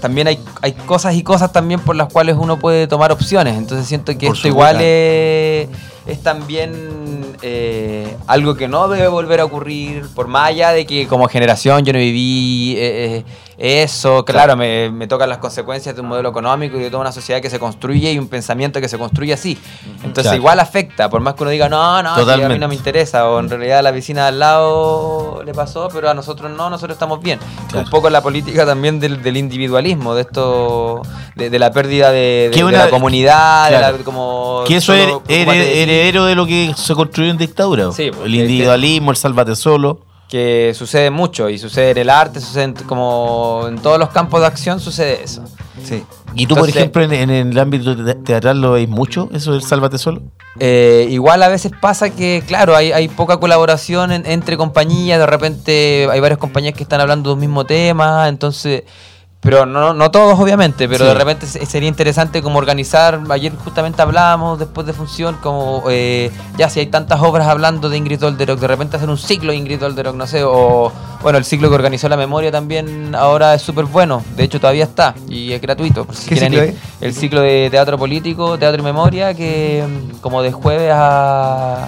también 0.04 0.28
hay, 0.28 0.38
hay 0.62 0.74
cosas 0.74 1.16
y 1.16 1.24
cosas 1.24 1.54
también 1.54 1.80
por 1.80 1.95
las 1.95 2.12
cuales 2.12 2.36
uno 2.38 2.60
puede 2.60 2.88
tomar 2.88 3.14
opciones. 3.14 3.58
Entonces 3.58 3.88
siento 3.88 4.18
que 4.18 4.28
Por 4.28 4.36
esto 4.36 4.49
igual 4.49 4.82
es, 4.82 5.70
es 6.06 6.22
también 6.22 7.38
eh, 7.41 8.14
algo 8.28 8.56
que 8.56 8.68
no 8.68 8.89
debe 8.89 9.08
volver 9.08 9.39
a 9.39 9.45
ocurrir, 9.45 10.06
por 10.14 10.28
más 10.28 10.49
allá 10.49 10.74
de 10.74 10.86
que 10.86 11.08
como 11.08 11.30
generación 11.30 11.86
yo 11.86 11.93
no 11.93 11.99
viví 11.99 12.76
eh, 12.76 13.16
eh, 13.16 13.24
eso, 13.66 14.26
claro, 14.26 14.57
me, 14.57 14.89
me 14.89 15.07
tocan 15.07 15.30
las 15.30 15.38
consecuencias 15.38 15.95
de 15.95 16.01
un 16.01 16.07
modelo 16.09 16.28
económico 16.28 16.78
y 16.78 16.82
de 16.82 16.89
toda 16.89 16.99
una 16.99 17.14
sociedad 17.14 17.41
que 17.41 17.49
se 17.49 17.59
construye 17.59 18.11
y 18.11 18.20
un 18.20 18.28
pensamiento 18.28 18.82
que 18.82 18.89
se 18.89 18.97
construye 18.97 19.32
así. 19.32 19.57
Entonces 20.03 20.24
Claro. 20.24 20.36
igual 20.38 20.59
afecta, 20.59 21.09
por 21.09 21.22
más 21.22 21.36
que 21.36 21.43
uno 21.43 21.49
diga, 21.51 21.70
no, 21.70 22.03
no, 22.03 22.14
si 22.14 22.30
a 22.30 22.49
mí 22.49 22.59
no 22.59 22.68
me 22.68 22.76
interesa, 22.76 23.30
o 23.30 23.39
en 23.39 23.49
realidad 23.49 23.80
a 23.80 23.82
la 23.82 23.91
vecina 23.91 24.24
de 24.24 24.28
al 24.28 24.39
lado 24.39 25.43
le 25.45 25.53
pasó, 25.53 25.88
pero 25.93 26.09
a 26.09 26.14
nosotros 26.14 26.51
no, 26.51 26.70
nosotros 26.70 26.95
estamos 26.97 27.22
bien. 27.22 27.39
Claro. 27.70 27.86
Un 27.86 27.89
poco 27.89 28.09
la 28.09 28.22
política 28.22 28.66
también 28.66 28.99
del, 28.99 29.24
del 29.24 29.38
individualismo, 29.38 30.14
de 30.14 30.24
esto, 30.24 31.01
de, 31.36 31.49
de 31.49 31.57
la 31.59 31.72
pérdida 31.72 32.11
de, 32.11 32.51
de- 32.53 32.64
una- 32.66 32.80
la 32.86 32.89
comunidad, 32.89 33.70
de 33.72 33.80
la- 33.80 33.93
como 34.03 34.66
Que 34.68 34.76
eso 34.76 34.93
es 34.93 35.07
heredero 35.30 36.26
de 36.26 36.36
lo 36.36 36.45
que 36.45 36.74
se 36.76 36.93
construyó 36.95 37.32
en 37.32 37.38
dictadura. 37.38 37.91
Sí, 37.93 38.11
pues, 38.11 38.26
el 38.26 38.36
individualismo, 38.36 39.11
el 39.11 39.18
sálvate 39.18 39.55
solo. 39.55 39.99
Que 40.30 40.74
sucede 40.76 41.10
mucho 41.12 41.50
y 41.50 41.58
sucede 41.60 41.92
en 41.92 41.98
el 42.00 42.10
arte, 42.10 42.40
sucede 42.42 42.64
en- 42.64 42.74
como 42.74 43.66
en 43.68 43.78
todos 43.80 44.00
los 44.00 44.10
campos 44.10 44.42
de 44.42 44.48
acción 44.48 44.80
sucede 44.80 45.22
eso. 45.24 45.44
Sí. 45.84 46.04
¿Y 46.36 46.48
tú, 46.48 46.56
por 46.56 46.68
ejemplo, 46.70 47.04
en, 47.04 47.14
en 47.14 47.30
el 47.52 47.60
ámbito 47.60 47.96
te- 47.96 48.16
teatral 48.16 48.60
lo 48.60 48.72
veis 48.72 48.90
mucho, 48.90 49.30
eso 49.34 49.52
del 49.52 49.62
sálvate 49.62 49.98
solo? 50.00 50.24
Eh, 50.60 51.08
igual 51.12 51.44
a 51.44 51.48
veces 51.48 51.72
pasa 51.80 52.10
que, 52.10 52.44
claro, 52.48 52.76
hay, 52.76 52.92
hay 52.92 53.08
poca 53.08 53.38
colaboración 53.38 54.12
en- 54.12 54.26
entre 54.26 54.58
compañías, 54.58 55.20
de 55.20 55.26
repente 55.28 56.08
hay 56.12 56.20
varias 56.20 56.40
compañías 56.40 56.74
que 56.74 56.84
están 56.84 57.02
hablando 57.02 57.30
de 57.30 57.34
un 57.36 57.40
mismo 57.40 57.66
tema, 57.66 58.28
entonces, 58.30 58.84
pero 59.44 59.66
no, 59.66 59.94
no 59.94 60.10
todos 60.10 60.39
obviamente, 60.39 60.88
pero 60.88 61.06
Sí. 61.06 61.10
de 61.10 61.14
repente 61.14 61.46
se- 61.46 61.66
sería 61.66 61.89
interesante 61.89 62.41
como 62.41 62.58
organizar, 62.58 63.20
ayer 63.30 63.54
justamente 63.64 64.02
hablábamos 64.02 64.58
después 64.60 64.88
de 64.88 64.94
función, 64.94 65.38
como 65.44 65.84
eh, 65.89 66.32
ya 66.58 66.70
si 66.70 66.80
hay 66.80 66.88
tantas 66.88 67.22
obras 67.22 67.48
hablando 67.48 67.89
de 67.89 67.98
Ingrid 67.98 68.24
Olderock, 68.24 68.60
de 68.60 68.68
repente 68.68 68.96
hacer 68.98 69.10
un 69.10 69.18
ciclo 69.18 69.52
de 69.52 69.58
Ingrid 69.58 69.84
Olderock, 69.84 70.16
no 70.16 70.26
sé, 70.28 70.44
o 70.44 70.91
bueno, 71.22 71.38
el 71.38 71.46
ciclo 71.46 71.70
que 71.70 71.76
organizó 71.76 72.10
la 72.10 72.18
memoria 72.18 72.52
también 72.52 73.16
ahora 73.16 73.54
es 73.54 73.62
súper 73.62 73.86
bueno, 73.86 74.24
de 74.36 74.44
hecho 74.44 74.60
todavía 74.60 74.84
está 74.86 75.14
y 75.30 75.52
es 75.54 75.62
gratuito, 75.62 76.06
por 76.06 76.16
si 76.16 76.30
¿Qué 76.30 76.36
quieren 76.36 76.52
ciclo 76.54 76.66
ir. 76.66 76.78
El 77.02 77.14
ciclo 77.14 77.41
de 77.41 77.68
teatro 77.70 77.98
político, 77.98 78.58
teatro 78.58 78.82
y 78.82 78.84
memoria, 78.86 79.34
que 79.34 79.84
mm, 79.86 80.18
como 80.20 80.41
de 80.41 80.52
jueves 80.52 80.91
a, 80.94 81.88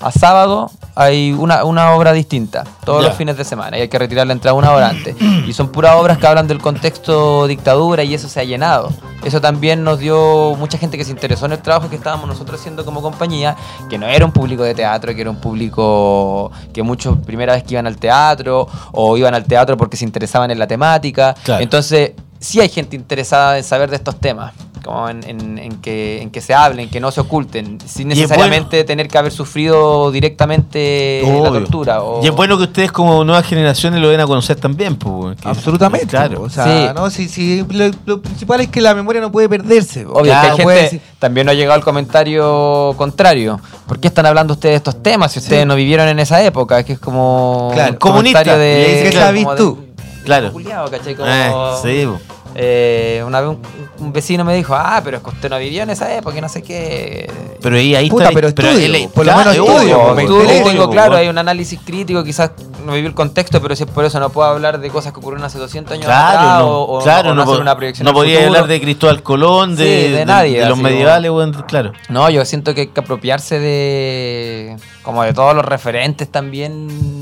a 0.00 0.10
sábado 0.10 0.70
hay 0.94 1.32
una, 1.32 1.64
una 1.64 1.92
obra 1.92 2.12
distinta, 2.12 2.64
todos 2.84 3.02
Ya. 3.02 3.08
los 3.08 3.16
fines 3.16 3.36
de 3.36 3.44
semana, 3.44 3.78
y 3.78 3.82
hay 3.82 3.88
que 3.88 3.98
retirar 3.98 4.26
la 4.26 4.32
entrada 4.32 4.54
una 4.54 4.72
hora 4.72 4.88
antes. 4.88 5.14
Y 5.46 5.52
son 5.52 5.68
puras 5.70 5.94
obras 5.96 6.18
que 6.18 6.26
hablan 6.26 6.46
del 6.46 6.58
contexto 6.58 7.46
dictadura 7.46 8.02
y 8.04 8.14
eso 8.14 8.28
se 8.28 8.40
ha 8.40 8.44
llenado. 8.44 8.90
Eso 9.24 9.40
también 9.40 9.82
nos 9.84 9.98
dio 9.98 10.54
mucha 10.58 10.78
gente 10.78 10.96
que 10.96 11.04
se 11.04 11.10
interesó 11.10 11.46
en 11.46 11.52
el 11.52 11.58
trabajo 11.60 11.88
que 11.90 11.96
estábamos 11.96 12.28
nosotros 12.28 12.60
haciendo 12.60 12.84
como 12.84 13.02
compañía, 13.02 13.56
que 13.88 13.98
no 13.98 14.06
era 14.06 14.24
un 14.24 14.32
público 14.32 14.62
de 14.62 14.74
teatro, 14.74 15.14
que 15.14 15.20
era 15.22 15.30
un 15.30 15.40
público 15.40 16.50
que 16.72 16.82
muchos 16.82 17.18
primera 17.26 17.54
vez 17.54 17.62
que 17.64 17.74
iban 17.74 17.86
al 17.86 17.96
teatro 17.96 18.66
o 18.92 19.16
iban 19.16 19.34
al 19.34 19.44
teatro 19.44 19.76
porque 19.76 19.96
se 19.96 20.04
interesaban 20.04 20.50
en 20.50 20.58
la 20.58 20.66
temática. 20.66 21.34
Claro. 21.44 21.62
Entonces, 21.62 22.12
sí 22.38 22.60
hay 22.60 22.68
gente 22.68 22.96
interesada 22.96 23.58
en 23.58 23.64
saber 23.64 23.90
de 23.90 23.96
estos 23.96 24.16
temas, 24.20 24.52
como 24.82 25.08
en, 25.08 25.22
en- 25.28 25.58
en 25.58 25.72
que, 25.80 26.22
en 26.22 26.30
que 26.30 26.40
se 26.40 26.54
hablen, 26.54 26.88
que 26.90 27.00
no 27.00 27.10
se 27.10 27.20
oculten, 27.20 27.78
sin 27.86 28.08
necesariamente 28.08 28.82
tener 28.84 29.08
que 29.08 29.18
haber 29.18 29.32
sufrido 29.32 30.10
directamente 30.10 31.22
la 31.42 31.50
tortura. 31.50 32.02
o- 32.02 32.22
Y 32.22 32.26
es 32.26 32.32
bueno 32.32 32.56
que 32.58 32.64
ustedes 32.64 32.92
como 32.92 33.24
nuevas 33.24 33.46
generaciones 33.46 34.00
lo 34.00 34.08
den 34.08 34.20
a 34.20 34.26
conocer 34.26 34.56
también. 34.56 34.96
Pues, 34.96 35.36
Absolutamente. 35.44 36.06
Claro. 36.06 36.42
O 36.42 36.50
sea, 36.50 36.64
Sí. 36.88 36.94
no, 36.94 37.10
si, 37.10 37.28
si, 37.28 37.64
lo, 37.70 37.90
lo 38.06 38.20
principal 38.22 38.60
es 38.60 38.68
que 38.68 38.80
la 38.80 38.94
memoria 38.94 39.20
no 39.20 39.30
puede 39.30 39.48
perderse. 39.48 40.04
Obvio, 40.06 40.24
Claro, 40.24 40.56
que 40.56 40.62
hay 40.62 40.64
puede 40.64 40.80
gente, 40.82 40.96
decir- 40.96 41.10
también 41.18 41.46
nos 41.46 41.52
ha 41.54 41.56
llegado 41.56 41.78
el 41.78 41.84
comentario 41.84 42.94
contrario. 42.96 43.60
¿Por 43.86 43.98
qué 43.98 44.08
están 44.08 44.26
hablando 44.26 44.54
ustedes 44.54 44.72
de 44.72 44.76
estos 44.76 45.02
temas 45.02 45.32
si 45.32 45.38
ustedes 45.40 45.66
no 45.66 45.74
vivieron 45.76 46.08
en 46.08 46.18
esa 46.20 46.42
época? 46.42 46.82
Que 46.84 46.94
es 46.94 46.98
como 46.98 47.70
Claro, 47.74 47.98
comunista. 47.98 48.56
de... 48.56 49.08
Claro, 49.10 49.26
sabes 49.26 49.46
tú. 49.56 49.78
de- 49.84 49.90
Claro. 50.24 50.52
culiao, 50.52 50.90
¿cachai? 50.90 51.14
Como- 51.14 51.28
Eh, 51.28 51.50
sí. 51.82 52.08
Eh, 52.54 53.22
una 53.26 53.40
vez 53.40 53.50
un, 53.50 53.60
un 54.06 54.12
vecino 54.12 54.44
me 54.44 54.54
dijo, 54.54 54.74
ah, 54.74 55.00
pero 55.04 55.18
es 55.18 55.22
que 55.22 55.30
usted 55.30 55.48
no 55.50 55.58
vivió 55.58 55.82
en 55.82 55.90
esa 55.90 56.12
época 56.14 56.36
y 56.36 56.40
no 56.40 56.48
sé 56.48 56.62
qué. 56.62 57.30
Pero 57.62 57.76
ahí, 57.76 57.94
ahí 57.94 58.10
Puta, 58.10 58.24
está. 58.24 58.34
pero 58.34 58.48
estudio, 58.48 58.70
él- 58.70 59.08
por 59.14 59.24
lo 59.26 59.36
menos 59.36 59.54
claro, 59.54 59.72
estudio, 59.82 60.38
interesa. 60.40 60.64
tengo 60.70 60.90
claro, 60.90 61.16
hay 61.16 61.28
un 61.28 61.38
análisis 61.38 61.78
crítico, 61.84 62.24
quizás 62.24 62.50
no 62.84 62.92
viví 62.94 63.06
el 63.06 63.14
contexto, 63.14 63.60
pero 63.60 63.76
si 63.76 63.84
es 63.84 63.90
por 63.90 64.04
eso 64.04 64.18
no 64.18 64.30
puedo 64.30 64.48
hablar 64.48 64.80
de 64.80 64.88
cosas 64.90 65.12
que 65.12 65.18
ocurrieron 65.20 65.44
hace 65.44 65.58
200 65.58 65.92
años 65.92 66.06
Claro, 66.06 66.38
atrás 66.38 66.58
no, 66.60 66.68
o, 66.68 66.98
o- 66.98 67.02
claro, 67.02 67.30
o 67.30 67.34
no, 67.34 67.42
hacer 67.42 67.60
una 67.60 67.76
proyección 67.76 68.04
no 68.06 68.12
podía 68.14 68.38
futuro. 68.40 68.54
hablar 68.54 68.68
de 68.68 68.80
Cristóbal 68.80 69.22
Colón, 69.22 69.76
de, 69.76 70.06
Sí, 70.06 70.12
de 70.12 70.24
nadie, 70.26 70.58
de 70.60 70.64
los 70.66 70.74
así 70.78 70.82
medievales, 70.82 71.30
claro. 71.68 71.92
No, 72.08 72.30
yo 72.30 72.44
siento 72.46 72.74
que 72.74 72.80
hay 72.82 72.86
que 72.88 73.00
apropiarse 73.00 73.58
de 73.60 74.76
como 75.02 75.22
de 75.22 75.32
todos 75.32 75.54
los 75.54 75.64
referentes 75.64 76.28
también 76.30 77.19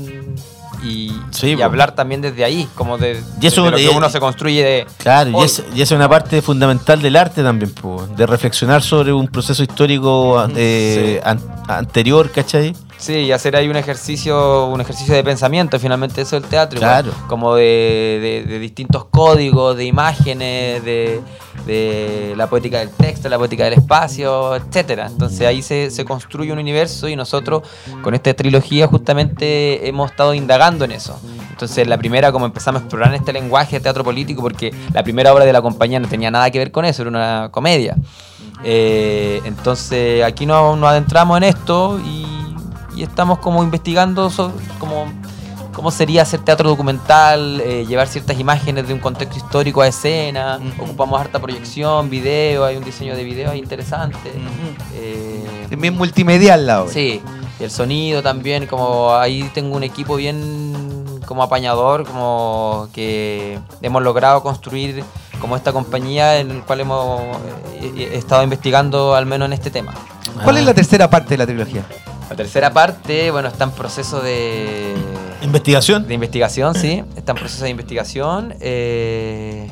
y, 0.83 1.11
Sí, 1.31 1.51
y 1.51 1.55
po. 1.57 1.63
hablar 1.63 1.93
también 1.93 2.21
desde 2.21 2.43
ahí, 2.43 2.67
como 2.75 2.97
de, 2.97 3.21
Y 3.41 3.47
eso, 3.47 3.63
de 3.65 3.71
lo 3.71 3.77
que 3.77 3.89
uno 3.89 4.09
se 4.09 4.19
construye 4.19 4.63
de... 4.63 4.87
Claro, 4.97 5.29
y 5.31 5.33
Hoy. 5.35 5.45
es- 5.45 5.63
y 5.73 5.81
esa 5.81 5.95
es 5.95 5.97
una 5.99 6.07
parte 6.09 6.41
fundamental 6.41 7.01
del 7.01 7.15
arte 7.15 7.43
también, 7.43 7.71
po, 7.71 8.07
de 8.15 8.25
reflexionar 8.25 8.81
sobre 8.81 9.11
un 9.13 9.27
proceso 9.27 9.61
histórico 9.63 10.45
eh, 10.55 11.21
an- 11.23 11.41
anterior, 11.67 12.29
¿cachai? 12.31 12.75
Sí, 12.99 13.13
y 13.13 13.31
hacer 13.31 13.55
ahí 13.55 13.69
un 13.69 13.77
ejercicio, 13.77 14.65
un 14.65 14.81
ejercicio 14.81 15.15
de 15.15 15.23
pensamiento, 15.23 15.79
finalmente 15.79 16.19
eso 16.21 16.35
es 16.35 16.43
el 16.43 16.49
teatro. 16.49 16.79
igual, 16.79 17.03
Claro. 17.05 17.17
como 17.29 17.55
de, 17.55 17.63
de- 18.21 18.51
de 18.51 18.59
distintos 18.59 19.05
códigos, 19.05 19.77
de 19.77 19.85
imágenes, 19.85 20.83
de, 20.83 21.21
de 21.65 22.33
la 22.35 22.47
poética 22.47 22.79
del 22.79 22.89
texto, 22.89 23.29
la 23.29 23.37
poética 23.37 23.63
del 23.63 23.73
espacio, 23.75 24.53
etcétera. 24.57 25.07
Entonces 25.07 25.47
ahí 25.47 25.61
se, 25.61 25.91
se 25.91 26.03
construye 26.03 26.51
un 26.51 26.59
universo 26.59 27.07
y 27.07 27.15
nosotros 27.15 27.63
con 28.03 28.13
esta 28.15 28.33
trilogía 28.33 28.85
justamente 28.87 29.87
hemos 29.87 30.11
estado 30.11 30.33
indagando 30.33 30.83
en 30.83 30.91
eso. 30.91 31.17
Entonces 31.51 31.87
la 31.87 31.97
primera, 31.97 32.33
como 32.33 32.45
empezamos 32.47 32.81
a 32.81 32.83
explorar 32.85 33.13
este 33.15 33.31
lenguaje 33.31 33.77
de 33.77 33.79
teatro 33.81 34.03
político, 34.03 34.41
porque 34.41 34.73
la 34.93 35.03
primera 35.03 35.33
obra 35.33 35.45
de 35.45 35.53
la 35.53 35.61
compañía 35.61 35.99
no 36.01 36.07
tenía 36.09 36.31
nada 36.31 36.51
que 36.51 36.59
ver 36.59 36.71
con 36.73 36.83
eso, 36.83 37.03
era 37.03 37.09
una 37.09 37.47
comedia. 37.51 37.95
Eh, 38.63 39.41
entonces 39.45 40.21
aquí 40.23 40.45
nos, 40.45 40.77
nos 40.77 40.89
adentramos 40.89 41.37
en 41.37 41.43
esto 41.43 41.97
y, 42.05 42.25
y 42.99 43.03
estamos 43.03 43.39
como 43.39 43.63
investigando 43.63 44.29
sobre 44.29 44.55
cómo, 44.77 45.05
cómo 45.73 45.89
sería 45.89 46.23
hacer 46.23 46.41
teatro 46.41 46.67
documental, 46.67 47.61
eh, 47.61 47.85
llevar 47.87 48.07
ciertas 48.09 48.37
imágenes 48.37 48.89
de 48.89 48.93
un 48.93 48.99
contexto 48.99 49.37
histórico 49.37 49.81
a 49.81 49.87
escena, 49.87 50.59
ocupamos 50.77 51.19
harta 51.19 51.39
proyección, 51.39 52.09
video, 52.09 52.65
hay 52.65 52.75
un 52.75 52.83
diseño 52.83 53.15
de 53.15 53.23
video 53.23 53.51
ahí 53.51 53.59
interesante. 53.59 54.33
Eh, 54.95 55.67
Es 55.71 55.79
bien 55.79 55.95
multimedial 55.95 56.67
la 56.67 56.81
obra. 56.81 56.91
Sí, 56.91 57.21
y 57.57 57.63
el 57.63 57.71
sonido 57.71 58.21
también, 58.21 58.67
como 58.67 59.15
ahí 59.15 59.49
tengo 59.53 59.77
un 59.77 59.83
equipo 59.83 60.17
bien 60.17 61.21
como 61.25 61.41
apañador, 61.41 62.05
como 62.05 62.89
que 62.91 63.59
hemos 63.81 64.03
logrado 64.03 64.43
construir 64.43 65.05
como 65.39 65.55
esta 65.55 65.71
compañía 65.71 66.39
en 66.39 66.51
el 66.51 66.61
cual 66.63 66.81
hemos 66.81 67.21
eh, 67.81 68.09
estado 68.11 68.43
investigando 68.43 69.15
al 69.15 69.25
menos 69.25 69.45
en 69.45 69.53
este 69.53 69.71
tema. 69.71 69.93
¿Cuál 70.43 70.57
es 70.57 70.65
la 70.65 70.73
tercera 70.73 71.09
parte 71.09 71.29
de 71.29 71.37
la 71.37 71.45
trilogía? 71.45 71.85
La 72.29 72.35
tercera 72.35 72.71
parte, 72.71 73.31
bueno, 73.31 73.47
está 73.47 73.63
en 73.63 73.71
proceso 73.71 74.21
de, 74.21 74.93
Investigación. 75.41 76.07
de 76.07 76.13
investigación, 76.13 76.75
sí, 76.75 77.03
está 77.15 77.31
en 77.31 77.37
proceso 77.39 77.63
de 77.63 77.71
investigación, 77.71 78.53
eh, 78.61 79.67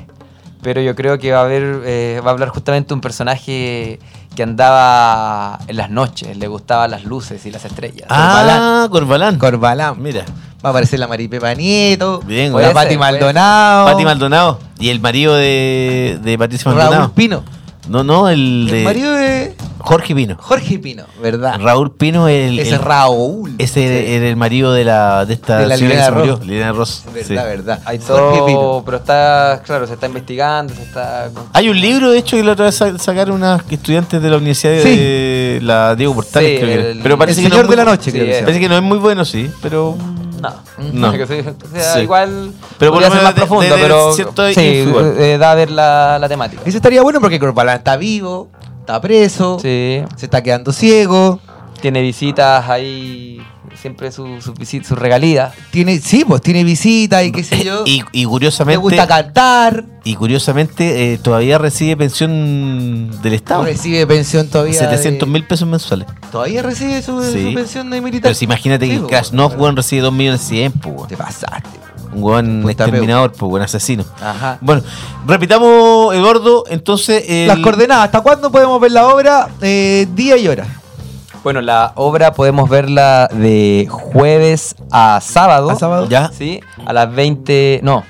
pero 0.63 0.81
yo 0.81 0.95
creo 0.95 1.19
que 1.19 1.31
va 1.31 1.39
a 1.39 1.43
haber, 1.43 1.81
eh, 1.85 2.19
va 2.25 2.31
a 2.31 2.33
hablar 2.33 2.49
justamente 2.49 2.95
un 2.95 3.01
personaje 3.01 3.99
que 4.35 4.43
andaba 4.43 5.59
en 5.67 5.77
las 5.77 5.91
noches, 5.91 6.35
le 6.35 6.47
gustaban 6.47 6.89
las 6.91 7.03
luces 7.03 7.45
y 7.45 7.51
las 7.51 7.63
estrellas. 7.63 8.07
Ah, 8.09 8.87
Corbalán. 8.89 9.37
Corbalán. 9.37 10.01
Mira, 10.01 10.25
Va 10.65 10.69
a 10.69 10.71
aparecer 10.71 10.99
la 10.99 11.07
Maripepa 11.07 11.53
Nieto, 11.53 12.21
Bien, 12.25 12.47
la 12.47 12.59
güey. 12.59 12.73
Pati 12.73 12.89
ser, 12.89 12.99
Maldonado. 12.99 13.85
Pati 13.85 14.03
Maldonado. 14.03 14.59
Y 14.79 14.89
el 14.89 14.99
marido 14.99 15.35
de, 15.35 16.19
de 16.23 16.37
Patricia 16.37 16.71
Raúl 16.71 16.83
Maldonado. 16.83 17.11
Pino. 17.13 17.43
No, 17.87 18.03
no, 18.03 18.27
el 18.27 18.67
de 18.69 18.79
El 18.79 18.83
marido 18.83 19.13
de 19.13 19.55
Jorge 19.87 20.13
Pino. 20.15 20.35
Jorge 20.39 20.79
Pino, 20.79 21.03
¿verdad? 21.21 21.59
Raúl 21.61 21.91
Pino, 21.91 22.27
el, 22.27 22.59
Ese 22.59 22.75
el- 22.75 22.81
Raúl. 22.81 23.55
ese 23.57 23.73
Sí. 24.05 24.13
era 24.13 24.27
el 24.27 24.35
marido 24.35 24.73
de 24.73 24.83
la 24.83 25.25
de 25.25 25.33
esta 25.33 25.59
De 25.59 25.67
la 25.67 25.77
señora 25.77 25.93
que 25.95 25.99
Liliana 25.99 26.05
se 26.05 26.11
murió, 26.19 26.35
Ross. 26.35 26.45
Liliana 26.47 26.71
Ross. 26.73 27.03
Verdad, 27.13 27.25
sí. 27.27 27.33
verdad. 27.33 27.79
Hay 27.85 27.99
Jorge 27.99 28.41
Pino. 28.45 28.59
todo, 28.59 28.83
pero 28.85 28.97
está, 28.97 29.61
claro, 29.65 29.87
se 29.87 29.93
está 29.93 30.07
investigando, 30.07 30.73
se 30.75 30.83
está... 30.83 31.29
Hay 31.53 31.69
un 31.69 31.79
libro, 31.79 32.11
de 32.11 32.19
hecho, 32.19 32.35
que 32.37 32.43
la 32.43 32.51
otra 32.51 32.65
vez 32.65 32.75
sa- 32.75 32.97
sacaron 32.97 33.35
unas 33.35 33.61
estudiantes 33.69 34.21
de 34.21 34.29
la 34.29 34.37
Universidad 34.37 34.81
Sí. 34.83 34.89
de 34.97 35.59
la 35.63 35.95
Diego 35.95 36.13
Portales, 36.15 36.49
Sí, 36.59 36.65
creo 36.65 36.67
que 36.83 36.91
el- 36.91 36.99
Pero 37.01 37.17
parece 37.17 37.41
El 37.41 37.45
que 37.45 37.49
no 37.49 37.55
Señor 37.55 37.65
es 37.65 37.67
muy 37.69 37.75
de 37.77 37.83
la 37.85 37.91
Noche, 37.91 38.11
creo 38.11 38.25
sí, 38.25 38.31
que 38.31 38.39
Parece 38.41 38.59
que 38.59 38.69
no 38.69 38.75
es 38.77 38.83
muy 38.83 38.97
bueno, 38.97 39.25
sí, 39.25 39.49
pero 39.61 39.95
No. 40.41 40.53
No. 40.93 41.11
Que 41.13 41.25
sea, 41.25 41.93
Sí. 41.95 41.99
igual 42.01 42.51
Pero 42.77 42.91
por 42.91 43.01
lo 43.01 43.09
menos 43.09 43.23
más 43.23 43.33
de- 43.33 43.41
profundo, 43.41 43.75
de- 43.75 43.81
pero 43.81 44.13
cierto 44.13 44.47
sí, 44.49 44.53
eh, 44.59 45.37
da 45.39 45.51
a 45.51 45.55
ver 45.55 45.71
la, 45.71 46.19
la 46.19 46.29
temática. 46.29 46.61
Ese 46.63 46.77
estaría 46.77 47.01
bueno 47.01 47.19
porque 47.19 47.39
Corbalán 47.39 47.77
está 47.77 47.97
vivo, 47.97 48.49
está 48.87 49.01
preso, 49.01 49.59
Sí, 49.59 50.01
se 50.15 50.25
está 50.25 50.41
quedando 50.41 50.71
ciego. 50.71 51.41
tiene 51.81 52.01
visitas 52.01 52.67
ahí, 52.69 53.39
siempre 53.79 54.11
sus 54.13 54.43
su, 54.45 54.53
sus 54.55 54.97
regalías. 54.97 55.53
Tiene, 55.71 55.99
sí, 55.99 56.23
pues 56.25 56.41
tiene 56.41 56.63
visitas 56.63 57.23
y 57.25 57.31
qué 57.33 57.43
sé 57.43 57.63
yo. 57.65 57.83
y, 57.85 58.01
y 58.13 58.21
le 58.21 58.27
curiosamente 58.27 58.77
gusta 58.77 59.05
cantar. 59.05 59.83
y 60.05 60.15
curiosamente 60.15 61.13
eh, 61.13 61.17
todavía 61.17 61.57
recibe 61.57 61.97
pensión 61.97 63.11
del 63.21 63.33
Estado. 63.33 63.63
Recibe 63.65 64.07
pensión 64.07 64.47
todavía. 64.47 64.73
700 64.79 65.27
de- 65.27 65.33
mil 65.33 65.43
pesos 65.45 65.67
mensuales. 65.67 66.07
Todavía 66.31 66.63
recibe 66.63 67.01
su, 67.01 67.21
Sí. 67.23 67.49
su 67.49 67.53
pensión 67.53 67.89
de 67.89 67.99
militar. 68.01 68.23
Pero 68.23 68.35
si 68.35 68.45
imagínate 68.45 68.87
Sí, 68.87 68.99
que 68.99 69.05
Krasnov, 69.05 69.49
weón. 69.51 69.61
weón, 69.61 69.75
recibe 69.75 70.01
2 70.03 70.13
millones 70.13 70.41
100, 70.41 70.71
pues. 70.71 71.07
Te 71.09 71.17
pasaste. 71.17 71.69
Un 72.13 72.23
weón 72.23 72.59
Puta 72.63 72.71
exterminador, 72.85 73.31
pues, 73.31 73.51
weón, 73.51 73.63
asesino. 73.63 74.03
Ajá. 74.21 74.57
Bueno, 74.61 74.81
repitamos, 75.25 76.13
Eduardo, 76.15 76.63
entonces... 76.69 77.23
el- 77.27 77.47
Las 77.47 77.59
coordenadas, 77.59 78.05
¿hasta 78.05 78.21
cuándo 78.21 78.51
podemos 78.51 78.79
ver 78.81 78.91
la 78.91 79.07
obra? 79.07 79.49
Eh, 79.61 80.07
día 80.13 80.37
y 80.37 80.47
hora. 80.47 80.65
Bueno, 81.43 81.61
la 81.61 81.93
obra 81.95 82.33
podemos 82.33 82.69
verla 82.69 83.29
de 83.31 83.87
jueves 83.89 84.75
a 84.91 85.19
sábado. 85.21 85.69
¿A 85.69 85.75
sábado? 85.75 86.07
Ya. 86.09 86.29
Sí, 86.37 86.59
a 86.85 86.91
las 86.93 87.13
20, 87.13 87.79
no, 87.83 88.03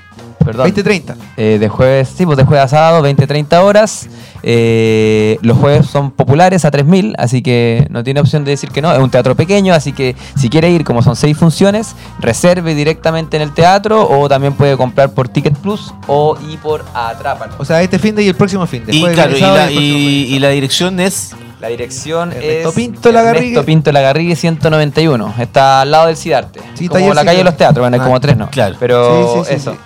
perdón. 0.48 0.72
20-30. 0.74 1.16
Eh, 1.38 1.58
de 1.60 1.70
jueves, 1.70 2.10
sí, 2.16 2.26
pues 2.26 2.38
de 2.38 2.44
jueves 2.46 2.66
a 2.66 2.68
sábado, 2.68 3.04
20-30 3.08 3.60
horas. 3.62 4.08
Eh, 4.44 5.38
los 5.42 5.58
jueves 5.58 5.88
son 5.88 6.12
populares 6.12 6.64
a 6.66 6.72
3.000, 6.72 7.16
así 7.18 7.42
que 7.42 7.86
no 7.90 8.04
tiene 8.04 8.20
opción 8.20 8.46
de 8.46 8.52
decir 8.52 8.72
que 8.72 8.82
no. 8.82 8.92
Es 8.94 9.00
un 9.00 9.10
teatro 9.10 9.36
pequeño, 9.36 9.74
así 9.74 9.92
que 9.94 10.16
si 10.38 10.50
quiere 10.50 10.70
ir, 10.70 10.84
como 10.84 11.02
son 11.02 11.16
seis 11.16 11.38
funciones, 11.38 11.96
reserve 12.20 12.74
directamente 12.76 13.38
en 13.38 13.44
el 13.44 13.54
teatro 13.54 14.08
o 14.10 14.30
también 14.30 14.54
puede 14.54 14.78
comprar 14.78 15.14
por 15.14 15.28
Ticket 15.30 15.58
Plus 15.58 15.94
o 16.08 16.38
y 16.50 16.58
por 16.58 16.86
Atrápalo. 16.94 17.54
O 17.58 17.66
sea, 17.66 17.82
este 17.82 18.00
fin 18.00 18.16
de 18.16 18.24
y 18.24 18.28
el 18.30 18.36
próximo 18.36 18.66
fin 18.68 18.86
de. 18.86 18.96
Y 18.96 19.04
claro, 19.08 19.34
la, 19.38 19.72
y, 19.72 20.38
la 20.40 20.50
dirección 20.50 21.00
es... 21.00 21.36
La 21.60 21.70
dirección 21.70 22.32
Ernesto 22.34 22.70
es 22.70 22.76
Pinto 22.76 23.12
Lagarrigue. 23.12 23.46
Ernesto 23.48 23.66
Pinto 23.66 23.92
Lagarrigue 23.92 24.36
191. 24.36 25.34
Está 25.40 25.82
al 25.82 25.90
lado 25.90 26.06
del 26.08 26.16
Cidarte. 26.16 26.60
Sí, 26.76 26.86
está 26.86 27.00
como 27.00 27.16
la 27.16 27.26
calle 27.26 27.40
de 27.40 27.44
los 27.44 27.58
teatros, 27.58 27.84
bueno, 27.84 27.96
hay 27.96 28.02
Ah, 28.02 28.04
como 28.06 28.20
tres, 28.20 28.38
¿no? 28.38 28.48
claro. 28.52 28.76
Pero 28.80 29.34
Sí, 29.34 29.40
sí, 29.40 29.46
sí, 29.50 29.54
eso. 29.56 29.78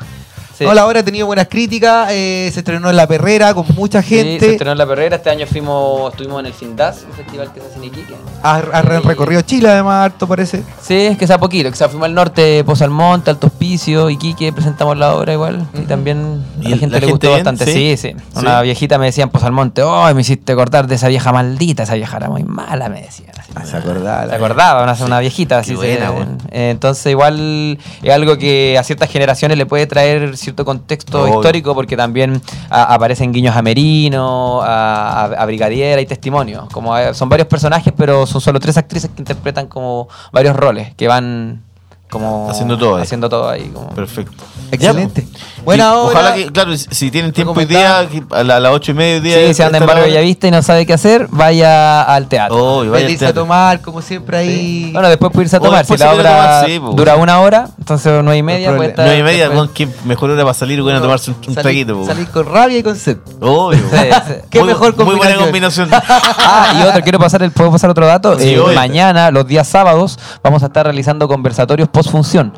Sí. 0.61 0.65
No, 0.67 0.73
la 0.73 0.85
obra 0.87 0.99
ha 1.01 1.03
tenido 1.03 1.25
buenas 1.27 1.47
críticas, 1.47 2.09
eh, 2.11 2.49
se 2.53 2.59
estrenó 2.59 2.89
en 2.89 2.95
La 2.95 3.07
Perrera 3.07 3.53
con 3.53 3.65
mucha 3.75 4.01
Sí, 4.01 4.09
se 4.09 4.23
gente. 4.23 4.51
estrenó 4.51 4.71
en 4.73 4.77
La 4.77 4.85
Perrera. 4.85 5.15
Este 5.17 5.29
año 5.29 5.45
fuimos, 5.47 6.11
estuvimos 6.11 6.39
en 6.39 6.45
el 6.47 6.53
FINDAS, 6.53 7.05
un 7.09 7.13
festival 7.13 7.51
que 7.53 7.59
se 7.61 7.67
hace 7.67 7.77
en 7.77 7.83
Iquique. 7.85 8.15
ha, 8.43 8.55
ha 8.55 8.81
re- 8.81 8.99
recorrido 8.99 9.41
Chile 9.41 9.69
además, 9.69 10.05
harto 10.05 10.27
parece. 10.27 10.63
Sí, 10.81 10.95
es 10.95 11.17
que 11.17 11.27
sea 11.27 11.37
poquito. 11.37 11.69
Que 11.69 11.75
sea, 11.75 11.89
fuimos 11.89 12.05
al 12.05 12.13
norte, 12.13 12.63
Pozo 12.63 12.83
Almonte, 12.83 13.29
Alto 13.29 13.47
Hospicio, 13.47 14.09
Iquique, 14.09 14.51
presentamos 14.53 14.97
la 14.97 15.15
obra 15.15 15.33
igual. 15.33 15.67
Y 15.73 15.81
también 15.81 16.43
a 16.59 16.67
¿Y 16.67 16.69
la 16.69 16.77
gente 16.77 16.87
la 16.87 16.99
le 16.99 17.07
gente 17.07 17.11
gustó 17.11 17.27
bien? 17.29 17.43
bastante. 17.43 17.65
¿Sí? 17.65 17.97
Sí, 17.97 18.11
sí. 18.15 18.15
Una 18.39 18.61
viejita 18.61 18.97
me 18.97 19.05
decía 19.07 19.23
en 19.23 19.29
Pozo 19.29 19.45
Almonte, 19.47 19.83
oh, 19.83 20.13
me 20.13 20.21
hiciste 20.21 20.55
cortar 20.55 20.87
de 20.87 20.95
esa 20.95 21.07
vieja 21.07 21.31
maldita, 21.31 21.83
esa 21.83 21.95
vieja 21.95 22.17
era 22.17 22.29
muy 22.29 22.43
mala, 22.43 22.89
me 22.89 23.01
decían. 23.01 23.31
así. 23.37 23.51
Ah, 23.55 23.65
se 23.65 23.77
acordaba. 23.77 24.27
Se 24.29 24.35
acordaba, 24.35 24.83
una, 24.83 24.93
una 25.05 25.19
viejita 25.19 25.57
así. 25.59 25.71
Qué 25.71 25.75
buena, 25.77 26.11
weón. 26.11 26.37
eh, 26.51 26.69
entonces 26.71 27.05
igual 27.11 27.77
es 28.01 28.13
algo 28.13 28.37
que 28.37 28.77
a 28.79 28.83
ciertas 28.83 29.09
generaciones 29.09 29.57
le 29.57 29.65
puede 29.65 29.87
traer 29.87 30.37
cierto 30.51 30.65
contexto 30.65 31.23
Obvio. 31.23 31.35
histórico 31.35 31.73
porque 31.73 31.95
también 31.95 32.41
a- 32.69 32.93
aparecen 32.93 33.31
guiños 33.31 33.55
a 33.55 33.61
Merino, 33.61 34.59
a, 34.63 35.43
Brigadiera 35.45 36.01
y 36.01 36.05
testimonios. 36.05 36.67
Como 36.71 36.95
eh, 36.97 37.13
son 37.13 37.29
varios 37.29 37.47
personajes, 37.47 37.93
pero 37.95 38.25
son 38.27 38.41
solo 38.41 38.59
tres 38.59 38.77
actrices 38.77 39.09
que 39.15 39.21
interpretan 39.21 39.67
como 39.67 40.07
varios 40.31 40.55
roles, 40.55 40.93
que 40.95 41.07
van 41.07 41.61
como 42.09 42.49
Haciendo 42.49 42.77
todo 42.77 42.97
ahí. 42.97 43.03
haciendo 43.03 43.29
todo 43.29 43.49
ahí. 43.49 43.69
como- 43.73 43.89
Perfecto. 43.91 44.43
Excelente. 44.71 45.25
Ya. 45.31 45.60
Buena 45.63 45.83
Y 45.83 45.87
obra. 45.87 46.19
Ojalá 46.19 46.33
que, 46.35 46.51
claro, 46.51 46.75
si- 46.75 47.11
tienen 47.11 47.31
tiempo 47.31 47.53
hoy 47.55 47.65
día, 47.65 47.99
a, 48.31 48.43
la- 48.43 48.59
las 48.59 48.71
8 48.73 48.91
y 48.91 48.93
media 48.95 49.13
del 49.15 49.23
día... 49.23 49.35
Sí, 49.47 49.53
si 49.53 49.61
anda 49.63 49.77
en 49.77 49.81
la 49.85 49.87
Barrio. 49.87 50.05
Bellavista 50.05 50.47
y 50.47 50.51
no 50.51 50.61
sabe 50.61 50.85
qué 50.85 50.93
hacer, 50.93 51.27
vaya 51.29 52.01
al 52.03 52.27
teatro. 52.27 52.57
Oh, 52.57 52.77
vaya 52.79 52.91
al 52.93 53.01
Feliz 53.03 53.15
a 53.17 53.19
teatro. 53.27 53.41
tomar, 53.43 53.81
como 53.81 54.01
siempre 54.01 54.37
ahí. 54.37 54.89
Bueno, 54.93 55.09
después 55.09 55.31
puede 55.31 55.45
irse 55.45 55.57
a 55.57 55.59
tomar. 55.59 55.85
Si 55.85 55.95
la 55.97 56.13
obra 56.13 56.29
tomar, 56.31 56.65
sí, 56.65 56.79
pues. 56.79 56.95
dura 56.95 57.15
una 57.15 57.39
hora, 57.41 57.67
entonces 57.77 58.11
nueve 58.23 58.37
y 58.37 58.43
media 58.43 58.71
No 58.71 58.77
puede 58.77 58.89
estar. 58.89 59.05
9 59.05 59.19
y 59.19 59.23
media, 59.23 59.49
después- 59.49 59.69
qué 59.73 59.87
mejor 60.05 60.31
hora 60.31 60.41
para 60.43 60.53
salir, 60.53 60.81
weón, 60.81 60.97
a 60.97 61.01
tomarse 61.01 61.31
un, 61.31 61.55
traguito. 61.55 62.05
Salí 62.05 62.25
con 62.25 62.45
rabia 62.45 62.77
y 62.79 62.83
con 62.83 62.95
sed. 62.95 63.17
Obvio. 63.39 63.79
Sí, 63.91 63.97
sí. 64.27 64.33
Qué 64.49 64.59
Muy- 64.59 64.67
mejor 64.69 64.95
Muy 64.97 65.15
buena 65.15 65.35
combinación. 65.35 65.89
combinación. 65.89 65.89
Ah, 66.43 66.73
y 66.79 66.87
otro, 66.87 67.01
quiero 67.03 67.19
pasar 67.19 67.43
el, 67.43 67.51
¿puedo 67.51 67.71
pasar 67.71 67.89
otro 67.89 68.05
dato? 68.05 68.37
Sí, 68.37 68.49
Eh, 68.55 68.61
mañana, 68.75 69.31
los 69.31 69.45
días 69.47 69.67
sábados, 69.67 70.17
vamos 70.43 70.63
a 70.63 70.67
estar 70.67 70.85
realizando 70.85 71.27
conversatorios 71.27 71.87
post 71.89 72.09
función. 72.09 72.53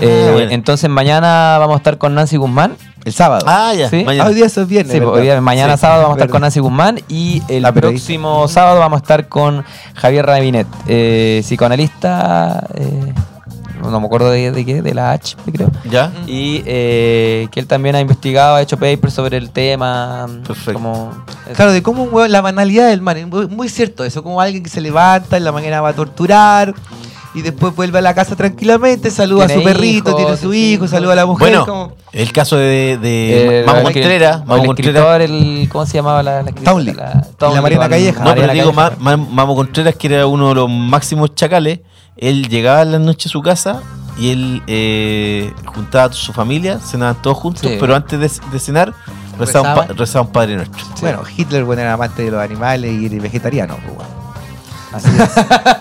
bueno. 0.00 0.38
Entonces 0.50 0.88
mañana 0.90 1.56
vamos 1.58 1.74
a 1.74 1.78
estar 1.78 1.98
con 1.98 2.14
Nancy 2.14 2.36
Guzmán. 2.46 2.76
El 3.04 3.12
sábado. 3.12 3.44
ah, 3.48 3.72
ya. 3.72 3.88
Sí. 3.88 4.00
Ah, 4.00 4.04
Mañana. 4.06 4.28
hoy 4.28 4.34
día 4.34 4.46
es 4.46 4.66
viernes. 4.66 4.92
Sí, 4.96 5.00
hoy 5.00 5.22
día- 5.22 5.40
mañana 5.40 5.76
Sí, 5.76 5.80
sábado 5.82 6.02
vamos 6.02 6.16
a 6.16 6.18
estar 6.18 6.28
con 6.30 6.40
Nancy 6.40 6.58
Guzmán 6.60 7.00
y 7.08 7.40
el 7.48 7.62
La 7.62 7.72
periodista. 7.72 8.04
próximo 8.06 8.48
sábado 8.48 8.80
vamos 8.80 8.96
a 8.98 9.02
estar 9.02 9.28
con 9.28 9.64
Javier 9.94 10.26
Rabinet, 10.26 10.66
eh, 10.88 11.40
psicoanalista, 11.44 12.66
eh, 12.74 13.12
no 13.82 14.00
me 14.00 14.06
acuerdo 14.06 14.30
de, 14.30 14.50
de 14.50 14.64
qué, 14.64 14.82
de 14.82 14.94
la 14.94 15.12
H, 15.12 15.36
creo. 15.52 15.70
¿Ya? 15.88 16.10
Y 16.26 16.62
eh, 16.66 17.46
que 17.52 17.60
él 17.60 17.68
también 17.68 17.94
ha 17.94 18.00
investigado, 18.00 18.56
ha 18.56 18.62
hecho 18.62 18.76
papers 18.76 19.14
sobre 19.14 19.36
el 19.36 19.50
tema. 19.50 20.26
Perfecto. 20.44 20.72
Como. 20.72 21.12
Claro, 21.54 21.70
de 21.70 21.82
cómo 21.84 22.26
la 22.26 22.40
banalidad 22.40 22.88
del 22.88 23.02
muy, 23.02 23.46
muy 23.46 23.68
cierto 23.68 24.04
eso, 24.04 24.24
como 24.24 24.40
alguien 24.40 24.64
que 24.64 24.70
se 24.70 24.80
levanta 24.80 25.36
en 25.36 25.44
la 25.44 25.52
mañana 25.52 25.80
va 25.80 25.90
a 25.90 25.92
torturar 25.92 26.74
y 27.36 27.42
después 27.42 27.76
vuelve 27.76 27.98
a 27.98 28.02
la 28.02 28.14
casa 28.14 28.34
tranquilamente, 28.34 29.10
saluda 29.10 29.44
a 29.44 29.48
su 29.48 29.62
perrito, 29.62 30.10
hijos, 30.10 30.16
tiene 30.16 30.32
a 30.32 30.36
su 30.36 30.54
hijo, 30.54 30.88
saluda 30.88 31.12
a 31.12 31.16
la 31.16 31.26
mujer. 31.26 31.48
Bueno, 31.50 31.66
como- 31.66 31.92
el 32.12 32.32
caso 32.32 32.56
de, 32.56 32.98
de 33.00 33.60
El- 33.60 33.66
Mamo 33.66 33.82
Contreras. 33.82 34.40
el, 34.40 34.46
Mamo 34.46 34.64
Contreras. 34.64 35.20
el, 35.20 35.68
¿cómo 35.70 35.86
se 35.86 35.94
llamaba 35.94 36.22
la, 36.22 36.42
la 36.42 36.48
escritora? 36.50 36.72
Townley. 36.72 36.94
La- 37.54 37.60
Mariana 37.60 37.88
Calleja. 37.88 38.24
No, 38.24 38.34
pero 38.34 38.52
digo, 38.52 38.72
Calleja. 38.72 38.96
Ma- 39.00 39.16
Ma- 39.16 39.26
Mamo 39.30 39.54
Contreras, 39.54 39.94
que 39.96 40.06
era 40.08 40.26
uno 40.26 40.48
de 40.48 40.54
los 40.54 40.70
máximos 40.70 41.34
chacales, 41.34 41.80
él 42.16 42.48
llegaba 42.48 42.82
en 42.82 42.92
la 42.92 42.98
noche 42.98 43.28
a 43.28 43.32
su 43.32 43.42
casa 43.42 43.82
y 44.18 44.30
él 44.30 44.62
eh, 44.66 45.52
juntaba 45.66 46.04
a 46.06 46.12
su 46.14 46.32
familia, 46.32 46.78
cenaban 46.78 47.20
todos 47.20 47.36
juntos, 47.36 47.60
Sí. 47.70 47.76
pero 47.78 47.94
antes 47.94 48.18
de, 48.18 48.30
de 48.50 48.58
cenar 48.58 48.94
rezaba 49.38 49.68
un, 49.68 49.74
pa- 49.88 49.92
Rezaba. 49.92 50.24
un 50.24 50.32
Padre 50.32 50.56
Nuestro. 50.56 50.82
Bueno, 51.02 51.20
Hitler 51.36 51.64
bueno, 51.64 51.82
era 51.82 51.92
amante 51.92 52.22
de 52.24 52.30
los 52.30 52.40
animales 52.42 52.90
y 52.90 53.10
vegetariano. 53.18 53.76
pues, 53.84 53.98
weón. 53.98 54.15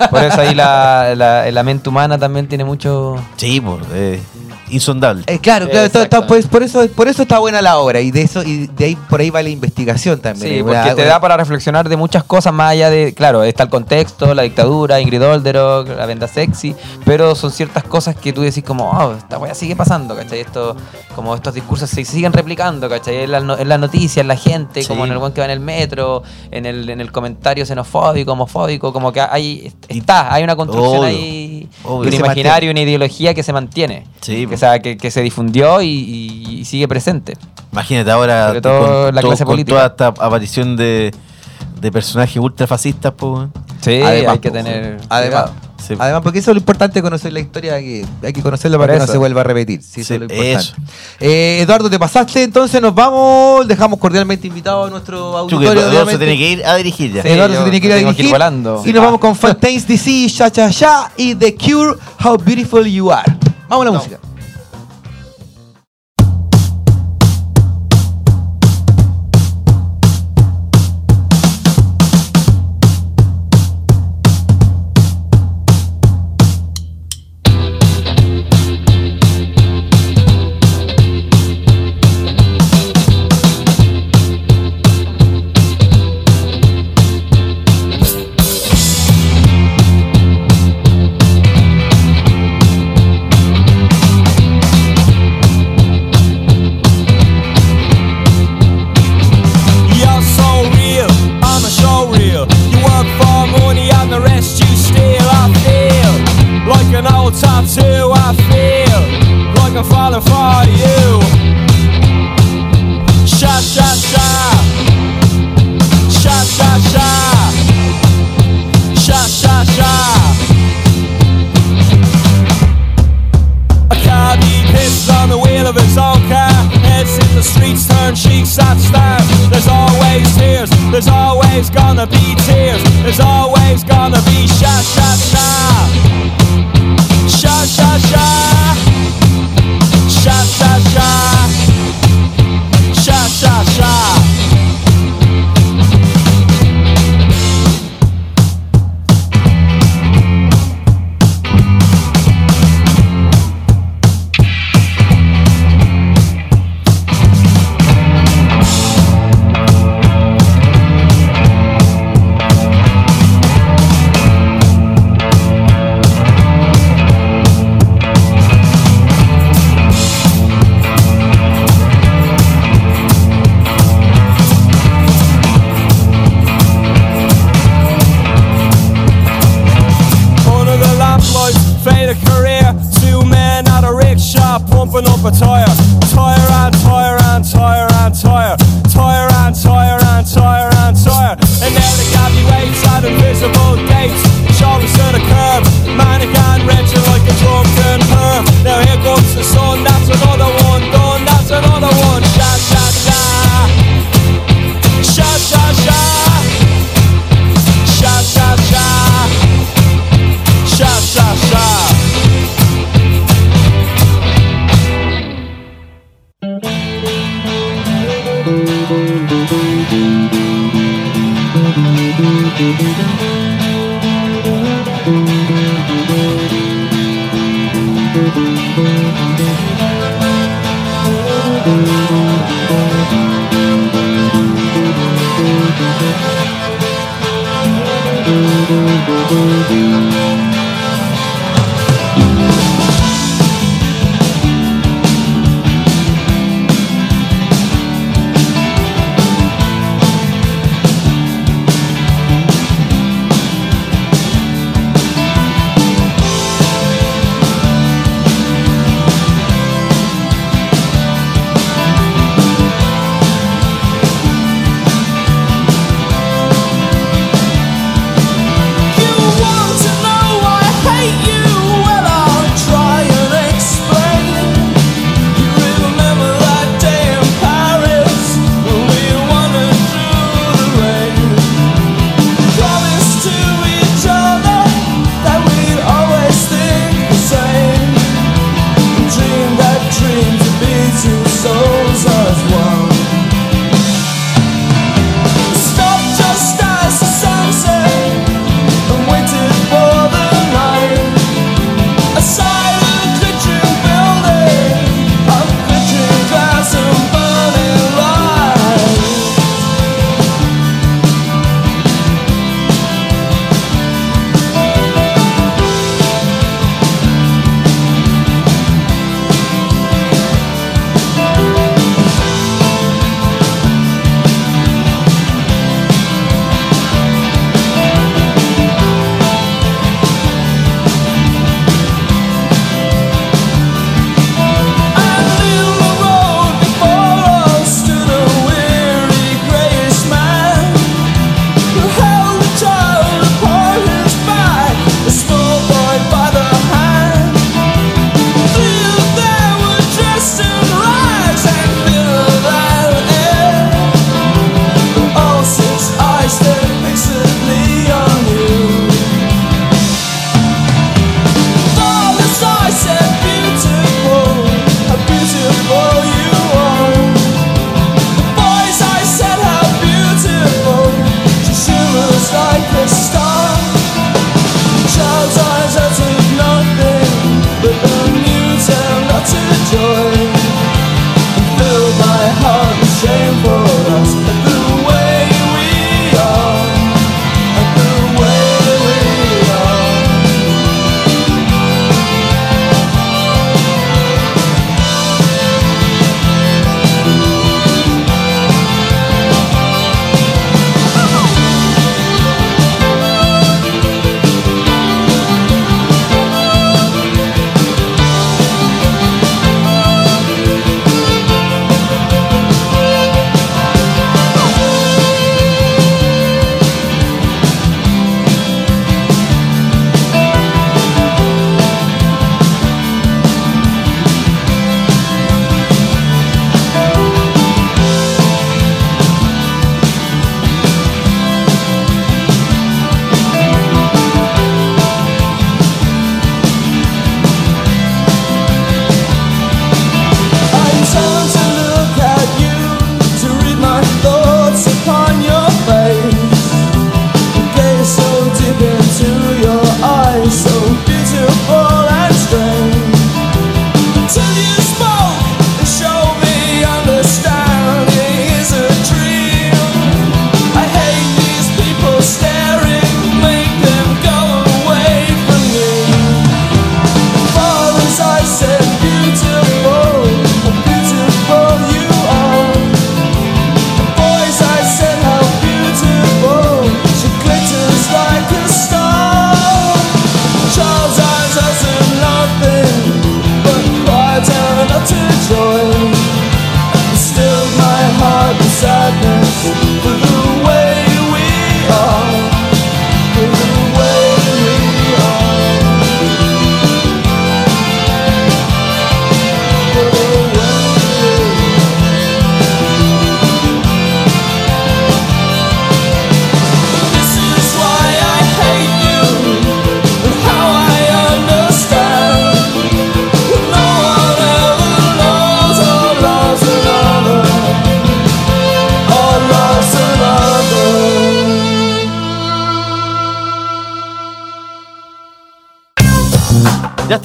Por 0.09 0.24
eso 0.24 0.41
ahí 0.41 0.53
la, 0.55 1.13
la, 1.16 1.49
la 1.51 1.63
mente 1.63 1.89
humana 1.89 2.18
también 2.18 2.47
tiene 2.47 2.63
mucho. 2.63 3.16
Sí, 3.38 3.61
pues, 3.61 3.82
eh, 3.93 4.22
insondable. 4.70 5.24
Eh, 5.28 5.39
claro, 5.39 5.70
claro, 5.70 5.86
está- 5.86 6.26
pues, 6.28 6.47
por 6.47 6.63
eso 6.63 6.86
por 6.95 7.07
eso 7.07 7.22
está 7.24 7.39
buena 7.39 7.61
la 7.61 7.78
obra 7.78 7.99
y 8.01 8.11
de 8.11 8.22
eso 8.24 8.43
y 8.43 8.68
de 8.68 8.86
ahí 8.86 8.95
por 9.09 9.20
ahí 9.20 9.30
va 9.30 9.41
la 9.43 9.49
investigación 9.49 10.20
también. 10.20 10.57
Sí, 10.57 10.63
porque 10.63 10.93
te 10.95 11.05
da 11.05 11.20
para 11.20 11.38
reflexionar 11.38 11.88
de 11.89 11.95
muchas 11.97 12.24
cosas 12.24 12.53
más 12.53 12.72
allá 12.72 12.89
de, 12.89 13.13
claro, 13.13 13.43
está 13.43 13.63
el 13.63 13.70
contexto, 13.70 14.34
la 14.34 14.43
dictadura, 14.43 14.99
Ingrid 14.99 15.24
Olderock, 15.24 15.89
la 15.89 16.05
venda 16.05 16.28
sexy, 16.28 16.76
pero 17.05 17.36
son 17.36 17.51
ciertas 17.51 17.84
cosas 17.84 18.16
que 18.16 18.34
tú 18.34 18.41
decís 18.41 18.63
como, 18.63 18.89
oh, 18.89 19.13
esta 19.13 19.38
weá 19.38 19.53
sigue 19.53 19.76
pasando, 19.76 20.16
¿cachai? 20.16 20.39
Esto, 20.41 20.76
como 21.16 21.36
estos 21.36 21.53
discursos 21.53 21.89
se 21.89 22.03
siguen 22.05 22.34
replicando, 22.34 22.89
¿cachai? 22.89 23.24
En 23.24 23.32
la, 23.32 23.39
no- 23.39 23.57
en 23.57 23.70
la 23.70 23.78
noticia, 23.78 24.22
en 24.22 24.28
la 24.28 24.36
gente, 24.38 24.82
Sí. 24.82 24.88
como 24.88 25.05
en 25.05 25.11
el 25.11 25.18
buen 25.18 25.32
que 25.34 25.41
va 25.41 25.45
en 25.45 25.51
el 25.51 25.59
metro, 25.59 26.24
en 26.51 26.66
el, 26.66 26.89
en 26.89 27.01
el 27.01 27.11
comentario 27.11 27.66
xenofóbico, 27.66 28.32
homofóbico, 28.34 28.91
como 28.91 29.11
que 29.11 29.22
hay, 29.22 29.72
está, 29.88 30.34
hay 30.34 30.43
una 30.43 30.55
construcción 30.55 30.97
Obvio, 30.99 31.07
ahí, 31.07 31.70
obvio. 31.84 32.09
un 32.09 32.13
imaginario, 32.16 32.72
una 32.72 32.82
ideología 32.82 33.34
que 33.34 33.43
se 33.43 33.53
mantiene. 33.53 34.05
Sí, 34.22 34.47
que, 34.56 34.66
o 34.66 34.70
sea, 34.70 34.80
que, 34.80 34.97
que 34.97 35.12
se 35.12 35.22
difundió 35.22 35.82
y, 35.82 36.64
sigue 36.66 36.88
presente. 36.88 37.38
Imagínate 37.72 38.10
ahora 38.12 38.47
Sobre 38.47 38.62
todo 38.62 39.12
la 39.12 39.22
clase 39.22 39.43
con 39.45 39.53
política. 39.53 39.76
toda 39.93 40.10
esta 40.12 40.26
aparición 40.26 40.76
de, 40.78 41.14
de 41.82 41.91
personajes 41.91 42.38
ultrafascistas, 42.38 43.14
pues, 43.16 43.32
weón. 43.34 43.53
Sí, 43.82 44.01
Además, 44.01 44.34
hay 44.34 44.39
que 44.39 44.51
tener. 44.51 44.97
Además. 45.10 45.51
Sí. 45.86 45.93
además, 45.99 46.24
porque 46.24 46.39
eso 46.39 46.49
es 46.49 46.56
lo 46.56 46.60
importante 46.62 46.99
conocer 47.03 47.32
la 47.32 47.39
historia, 47.41 47.78
que 47.78 48.03
hay 48.24 48.34
que 48.34 48.41
conocerla 48.41 48.80
para 48.80 48.93
que 48.93 48.99
no 48.99 49.06
se 49.06 49.20
vuelva 49.20 49.41
a 49.41 49.43
repetir. 49.43 49.84
Sí, 49.84 50.01
eso 50.01 50.08
Sí, 50.08 50.14
es 50.16 50.20
lo 50.20 50.26
importante. 50.26 50.53
eso. 50.53 50.74
Eh, 51.20 51.60
Eduardo, 51.62 51.89
te 51.91 51.99
pasaste, 51.99 52.41
entonces 52.41 52.82
nos 52.82 52.95
vamos. 52.95 53.68
Dejamos 53.68 53.99
cordialmente 53.99 54.47
invitado 54.47 54.86
a 54.86 54.89
nuestro 54.89 55.47
Chuque, 55.47 55.68
auditorio. 55.68 55.88
Eduardo 55.91 56.10
se 56.12 56.18
tiene 56.18 56.38
que 56.39 56.49
ir 56.53 56.66
a 56.66 56.76
dirigir 56.78 57.14
ya. 57.14 57.22
Sí, 57.22 57.28
Eduardo 57.28 57.53
yo 57.53 57.60
se 57.60 57.64
tiene 57.70 57.82
que 57.82 57.88
ir 57.88 57.93
a 57.93 57.95
dirigir. 57.97 58.32
volando. 58.32 58.82
Y 58.84 58.93
nos 58.93 59.01
Ah. 59.03 59.06
vamos 59.06 59.20
con 59.20 59.36
Fontaines 59.36 59.88
DC, 59.88 60.28
Cha 60.34 60.49
Cha 60.49 60.72
Cha 60.72 61.12
y 61.18 61.36
The 61.36 61.53
Cure, 61.56 61.97
How 62.24 62.38
Beautiful 62.38 62.86
You 62.88 63.12
Are. 63.12 63.38
Vamos 63.68 63.86
a 63.86 63.91
la 63.91 63.97
música. 63.97 64.18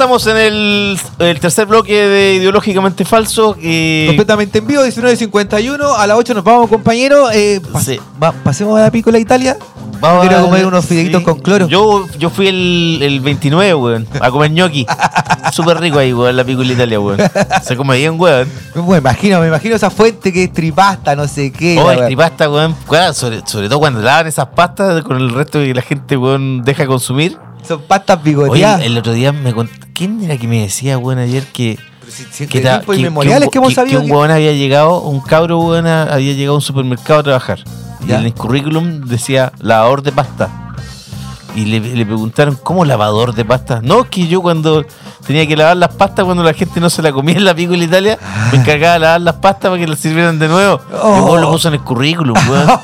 Estamos 0.00 0.26
en 0.28 0.36
el, 0.38 0.98
el 1.18 1.40
tercer 1.40 1.66
bloque 1.66 1.92
de 1.94 2.34
Ideológicamente 2.36 3.04
Falso. 3.04 3.54
eh, 3.60 4.04
Completamente 4.06 4.58
en 4.60 4.66
vivo, 4.66 4.82
19.51. 4.82 5.94
A 5.94 6.06
las 6.06 6.16
8 6.16 6.32
nos 6.32 6.42
vamos, 6.42 6.70
compañero. 6.70 7.30
Eh, 7.30 7.60
pas- 7.70 7.82
Sí. 7.82 8.00
va- 8.22 8.32
pasemos 8.32 8.78
a 8.78 8.84
la 8.84 8.90
pícola 8.90 9.18
Italia. 9.18 9.58
vamos 10.00 10.22
Quiero 10.26 10.38
a- 10.38 10.46
comer 10.46 10.64
unos 10.64 10.86
fideitos 10.86 11.18
sí. 11.20 11.24
con 11.26 11.38
cloro. 11.40 11.68
Yo, 11.68 12.06
yo 12.18 12.30
fui 12.30 12.48
el, 12.48 12.98
el 13.02 13.20
29, 13.20 13.74
weón, 13.74 14.06
a 14.22 14.30
comer 14.30 14.50
ñoqui. 14.52 14.86
Súper 15.52 15.78
rico 15.78 15.98
ahí, 15.98 16.14
weón, 16.14 16.34
la 16.34 16.44
pícola 16.44 16.72
Italia, 16.72 16.98
weón. 16.98 17.18
Se 17.62 17.76
come 17.76 17.98
bien, 17.98 18.18
weón. 18.18 18.48
Me 18.74 18.96
imagino, 18.96 19.38
me 19.40 19.48
imagino 19.48 19.76
esa 19.76 19.90
fuente 19.90 20.32
que 20.32 20.44
es 20.44 20.52
tripasta, 20.54 21.14
no 21.14 21.28
sé 21.28 21.52
qué. 21.52 21.78
Oh, 21.78 21.84
weá. 21.88 22.06
tripasta, 22.06 22.48
weón. 22.50 22.74
weón, 22.88 23.14
sobre, 23.14 23.42
sobre 23.46 23.68
todo 23.68 23.78
cuando 23.80 24.00
lavan 24.00 24.28
esas 24.28 24.46
pastas 24.46 25.02
con 25.02 25.18
el 25.18 25.28
resto 25.30 25.58
que 25.58 25.74
la 25.74 25.82
gente, 25.82 26.16
weón, 26.16 26.62
deja 26.62 26.86
consumir. 26.86 27.36
Son 27.66 27.82
pastas 27.82 28.18
Oye, 28.22 28.30
bigoteadas. 28.30 28.82
el 28.82 28.96
otro 28.98 29.12
día 29.12 29.32
me 29.32 29.54
cont- 29.54 29.70
¿Quién 29.94 30.22
era 30.22 30.36
que 30.36 30.48
me 30.48 30.60
decía, 30.62 30.98
weón, 30.98 31.18
ayer 31.18 31.44
que. 31.52 31.78
Si- 32.08 32.24
si- 32.30 32.46
que, 32.48 32.60
ta- 32.60 32.80
que- 32.80 32.92
hemos 33.06 33.24
que- 33.24 33.48
que 33.50 33.74
sabido 33.74 34.00
un 34.00 34.10
weón 34.10 34.30
había 34.30 34.52
llegado, 34.52 35.00
un 35.02 35.20
cabro 35.20 35.58
weón 35.60 35.86
había 35.86 36.32
llegado 36.32 36.54
a 36.54 36.56
un 36.56 36.62
supermercado 36.62 37.20
a 37.20 37.22
trabajar. 37.22 37.58
Y 38.06 38.12
en 38.12 38.24
el 38.24 38.34
currículum 38.34 39.02
decía 39.06 39.52
lavador 39.60 40.02
de 40.02 40.10
pasta. 40.12 40.48
Y 41.54 41.64
le, 41.66 41.80
le 41.80 42.06
preguntaron, 42.06 42.56
¿cómo 42.62 42.84
lavador 42.84 43.34
de 43.34 43.44
pasta? 43.44 43.80
No, 43.82 44.04
que 44.04 44.26
yo 44.28 44.40
cuando 44.40 44.84
tenía 45.26 45.46
que 45.46 45.56
lavar 45.56 45.76
las 45.76 45.92
pastas, 45.94 46.24
cuando 46.24 46.42
la 46.44 46.54
gente 46.54 46.80
no 46.80 46.88
se 46.88 47.02
la 47.02 47.12
comía 47.12 47.36
en 47.36 47.44
la 47.44 47.54
pícola 47.54 47.82
Italia, 47.84 48.18
me 48.52 48.58
encargaba 48.58 48.94
de 48.94 48.98
lavar 49.00 49.20
las 49.20 49.34
pastas 49.34 49.70
para 49.70 49.78
que 49.80 49.86
las 49.88 49.98
sirvieran 49.98 50.38
de 50.38 50.48
nuevo. 50.48 50.80
Oh. 51.02 51.16
Y 51.18 51.20
weón 51.20 51.40
lo 51.42 51.50
puso 51.50 51.68
en 51.68 51.74
el 51.74 51.80
currículum, 51.80 52.36
weón. 52.48 52.68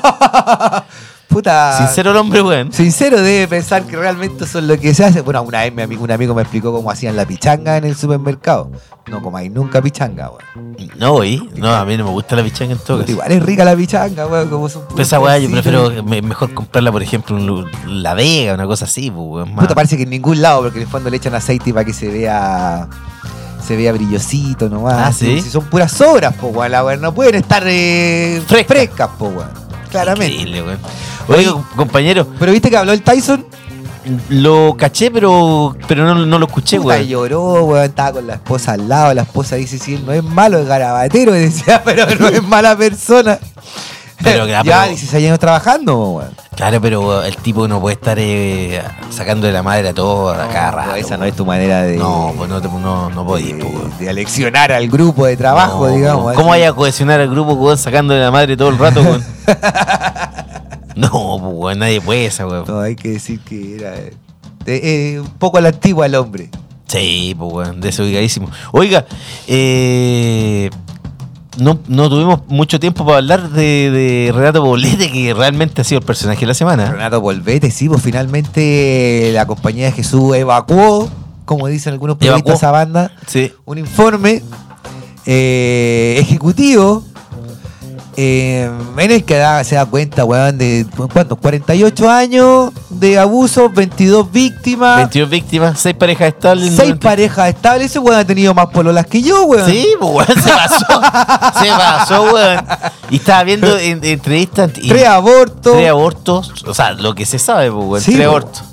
Puta. 1.27 1.77
Sincero 1.77 2.11
el 2.11 2.17
hombre, 2.17 2.41
weón. 2.41 2.71
Sincero 2.71 3.21
debe 3.21 3.47
pensar 3.47 3.83
que 3.83 3.95
realmente 3.97 4.45
es 4.45 4.53
lo 4.55 4.79
que 4.79 4.93
se 4.93 5.03
hace. 5.05 5.21
Bueno, 5.21 5.41
una 5.43 5.61
vez 5.61 5.73
mi 5.73 5.81
amigo, 5.81 6.03
un 6.03 6.11
amigo 6.11 6.33
me 6.33 6.41
explicó 6.41 6.71
cómo 6.71 6.89
hacían 6.89 7.15
la 7.15 7.25
pichanga 7.25 7.77
en 7.77 7.83
el 7.83 7.95
supermercado. 7.95 8.71
No 9.07 9.21
comáis 9.21 9.51
nunca 9.51 9.81
pichanga, 9.81 10.29
weón. 10.31 10.77
No, 10.97 11.13
oí. 11.13 11.49
No, 11.55 11.73
a 11.73 11.83
mí 11.85 11.97
no 11.97 12.05
me 12.05 12.11
gusta 12.11 12.35
la 12.35 12.43
pichanga 12.43 12.73
en 12.73 12.79
todo 12.79 12.99
caso. 12.99 13.11
Igual 13.11 13.31
es 13.31 13.43
rica 13.43 13.65
la 13.65 13.75
pichanga, 13.75 14.25
weón. 14.25 14.49
Como 14.49 14.69
son 14.69 14.83
Pero 14.89 15.01
esa 15.01 15.19
weá 15.19 15.37
yo 15.37 15.51
prefiero 15.51 15.91
me- 16.03 16.21
mejor 16.21 16.53
comprarla, 16.53 16.91
por 16.91 17.03
ejemplo, 17.03 17.37
en 17.37 17.45
Lu- 17.45 17.67
La 17.87 18.13
Vega, 18.13 18.53
una 18.53 18.65
cosa 18.65 18.85
así, 18.85 19.11
pues, 19.11 19.25
weón. 19.27 19.53
más- 19.53 19.65
Puta, 19.65 19.75
parece 19.75 19.97
que 19.97 20.03
en 20.03 20.09
ningún 20.09 20.41
lado, 20.41 20.61
porque 20.63 20.77
en 20.79 20.83
el 20.85 20.89
fondo 20.89 21.09
le 21.09 21.17
echan 21.17 21.35
aceite 21.35 21.73
para 21.73 21.85
que 21.85 21.93
se 21.93 22.07
vea. 22.07 22.87
Se 23.65 23.75
vea 23.75 23.91
brillosito 23.91 24.69
nomás. 24.69 24.93
Ah, 24.97 25.11
¿sí? 25.11 25.41
Si 25.41 25.49
son 25.49 25.65
puras 25.65 25.91
sobras, 25.91 26.33
po, 26.35 26.47
weón. 26.47 26.71
La 26.71 26.85
weón 26.85 27.01
no 27.01 27.13
pueden 27.13 27.35
estar 27.35 27.63
eh, 27.65 28.41
Fresca. 28.47 28.73
frescas, 28.73 29.09
po, 29.19 29.25
weón. 29.27 29.49
Claramente. 29.91 30.33
Increíble, 30.35 30.63
weón. 30.63 30.79
Com- 31.27 31.63
compañero, 31.75 32.27
Pero 32.39 32.51
viste 32.51 32.69
que 32.69 32.77
habló 32.77 32.93
el 32.93 33.01
Tyson. 33.01 33.45
lo 34.29 34.75
caché, 34.77 35.11
pero 35.11 35.75
pero 35.87 36.05
no, 36.05 36.25
no 36.25 36.39
lo 36.39 36.45
escuché, 36.45 36.77
Puta, 36.77 36.95
weón. 36.95 37.07
lloró, 37.07 37.63
weón. 37.65 37.83
Estaba 37.85 38.13
con 38.13 38.27
la 38.27 38.35
esposa 38.35 38.73
al 38.73 38.87
lado. 38.87 39.13
La 39.13 39.23
esposa 39.23 39.55
dice: 39.57 39.77
Sí, 39.77 39.95
él 39.95 40.05
no 40.05 40.13
es 40.13 40.23
malo, 40.23 40.59
es 40.59 40.65
garabatero. 40.67 41.35
y 41.35 41.39
decía, 41.49 41.81
pero 41.83 42.05
no 42.17 42.27
es 42.29 42.41
mala 42.43 42.77
persona. 42.77 43.37
Pero, 44.23 44.47
ya, 44.47 44.63
ya, 44.63 44.79
pero- 44.81 44.87
16 44.93 45.25
años 45.25 45.39
trabajando, 45.39 45.97
weón. 46.11 46.31
Claro, 46.55 46.81
pero 46.81 47.21
el 47.23 47.37
tipo 47.37 47.67
no 47.67 47.79
puede 47.79 47.93
estar 47.95 48.17
eh, 48.19 48.81
sacando 49.11 49.45
de 49.45 49.53
la 49.53 49.61
madre 49.61 49.89
a 49.89 49.93
todo 49.93 50.29
a 50.29 50.47
cada 50.47 50.71
rato. 50.71 50.95
esa 50.95 51.15
no 51.17 51.21
weón. 51.21 51.29
es 51.29 51.35
tu 51.35 51.45
manera 51.45 51.83
de. 51.83 51.97
No, 51.97 52.33
pues 52.35 52.49
no, 52.49 52.59
no, 52.61 53.09
no 53.11 53.25
podís, 53.27 53.53
de, 53.99 54.09
aleccionar 54.09 54.71
al 54.71 54.87
grupo 54.87 55.25
de 55.27 55.35
trabajo, 55.37 55.87
No, 55.87 55.93
digamos. 55.93 56.33
¿Cómo 56.33 56.49
vaya 56.49 56.69
a 56.69 56.73
cohesionar 56.73 57.19
al 57.19 57.29
grupo, 57.29 57.53
weón, 57.53 57.77
sacando 57.77 58.13
de 58.15 58.21
la 58.21 58.31
madre 58.31 58.55
todo 58.57 58.69
el 58.69 58.79
rato, 58.79 59.01
weón? 59.01 59.23
no, 61.11 61.53
pues, 61.59 61.77
nadie 61.77 62.01
puede 62.01 62.25
esa, 62.25 62.47
weón. 62.47 62.65
No, 62.67 62.79
hay 62.79 62.95
que 62.95 63.09
decir 63.09 63.39
que 63.41 63.75
era 63.75 63.95
eh, 63.95 64.13
eh, 64.65 65.19
un 65.21 65.29
poco 65.31 65.57
a 65.57 65.61
la 65.61 65.69
antigua 65.69 66.05
el 66.05 66.15
hombre. 66.15 66.49
Sí, 66.87 67.35
pues 67.37 67.53
weón, 67.53 67.81
desubicadísimo. 67.81 68.49
Oiga, 68.71 69.05
eh, 69.47 70.69
no, 71.57 71.79
no 71.87 72.09
tuvimos 72.09 72.41
mucho 72.47 72.79
tiempo 72.79 73.05
para 73.05 73.17
hablar 73.17 73.49
de, 73.49 73.89
de 73.91 74.31
Renato 74.33 74.63
Poblete, 74.63 75.11
que 75.11 75.33
realmente 75.33 75.81
ha 75.81 75.83
sido 75.83 75.99
el 75.99 76.05
personaje 76.05 76.41
de 76.41 76.47
la 76.47 76.53
semana. 76.53 76.91
Renato 76.91 77.19
Volvete, 77.21 77.71
sí, 77.71 77.89
pues 77.89 78.01
finalmente 78.01 79.31
la 79.33 79.45
compañía 79.45 79.85
de 79.85 79.91
Jesús 79.91 80.35
evacuó, 80.35 81.09
como 81.45 81.67
dicen 81.67 81.93
algunos 81.93 82.17
periodistas, 82.17 82.55
esa 82.55 82.71
banda, 82.71 83.11
Sí. 83.25 83.51
un 83.65 83.77
informe 83.79 84.43
eh, 85.25 86.17
ejecutivo 86.19 87.03
eh, 88.17 88.69
en 88.97 89.11
el 89.11 89.23
que 89.23 89.35
da- 89.37 89.63
se 89.63 89.75
da 89.75 89.85
cuenta, 89.85 90.25
weón, 90.25 90.57
de 90.57 90.87
¿cuántos? 91.13 91.37
48 91.37 92.09
años 92.09 92.71
de 92.89 93.19
abuso, 93.19 93.69
22 93.69 94.31
víctimas, 94.31 94.97
22 94.97 95.29
víctimas, 95.29 95.79
6 95.79 95.95
parejas 95.95 96.29
estables. 96.29 96.65
6 96.69 96.77
90. 96.79 97.07
parejas 97.07 97.49
estables. 97.49 97.85
Ese 97.91 97.99
weón 97.99 98.19
ha 98.19 98.25
tenido 98.25 98.53
más 98.55 98.65
pololas 98.67 99.05
que 99.05 99.21
yo, 99.21 99.43
weón. 99.43 99.69
Sí, 99.69 99.87
pues 99.99 100.11
weón, 100.11 100.43
se 100.43 100.49
pasó. 100.49 100.85
se 101.63 101.69
pasó, 101.69 102.23
weón. 102.33 102.65
Y 103.11 103.17
estaba 103.17 103.43
viendo 103.43 103.77
en, 103.77 104.03
entrevistas. 104.03 104.71
Tres 104.73 105.05
abortos. 105.05 105.73
Tres 105.73 105.89
abortos. 105.89 106.53
O 106.65 106.73
sea, 106.73 106.93
lo 106.93 107.13
que 107.13 107.25
se 107.27 107.37
sabe, 107.37 107.71
pues, 107.71 107.85
weón. 107.85 108.01
Sí, 108.01 108.13
tres 108.15 108.25
po. 108.25 108.31
abortos. 108.31 108.63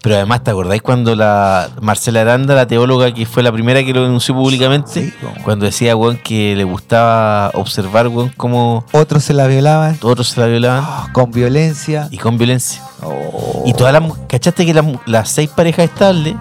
Pero 0.00 0.14
además, 0.14 0.44
¿te 0.44 0.52
acordáis 0.52 0.80
cuando 0.80 1.16
la 1.16 1.68
Marcela 1.82 2.20
Aranda, 2.20 2.54
la 2.54 2.66
teóloga 2.68 3.12
que 3.12 3.26
fue 3.26 3.42
la 3.42 3.50
primera 3.50 3.82
que 3.82 3.92
lo 3.92 4.02
denunció 4.02 4.32
públicamente? 4.34 4.90
Sí, 4.92 5.12
cuando 5.42 5.64
decía, 5.66 5.96
weón, 5.96 6.18
que 6.18 6.54
le 6.54 6.62
gustaba 6.64 7.50
observar, 7.54 8.06
weón, 8.06 8.32
cómo 8.36 8.84
Otros 8.92 9.24
se 9.24 9.34
la 9.34 9.48
violaban 9.48 9.98
otros 10.02 10.28
se 10.28 10.40
la 10.40 10.46
violaban 10.46 10.84
ah, 10.86 11.08
con 11.12 11.32
violencia. 11.32 12.06
y 12.12 12.18
con 12.18 12.38
violencia. 12.38 12.80
Oh. 13.02 13.64
Y 13.66 13.72
todas 13.74 13.92
las. 13.92 14.02
¿Cachaste 14.28 14.64
que 14.64 14.72
las 14.72 14.86
las 15.06 15.30
seis 15.30 15.50
parejas 15.50 15.86
estables, 15.86 16.36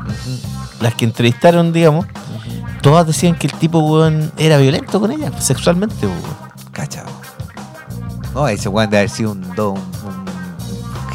las 0.80 0.93
que 0.93 1.05
entrevistaron, 1.05 1.74
digamos, 1.74 2.05
todas 2.82 3.08
decían 3.08 3.34
que 3.36 3.47
el 3.47 3.53
tipo, 3.53 3.80
weón, 3.80 4.32
era 4.38 4.58
violento 4.58 4.99
con 4.99 5.12
ellas, 5.12 5.32
sexualmente, 5.43 6.05
weón. 6.05 6.22
Cachao. 6.72 7.05
No, 8.36 8.47
ese 8.47 8.70
weón 8.70 8.88
debe 8.91 8.99
haber 8.99 9.10
sido 9.10 9.32
un, 9.32 9.41
do- 9.55 9.72
un, 9.72 9.80
un 9.80 10.26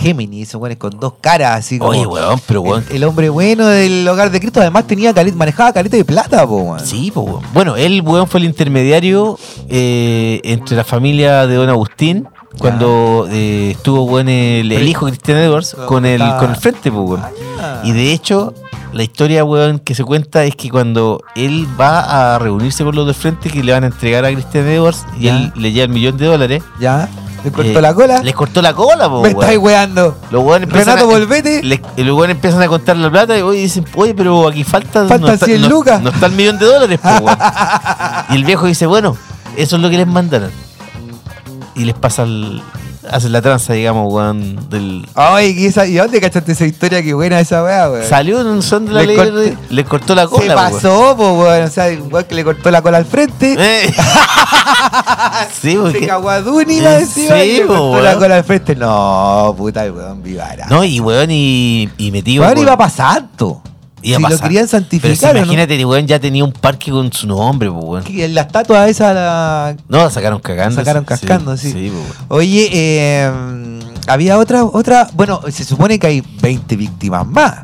Géminis, 0.03 0.49
ese 0.49 0.57
weón 0.57 0.73
es 0.73 0.79
con 0.79 0.99
dos 0.99 1.15
caras, 1.21 1.59
así 1.61 1.79
como. 1.79 1.91
Oye, 1.93 2.07
weón, 2.07 2.41
pero 2.47 2.61
weón. 2.63 2.85
El, 2.91 2.97
el 2.97 3.05
hombre 3.05 3.29
bueno 3.31 3.67
del 3.67 4.07
hogar 4.09 4.31
de 4.31 4.41
Cristo, 4.41 4.61
además 4.61 4.87
tenía 4.87 5.15
caleta, 5.15 5.37
manejaba 5.37 5.73
caleta 5.73 5.97
de 5.97 6.05
plata, 6.05 6.47
po, 6.47 6.57
weón. 6.57 6.81
Sí, 6.81 7.11
pues, 7.13 7.27
weón. 7.27 7.43
Bueno, 7.55 7.77
él, 7.77 8.03
weón, 8.03 8.27
fue 8.27 8.41
el 8.41 8.47
intermediario 8.47 9.39
eh, 9.69 10.41
entre 10.45 10.77
la 10.77 10.85
familia 10.85 11.47
de 11.47 11.55
Don 11.55 11.69
Agustín. 11.69 12.29
Cuando 12.59 13.27
eh, 13.31 13.71
estuvo, 13.71 14.03
weón, 14.05 14.29
el, 14.29 14.71
el 14.73 14.87
hijo 14.87 15.07
Cristian 15.07 15.39
Edwards 15.39 15.75
con 15.87 16.05
el, 16.05 16.21
con 16.39 16.51
el 16.51 16.57
frente, 16.57 16.93
pues, 16.93 17.09
weón. 17.09 17.23
Ah. 17.59 17.81
Y 17.83 17.93
de 17.93 18.13
hecho, 18.13 18.53
la 18.93 19.03
historia, 19.05 19.43
weón, 19.43 19.79
que 19.79 19.95
se 19.95 20.05
cuenta 20.05 20.45
es 20.45 20.55
que 20.55 20.69
cuando 20.69 21.23
él 21.35 21.67
va 21.81 22.35
a 22.35 22.39
reunirse 22.39 22.85
con 22.85 22.95
los 22.95 23.07
del 23.07 23.15
frente 23.15 23.49
que 23.49 23.63
le 23.63 23.73
van 23.73 23.85
a 23.85 23.87
entregar 23.87 24.27
a 24.27 24.31
Christian 24.33 24.67
Edwards 24.69 25.07
y 25.19 25.25
Ya. 25.25 25.37
él 25.39 25.53
le 25.57 25.73
lleva 25.73 25.85
el 25.85 25.93
millón 25.93 26.19
de 26.19 26.27
dólares. 26.27 26.63
¿Ya? 26.79 27.09
¿Le 27.45 27.51
cortó 27.51 27.79
eh, 27.79 27.83
la 27.83 27.95
cola? 27.95 28.23
Les 28.23 28.35
cortó 28.35 28.63
la 28.63 28.73
cola, 28.75 29.09
po, 29.09 29.23
Me 29.23 29.29
weón. 29.29 29.41
estáis 29.41 29.59
weando. 29.59 30.17
Los 30.31 30.43
weones 30.45 30.69
empiezan 30.69 30.97
Renato 30.97 31.11
a- 31.15 31.19
Volvete. 31.19 31.63
le- 31.63 31.83
los 31.97 32.17
weones 32.17 32.37
empiezan 32.37 32.63
a 32.63 32.69
contar 32.69 32.97
la 32.97 33.11
plata 33.11 33.37
y 33.39 33.43
oye, 33.43 33.61
dicen, 33.61 33.85
oye, 33.95 34.15
pero 34.15 34.47
aquí 34.49 34.63
falta, 34.65 35.07
Faltan 35.07 35.35
está, 35.35 35.47
100 35.47 35.63
no- 35.63 35.69
lucas. 35.69 36.01
no 36.03 36.11
está 36.11 36.27
el 36.27 36.33
millón 36.33 36.59
de 36.59 36.67
dólares, 36.67 37.01
po, 37.01 37.09
weón. 37.09 37.39
Y 38.31 38.35
el 38.37 38.45
viejo 38.45 38.67
dice, 38.67 38.87
bueno, 38.87 39.17
eso 39.57 39.77
es 39.77 39.83
lo 39.83 39.91
que 39.91 39.97
les 39.99 40.07
mandaron. 40.07 40.51
Y 41.75 41.85
les 41.85 41.95
pasa 41.95 42.23
el. 42.25 42.63
Hacen 43.11 43.33
la 43.33 43.43
tranza, 43.43 43.73
digamos, 43.73 44.13
weón, 44.13 44.69
del. 44.71 45.07
Ay, 45.15 45.55
¿y, 45.59 45.67
esa, 45.67 45.87
¿y 45.87 45.95
dónde 45.95 46.21
cachaste 46.21 46.53
esa 46.53 46.65
historia? 46.67 47.03
Qué 47.03 47.13
buena 47.15 47.41
esa 47.41 47.63
weá, 47.65 47.91
weón. 47.91 48.09
Salió 48.09 48.41
en 48.41 48.47
un 48.47 48.63
son 48.63 48.87
de 48.87 48.93
la 48.93 49.03
Le 49.03 49.31
ley, 49.33 49.59
le 49.71 49.85
cortó 49.85 50.15
la 50.15 50.29
cola, 50.29 50.43
Se 50.43 50.55
weón. 50.55 50.73
pasó, 50.73 51.17
po, 51.17 51.33
weón. 51.41 51.65
O 51.65 51.69
sea, 51.71 51.91
igual 51.91 52.27
que 52.27 52.35
le 52.37 52.45
cortó 52.45 52.71
la 52.71 52.81
cola 52.81 52.99
al 52.99 53.05
frente. 53.05 53.57
Eh. 53.59 53.93
sí, 55.61 55.73
Se 55.73 55.77
porque. 55.79 56.07
cagó 56.07 56.31
a 56.31 56.41
Dunila 56.41 57.01
Eh, 57.01 57.07
sí, 57.07 57.27
le 57.29 57.67
cortó 57.67 57.91
weón. 57.93 58.05
la 58.05 58.17
cola 58.17 58.37
al 58.37 58.45
frente. 58.45 58.77
No, 58.77 59.55
puta, 59.57 59.85
el 59.85 59.93
weón, 59.93 60.23
vivara. 60.23 60.67
No, 60.69 60.85
y 60.85 61.01
weón, 61.01 61.31
y, 61.31 61.89
y 61.99 62.11
metido. 62.13 62.43
Weón 62.45 62.55
con- 62.55 62.63
iba 62.63 62.77
para 62.77 62.91
santo. 62.91 63.63
Iba 64.03 64.19
si 64.19 64.25
a 64.25 64.29
lo 64.31 64.39
querían 64.39 64.67
Pero 64.67 64.67
si 64.67 64.71
santificar, 64.71 65.31
¿o 65.31 65.33
¿no? 65.35 65.39
imagínate, 65.45 65.77
el 65.77 65.87
weón 65.87 66.07
ya 66.07 66.19
tenía 66.19 66.45
un 66.45 66.53
parque 66.53 66.91
con 66.91 67.13
su 67.13 67.27
nombre, 67.27 67.71
po, 67.71 67.79
weón. 67.79 68.05
Que 68.05 68.29
la 68.29 68.43
estatua 68.43 68.89
esa 68.89 69.13
la 69.15 69.77
No, 69.89 69.99
la 69.99 70.11
sacaron 70.11 70.41
cagando. 70.41 70.77
sacaron 70.81 71.03
sí, 71.05 71.07
cascando, 71.09 71.57
sí. 71.57 71.73
Sí, 71.73 71.91
po, 71.91 71.97
weón. 71.99 72.13
Oye, 72.29 72.69
eh, 72.73 73.31
había 74.07 74.39
otra, 74.39 74.65
otra, 74.65 75.09
bueno, 75.15 75.41
se 75.51 75.65
supone 75.65 75.99
que 75.99 76.07
hay 76.07 76.23
20 76.41 76.77
víctimas 76.77 77.27
más. 77.27 77.61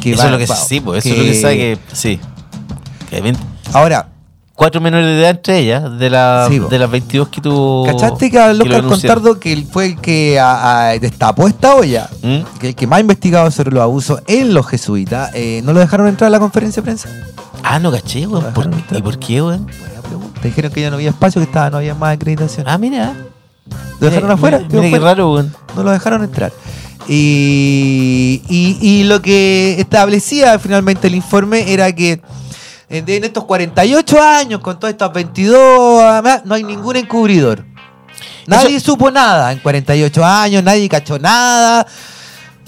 que 0.00 0.12
Eso 0.12 0.18
van- 0.22 0.26
es 0.26 0.32
lo 0.32 0.38
que 0.38 0.46
va- 0.46 0.56
sí, 0.56 0.80
pues 0.80 1.04
eso 1.04 1.14
es 1.14 1.20
lo 1.20 1.24
que 1.32 1.40
sabe 1.40 1.56
que. 1.56 1.78
Sí. 1.92 2.20
Que 3.10 3.16
hay 3.16 3.22
20 3.22 3.40
Ahora, 3.72 4.08
cuatro 4.58 4.80
menores 4.80 5.06
de 5.06 5.20
edad 5.20 5.30
entre 5.30 5.58
ellas, 5.60 5.98
de, 6.00 6.10
la, 6.10 6.46
Sí, 6.50 6.58
de 6.58 6.78
las 6.80 6.90
22 6.90 7.28
que 7.28 7.40
tuvo. 7.40 7.86
¿cachaste 7.86 8.28
que 8.28 8.38
habló? 8.40 8.64
Contardo 8.88 9.38
que 9.38 9.64
fue 9.70 9.86
el 9.86 10.00
que 10.00 10.40
a- 10.40 10.88
a- 10.88 10.98
destapó 10.98 11.46
esta 11.46 11.76
olla? 11.76 12.10
¿Mm? 12.22 12.58
Que 12.58 12.68
el 12.70 12.74
que 12.74 12.88
más 12.88 12.96
ha 12.96 13.00
investigado 13.02 13.48
sobre 13.52 13.70
los 13.70 13.80
abusos 13.82 14.20
en 14.26 14.52
los 14.52 14.66
jesuitas, 14.66 15.30
eh, 15.34 15.62
¿no 15.64 15.72
lo 15.72 15.78
dejaron 15.78 16.08
entrar 16.08 16.26
a 16.26 16.30
la 16.32 16.40
conferencia 16.40 16.82
de 16.82 16.86
prensa? 16.86 17.08
Ah, 17.62 17.78
no 17.78 17.92
caché, 17.92 18.26
weón. 18.26 18.46
¿Y 18.90 19.00
por 19.00 19.18
qué, 19.20 19.40
weón? 19.42 19.64
Buena 19.66 20.02
pregunta. 20.02 20.40
Dijeron 20.42 20.72
que 20.72 20.80
ya 20.80 20.90
no 20.90 20.96
había 20.96 21.10
espacio, 21.10 21.40
que 21.40 21.44
estaba, 21.46 21.70
no 21.70 21.76
había 21.76 21.94
más 21.94 22.14
acreditación. 22.16 22.66
Ah, 22.68 22.78
mira. 22.78 23.14
¿Lo 24.00 24.08
dejaron 24.08 24.30
afuera? 24.32 24.58
Mira, 24.58 24.68
qué 24.82 24.90
fuera. 24.90 25.04
raro, 25.04 25.34
weón. 25.34 25.54
No 25.76 25.84
lo 25.84 25.92
dejaron 25.92 26.24
entrar. 26.24 26.52
Y, 27.06 28.42
y- 28.48 28.78
y 28.80 29.04
lo 29.04 29.22
que 29.22 29.76
establecía 29.80 30.58
finalmente 30.58 31.06
el 31.08 31.14
informe 31.14 31.72
era 31.72 31.92
que 31.92 32.20
en, 32.90 33.08
en 33.08 33.24
estos 33.24 33.44
48 33.44 34.22
años, 34.22 34.60
con 34.60 34.78
todas 34.78 34.92
estas 34.92 35.12
22, 35.12 36.02
además, 36.02 36.42
no 36.44 36.54
hay 36.54 36.64
ningún 36.64 36.96
encubridor. 36.96 37.64
Nadie 38.46 38.80
supo 38.80 39.10
nada 39.10 39.52
en 39.52 39.58
48 39.58 40.24
años, 40.24 40.62
nadie 40.62 40.88
cachó 40.88 41.18
nada. 41.18 41.86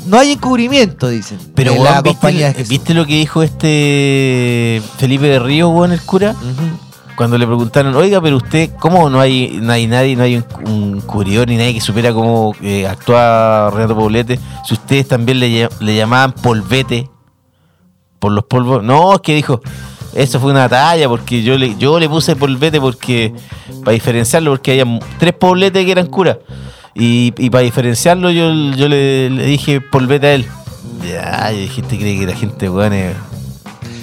No 0.07 0.19
hay 0.19 0.33
encubrimiento, 0.33 1.09
dicen. 1.09 1.39
Pero, 1.55 1.73
weón, 1.73 1.85
la 1.85 2.03
¿viste, 2.03 2.33
Jesús. 2.33 2.69
¿viste 2.69 2.95
lo 2.95 3.07
que 3.07 3.15
dijo 3.15 3.43
este 3.43 4.83
Felipe 4.99 5.27
de 5.27 5.39
Río, 5.39 5.71
weón, 5.71 5.93
el 5.93 6.03
cura? 6.03 6.35
Cuando 7.17 7.37
le 7.37 7.47
preguntaron, 7.47 7.95
oiga, 7.95 8.21
pero 8.21 8.37
usted, 8.37 8.71
¿cómo 8.79 9.11
no 9.11 9.21
hay, 9.21 9.59
no 9.61 9.73
hay 9.73 9.87
nadie, 9.87 10.17
no 10.17 10.23
hay 10.23 10.37
un, 10.37 10.45
un 10.67 11.01
cubridor 11.03 11.49
ni 11.49 11.57
nadie 11.57 11.75
que 11.75 11.81
supiera 11.81 12.13
cómo 12.13 12.55
eh, 12.63 12.87
actúa 12.87 13.71
Renato 13.71 13.95
Poblete? 13.95 14.39
Si 14.67 14.75
ustedes 14.75 15.09
también 15.09 15.39
le, 15.39 15.69
le 15.81 15.97
llamaban 15.97 16.33
polvete 16.33 17.11
por 18.19 18.33
los 18.33 18.45
polvos. 18.45 18.83
No, 18.83 19.15
es 19.15 19.21
que 19.21 19.35
dijo, 19.35 19.61
eso 20.15 20.41
fue 20.41 20.51
una 20.51 20.69
talla, 20.69 21.09
porque 21.09 21.43
yo 21.43 21.57
le, 21.59 21.77
yo 21.77 21.99
le 22.01 22.09
puse 22.09 22.37
polvete 22.37 22.81
porque, 22.81 23.33
para 23.85 23.93
diferenciarlo, 23.93 24.53
porque 24.53 24.81
había 24.81 24.99
tres 25.19 25.33
pobletes 25.35 25.85
que 25.85 25.93
eran 25.93 26.07
curas. 26.07 26.39
Y, 26.95 27.33
y 27.39 27.51
para 27.51 27.63
diferenciarlo, 27.63 28.31
yo, 28.31 28.53
yo 28.75 28.89
le, 28.89 29.29
dije 29.31 29.81
polvete 29.81 30.27
a 30.27 30.35
él. 30.35 30.47
Ya, 31.09 31.51
yo 31.53 31.59
dije, 31.59 31.83
¿te 31.83 31.97
cree 31.99 32.19
que 32.19 32.27
la 32.27 32.35
gente, 32.37 32.69
weón, 32.69 32.93
es- 32.93 33.17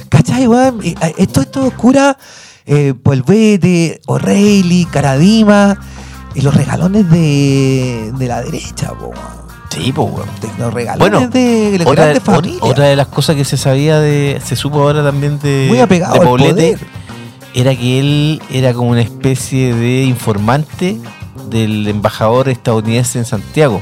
¿Cachai, 0.10 0.48
weón? 0.48 0.80
Eh, 0.84 0.96
Esto, 1.18 1.42
esto 1.42 1.70
cura 1.76 2.18
eh, 2.66 2.94
Polvete, 3.02 4.00
O'Reilly, 4.08 4.86
Caradima 4.86 5.78
y 6.34 6.42
los 6.42 6.54
regalones 6.56 7.10
de, 7.12 8.12
de 8.18 8.28
la 8.28 8.42
derecha, 8.42 8.94
weón. 8.94 9.47
Sí, 9.78 9.92
pues, 9.92 10.08
weón. 10.12 10.98
Bueno, 10.98 11.28
de 11.28 11.78
otra, 11.86 12.06
grandes 12.06 12.24
ot- 12.24 12.26
familias. 12.26 12.60
otra 12.62 12.86
de 12.86 12.96
las 12.96 13.08
cosas 13.08 13.36
que 13.36 13.46
se 13.46 13.58
sabía 13.58 14.00
de. 14.00 14.42
Se 14.44 14.56
supo 14.56 14.80
ahora 14.82 15.04
también 15.04 15.40
de. 15.40 15.66
Muy 15.70 15.80
apegado 15.80 16.14
de 16.14 16.20
al 16.20 16.26
Poblete 16.26 16.54
poder. 16.54 16.80
era 17.54 17.76
que 17.76 18.00
él 18.00 18.42
era 18.50 18.74
como 18.74 18.90
una 18.92 19.02
especie 19.02 19.74
de 19.74 20.04
informante 20.04 21.00
del 21.50 21.88
embajador 21.88 22.50
estadounidense 22.50 23.20
en 23.20 23.26
Santiago. 23.26 23.82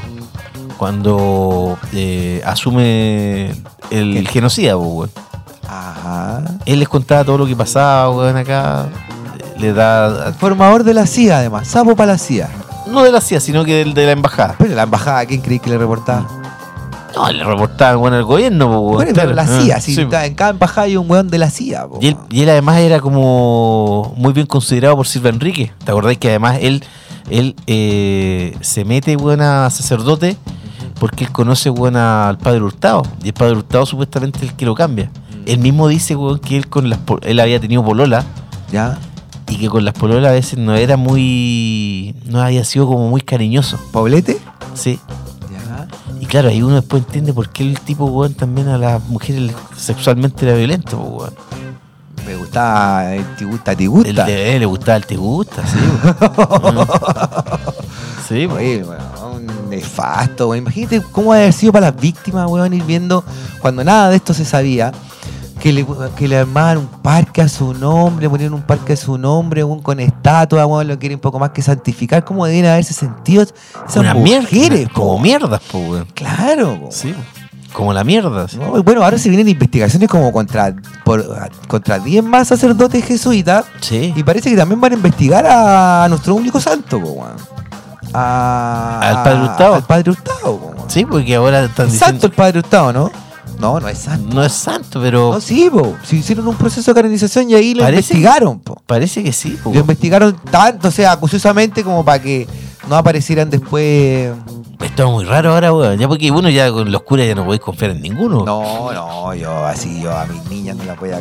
Cuando 0.76 1.78
eh, 1.94 2.42
asume 2.44 3.50
el 3.90 4.24
¿Qué? 4.26 4.32
genocida, 4.32 4.74
pues, 4.76 4.88
weón. 4.88 5.10
Ajá. 5.68 6.42
Él 6.66 6.78
les 6.78 6.88
contaba 6.88 7.24
todo 7.24 7.38
lo 7.38 7.46
que 7.46 7.56
pasaba, 7.56 8.10
weón, 8.10 8.36
acá. 8.36 8.86
Le 9.58 9.72
da. 9.72 10.34
Formador 10.38 10.84
de 10.84 10.92
la 10.94 11.06
CIA, 11.06 11.38
además. 11.38 11.66
Sapo 11.66 11.96
para 11.96 12.12
la 12.12 12.18
CIA. 12.18 12.50
No 12.90 13.02
de 13.02 13.10
la 13.12 13.20
CIA, 13.20 13.40
sino 13.40 13.64
que 13.64 13.74
del- 13.76 13.94
de 13.94 14.06
la 14.06 14.12
embajada. 14.12 14.54
Pero 14.58 14.74
la 14.74 14.82
embajada, 14.82 15.26
¿quién 15.26 15.40
creí 15.40 15.58
que 15.58 15.70
le 15.70 15.78
reportaba? 15.78 16.26
No, 17.14 17.30
le 17.32 17.42
reportaban, 17.44 17.98
bueno, 17.98 18.16
al 18.16 18.24
gobierno. 18.24 18.68
Bueno, 18.80 19.10
pero 19.14 19.32
claro. 19.32 19.34
la 19.34 19.46
CIA, 19.46 19.76
Ah, 19.76 19.80
si 19.80 19.94
sí. 19.94 20.02
está- 20.02 20.26
en 20.26 20.34
cada 20.34 20.50
embajada 20.50 20.82
hay 20.82 20.96
un 20.96 21.10
weón 21.10 21.28
de 21.28 21.38
la 21.38 21.50
CIA, 21.50 21.86
po. 21.88 21.98
Y 22.00 22.08
él, 22.08 22.16
y 22.30 22.42
él 22.42 22.50
además 22.50 22.76
era 22.78 23.00
como 23.00 24.12
muy 24.16 24.32
bien 24.34 24.46
considerado 24.46 24.96
por 24.96 25.06
Silva 25.06 25.30
Enrique. 25.30 25.72
¿Te 25.84 25.90
acordás 25.90 26.18
que 26.18 26.28
además 26.28 26.58
él, 26.60 26.84
él 27.30 27.56
eh, 27.66 28.54
se 28.60 28.84
mete 28.84 29.16
buena 29.16 29.68
sacerdote 29.70 30.36
porque 31.00 31.24
él 31.24 31.32
conoce 31.32 31.70
buena 31.70 32.28
al 32.28 32.36
padre 32.38 32.60
Hurtado? 32.60 33.02
Y 33.24 33.28
el 33.28 33.34
padre 33.34 33.54
Hurtado 33.54 33.86
supuestamente 33.86 34.38
es 34.44 34.50
el 34.50 34.54
que 34.54 34.66
lo 34.66 34.74
cambia. 34.74 35.10
Él 35.46 35.58
mismo 35.58 35.88
dice 35.88 36.14
weón, 36.16 36.38
que 36.38 36.56
él 36.56 36.68
con 36.68 36.90
las 36.90 36.98
él 37.22 37.40
había 37.40 37.58
tenido 37.60 37.82
polola 37.84 38.24
¿Ya? 38.70 38.98
Y 39.48 39.56
que 39.58 39.68
con 39.68 39.84
las 39.84 39.94
pololas 39.94 40.30
a 40.30 40.34
veces 40.34 40.58
no 40.58 40.74
era 40.74 40.96
muy. 40.96 42.14
no 42.26 42.40
había 42.42 42.64
sido 42.64 42.86
como 42.86 43.08
muy 43.08 43.20
cariñoso. 43.20 43.78
¿Poblete? 43.92 44.38
Sí. 44.74 44.98
Ya. 45.50 45.86
Y 46.20 46.26
claro, 46.26 46.48
ahí 46.48 46.62
uno 46.62 46.76
después 46.76 47.04
entiende 47.04 47.32
por 47.32 47.48
qué 47.50 47.62
el 47.62 47.78
tipo, 47.80 48.06
weón, 48.06 48.34
también 48.34 48.68
a 48.68 48.78
las 48.78 49.02
mujeres 49.08 49.52
sexualmente 49.76 50.46
era 50.46 50.56
violento, 50.56 50.98
weón. 50.98 51.34
Me 52.26 52.34
gustaba 52.34 53.14
el 53.14 53.24
te 53.36 53.44
gusta, 53.44 53.76
te 53.76 53.84
El 53.84 53.90
gusta. 53.90 54.24
de 54.24 54.58
le 54.58 54.66
gustaba 54.66 54.96
el 54.96 55.06
te 55.06 55.16
gusta, 55.16 55.62
sí. 55.64 55.78
weón. 56.36 56.88
sí. 58.28 58.46
Oye, 58.46 58.82
weón, 58.84 59.46
nefasto, 59.70 60.48
weón. 60.48 60.64
Imagínate 60.64 61.02
cómo 61.12 61.32
haber 61.32 61.52
sido 61.52 61.72
para 61.72 61.92
las 61.92 62.00
víctimas, 62.00 62.48
weón, 62.50 62.74
ir 62.74 62.82
viendo 62.82 63.22
cuando 63.60 63.84
nada 63.84 64.10
de 64.10 64.16
esto 64.16 64.34
se 64.34 64.44
sabía. 64.44 64.92
Que 65.60 65.72
le, 65.72 65.86
que 66.16 66.28
le 66.28 66.38
armaban 66.38 66.78
un 66.78 66.86
parque 66.86 67.40
a 67.42 67.48
su 67.48 67.72
nombre, 67.74 68.28
ponían 68.28 68.52
un 68.54 68.62
parque 68.62 68.92
a 68.92 68.96
su 68.96 69.16
nombre, 69.18 69.64
weón, 69.64 69.80
con 69.82 69.98
estatua, 69.98 70.66
weón, 70.66 70.86
lo 70.86 70.98
quieren 70.98 71.16
un 71.16 71.20
poco 71.20 71.38
más 71.38 71.50
que 71.50 71.62
santificar. 71.62 72.24
¿Cómo 72.24 72.44
debían 72.46 72.66
haberse 72.66 72.92
sentido 72.92 73.42
esas 73.42 73.96
Una 73.96 74.14
mierda. 74.14 74.48
Como 74.92 75.18
mierdas, 75.18 75.60
pues. 75.72 76.04
Claro, 76.14 76.78
po. 76.80 76.88
Sí. 76.92 77.14
Como 77.72 77.92
la 77.92 78.04
mierda. 78.04 78.46
sí. 78.48 78.58
No, 78.58 78.78
y 78.78 78.82
bueno, 78.82 79.02
ahora 79.02 79.18
se 79.18 79.28
vienen 79.28 79.48
investigaciones 79.48 80.08
como 80.08 80.30
contra 80.32 80.74
por, 81.04 81.24
contra 81.68 81.98
10 81.98 82.22
más 82.24 82.48
sacerdotes 82.48 83.04
jesuitas 83.04 83.64
Sí. 83.80 84.12
y 84.14 84.22
parece 84.22 84.50
que 84.50 84.56
también 84.56 84.80
van 84.80 84.92
a 84.92 84.96
investigar 84.96 85.44
a 85.46 86.06
nuestro 86.08 86.34
único 86.34 86.60
santo, 86.60 87.00
po. 87.00 87.26
A- 88.14 89.00
Al 89.02 89.22
padre 89.22 89.42
Hurtado. 89.42 89.74
Al 89.74 89.82
padre 89.84 90.10
Hurtado, 90.10 90.58
po. 90.58 90.74
Sí, 90.88 91.04
porque 91.04 91.34
ahora 91.34 91.64
están 91.64 91.86
Es 91.86 91.92
diciendo. 91.94 92.12
santo 92.20 92.26
el 92.28 92.32
padre 92.32 92.58
Hurtado, 92.60 92.92
¿no? 92.92 93.10
No, 93.58 93.80
no 93.80 93.88
es 93.88 93.98
santo. 93.98 94.34
No 94.34 94.44
es 94.44 94.52
santo, 94.52 95.00
pero 95.00 95.32
No, 95.34 95.40
sí, 95.40 95.68
po. 95.70 95.94
Si 96.04 96.16
hicieron 96.16 96.46
un 96.48 96.56
proceso 96.56 96.90
de 96.92 96.94
canonización 97.00 97.50
y 97.50 97.54
ahí 97.54 97.74
lo 97.74 97.82
Parece 97.82 98.14
investigaron, 98.14 98.58
po. 98.60 98.80
parece 98.86 99.22
que 99.24 99.32
sí. 99.32 99.58
po, 99.62 99.72
Lo 99.72 99.80
investigaron 99.80 100.36
tanto, 100.50 100.88
o 100.88 100.90
sea, 100.90 101.12
acuciosamente 101.12 101.82
como 101.84 102.04
para 102.04 102.22
que 102.22 102.46
no 102.88 102.96
aparecieran 102.96 103.50
después. 103.50 104.32
Esto 104.78 105.04
es 105.06 105.10
muy 105.10 105.24
raro 105.24 105.52
ahora, 105.54 105.72
weón. 105.72 105.98
Ya 105.98 106.06
porque, 106.06 106.30
bueno, 106.30 106.50
ya 106.50 106.70
con 106.70 106.92
los 106.92 107.02
curas 107.02 107.26
ya 107.26 107.34
no 107.34 107.44
podéis 107.46 107.62
confiar 107.62 107.92
en 107.92 108.02
ninguno. 108.02 108.44
No, 108.44 108.92
no, 108.92 109.34
yo 109.34 109.64
así, 109.64 110.00
yo 110.02 110.14
a 110.16 110.26
mis 110.26 110.44
niñas 110.50 110.76
no 110.76 110.84
las 110.84 110.98
voy 111.00 111.10
a 111.10 111.20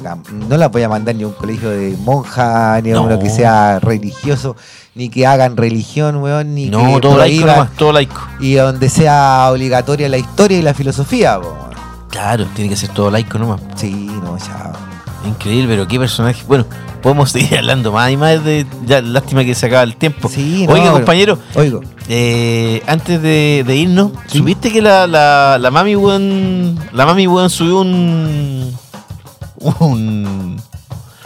no 0.50 0.58
las 0.58 0.70
voy 0.72 0.84
a 0.84 0.90
mandar 0.90 1.16
ni 1.16 1.24
a 1.24 1.28
un 1.28 1.34
colegio 1.34 1.70
de 1.70 1.96
monja, 2.04 2.80
ni 2.84 2.92
a 2.92 2.96
No. 2.96 3.04
uno 3.04 3.18
que 3.18 3.30
sea 3.30 3.80
religioso, 3.80 4.56
ni 4.94 5.10
que 5.10 5.26
hagan 5.26 5.56
religión, 5.58 6.18
weón, 6.18 6.54
ni 6.54 6.70
No, 6.70 6.96
que 6.96 7.02
todo 7.02 7.18
laico 7.18 7.46
nomás, 7.46 7.72
todo 7.78 7.94
laico. 7.94 8.22
y 8.42 8.54
donde 8.56 8.90
sea 8.90 9.48
obligatoria 9.52 10.10
la 10.10 10.18
historia 10.18 10.60
y 10.60 10.62
la 10.62 10.74
filosofía, 10.74 11.40
weón. 11.40 11.75
Claro, 12.16 12.46
tiene 12.56 12.70
que 12.70 12.78
ser 12.78 12.90
todo 12.90 13.12
laico 13.12 13.38
nomás. 13.38 13.60
Sí, 13.76 13.92
no, 13.92 14.38
ya. 14.38 14.72
Increíble, 15.28 15.68
pero 15.68 15.86
qué 15.88 16.00
personaje. 16.00 16.44
Bueno, 16.48 16.66
podemos 17.02 17.30
seguir 17.32 17.58
hablando 17.58 17.92
más 17.92 18.10
y 18.10 18.16
más 18.18 18.42
de. 18.46 18.66
Ya, 18.86 19.02
lástima 19.02 19.44
que 19.44 19.54
se 19.54 19.66
acaba 19.66 19.84
el 19.84 19.98
tiempo. 19.98 20.30
Sí, 20.30 20.66
no, 20.66 20.74
Oiga, 20.74 20.86
pero- 20.86 20.94
compañero, 20.96 21.40
Oigo. 21.56 21.82
eh, 22.08 22.82
antes 22.88 23.22
de, 23.22 23.64
de 23.68 23.76
irnos, 23.76 24.12
Sí. 24.28 24.38
¿supiste 24.38 24.72
que 24.72 24.82
la, 24.82 25.08
la, 25.08 25.58
la 25.60 25.72
mami 25.72 25.96
weón. 25.98 26.80
La 26.94 27.06
mami 27.06 27.28
weón 27.28 27.50
subió 27.50 27.82
un. 27.82 28.74
un. 29.80 30.58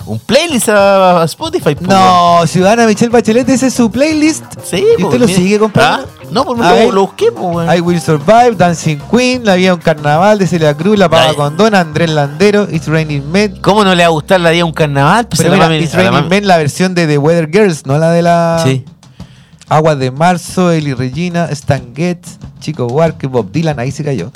Un 0.09 0.19
playlist 0.19 0.69
a 0.69 1.23
Spotify? 1.25 1.75
weón? 1.79 1.87
No, 1.89 2.45
Ciudadana 2.47 2.85
Michelle 2.87 3.11
Bachelet, 3.11 3.47
ese 3.49 3.67
es 3.67 3.73
su 3.73 3.89
playlist. 3.91 4.43
Sí, 4.63 4.83
¿Y 4.97 5.03
usted 5.03 5.19
lo 5.19 5.25
mira. 5.27 5.37
sigue 5.39 5.59
comprando? 5.59 6.07
Ah, 6.07 6.25
No, 6.31 6.43
pues 6.45 6.59
A 6.61 6.69
lo, 6.71 6.75
ver. 6.75 6.93
lo 6.93 7.01
busqué, 7.01 7.31
pues, 7.31 7.55
weón. 7.55 7.75
I 7.77 7.79
Will 7.81 8.01
Survive, 8.01 8.55
Dancing 8.55 8.97
Queen, 9.11 9.45
La 9.45 9.55
Vida 9.55 9.73
un 9.73 9.79
Carnaval 9.79 10.37
de 10.39 10.47
Celia 10.47 10.73
Cruz, 10.75 10.97
La 10.97 11.09
Pava 11.09 11.29
Ay. 11.29 11.35
con 11.35 11.55
Dona, 11.57 11.79
Andrés 11.81 12.09
Landero, 12.09 12.67
It's 12.71 12.87
Raining 12.87 13.31
Men. 13.31 13.59
¿Cómo 13.61 13.83
no 13.83 13.93
le 13.95 14.03
va 14.03 14.07
a 14.07 14.11
gustar 14.11 14.39
la 14.41 14.49
día 14.49 14.65
un 14.65 14.73
carnaval? 14.73 15.27
Pues 15.27 15.41
Pero 15.41 15.53
mira, 15.53 15.69
mami- 15.69 15.81
It's 15.83 15.93
Raining 15.93 16.27
Men, 16.27 16.47
la 16.47 16.57
versión 16.57 16.93
de 16.95 17.07
The 17.07 17.17
Weather 17.17 17.49
Girls, 17.51 17.85
no 17.85 17.97
la 17.97 18.11
de 18.11 18.21
la 18.23 18.61
Sí. 18.63 18.83
Aguas 19.67 19.99
de 19.99 20.09
Marzo, 20.11 20.71
Eli 20.71 20.93
Regina, 20.95 21.45
Stan 21.51 21.93
Getz, 21.95 22.37
Chico 22.59 22.87
Buarque, 22.87 23.27
Bob 23.27 23.51
Dylan, 23.51 23.79
ahí 23.79 23.91
se 23.91 24.03
cayó. 24.03 24.31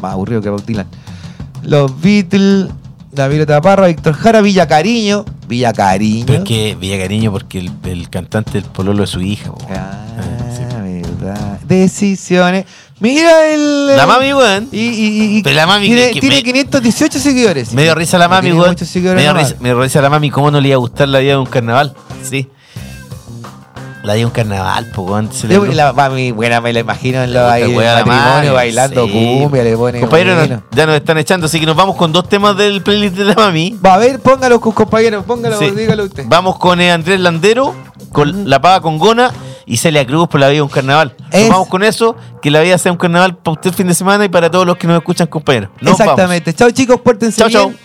Más 0.00 0.12
aburrido 0.14 0.40
que 0.40 0.48
Bob 0.48 0.64
Dylan. 0.64 0.86
Los 1.62 2.00
Beatles, 2.00 2.68
La 3.12 3.26
Violeta 3.28 3.60
Parra, 3.60 3.88
Víctor 3.88 4.14
Jara, 4.14 4.40
Villa 4.40 4.68
Cariño. 4.68 5.24
Villa 5.48 5.72
Cariño. 5.72 6.26
Pero 6.26 6.38
es 6.40 6.44
que 6.44 6.76
Villa 6.78 6.96
Cariño, 6.98 7.32
porque 7.32 7.58
el, 7.58 7.70
el 7.84 8.08
cantante 8.08 8.52
del 8.52 8.64
pololo 8.64 9.00
de 9.02 9.06
su 9.08 9.20
hija, 9.20 9.50
po. 9.50 9.58
Ah, 9.70 10.06
sí. 10.56 10.62
verdad. 11.20 11.58
Decisiones. 11.66 12.66
Mira 13.00 13.52
el. 13.52 13.96
La 13.96 14.06
mami, 14.06 14.32
weón. 14.32 14.68
Y, 14.70 14.78
y- 14.78 15.38
y- 15.38 15.42
Pero 15.42 15.56
la 15.56 15.66
mami 15.66 15.86
tiene, 15.86 16.10
que- 16.12 16.20
tiene 16.20 16.36
me- 16.36 16.42
518 16.42 17.18
seguidores. 17.18 17.72
Me 17.72 17.82
dio 17.82 17.94
risa 17.94 18.16
la 18.18 18.28
mami, 18.28 18.52
weón. 18.52 18.68
muchos 18.70 18.88
seguidores 18.88 19.16
Me 19.16 19.22
dio 19.22 19.32
nomás. 19.32 19.48
risa, 19.50 19.60
me 19.62 19.68
dio 19.70 19.82
risa 19.82 20.00
la 20.02 20.10
mami, 20.10 20.30
¿cómo 20.30 20.50
no 20.50 20.60
le 20.60 20.68
iba 20.68 20.76
a 20.76 20.78
gustar 20.78 21.08
la 21.08 21.18
vida 21.18 21.32
de 21.32 21.38
un 21.38 21.46
carnaval? 21.46 21.94
Sí. 22.22 22.48
La 24.02 24.14
de 24.14 24.24
un 24.24 24.30
carnaval, 24.30 24.86
pues, 24.94 25.42
Yo, 25.42 25.66
la 25.66 25.92
mami, 25.92 26.32
buena, 26.32 26.62
me 26.62 26.72
la 26.72 26.80
imagino 26.80 27.22
en 27.22 27.34
los 27.34 27.42
ahí, 27.42 27.64
en 27.64 27.74
matrimonio 27.76 28.54
bailando 28.54 29.06
sí. 29.06 29.12
cumbia, 29.42 29.62
le 29.62 29.76
pone. 29.76 30.00
Compañeros, 30.00 30.48
nos- 30.48 30.60
ya 30.72 30.86
nos 30.86 30.94
están 30.96 31.18
echando, 31.18 31.46
así 31.46 31.60
que 31.60 31.66
nos 31.66 31.76
vamos 31.76 31.96
con 31.96 32.10
dos 32.10 32.26
temas 32.26 32.56
del 32.56 32.82
playlist 32.82 33.14
de 33.16 33.26
la 33.26 33.34
mami. 33.34 33.78
Va 33.84 33.94
a 33.94 33.98
ver, 33.98 34.18
póngalo, 34.20 34.58
compañeros, 34.58 35.24
póngalo, 35.26 35.58
Sí. 35.58 35.70
dígalo 35.72 36.04
usted. 36.04 36.24
Vamos 36.28 36.56
con 36.58 36.80
eh, 36.80 36.90
Andrés 36.92 37.20
Landero, 37.20 37.74
con 38.10 38.48
La 38.48 38.60
Paga 38.62 38.80
con 38.80 38.96
Gona 38.98 39.32
y 39.66 39.76
Celia 39.76 40.06
Cruz 40.06 40.28
por 40.28 40.40
la 40.40 40.48
vida 40.48 40.56
de 40.56 40.62
un 40.62 40.68
carnaval. 40.70 41.14
Nos 41.32 41.48
vamos 41.50 41.68
con 41.68 41.82
eso, 41.84 42.16
que 42.40 42.50
la 42.50 42.60
vida 42.60 42.78
sea 42.78 42.92
un 42.92 42.98
carnaval 42.98 43.36
para 43.36 43.52
usted 43.52 43.68
el 43.70 43.76
fin 43.76 43.86
de 43.86 43.94
semana 43.94 44.24
y 44.24 44.30
para 44.30 44.50
todos 44.50 44.66
los 44.66 44.78
que 44.78 44.86
nos 44.86 44.96
escuchan, 44.96 45.26
compañeros. 45.26 45.68
Nos 45.82 45.98
vamos. 45.98 46.00
Exactamente. 46.00 46.54
Chao, 46.54 46.70
chicos, 46.70 46.98
pórtense 47.02 47.36
Chao, 47.50 47.68
bien. 47.68 47.78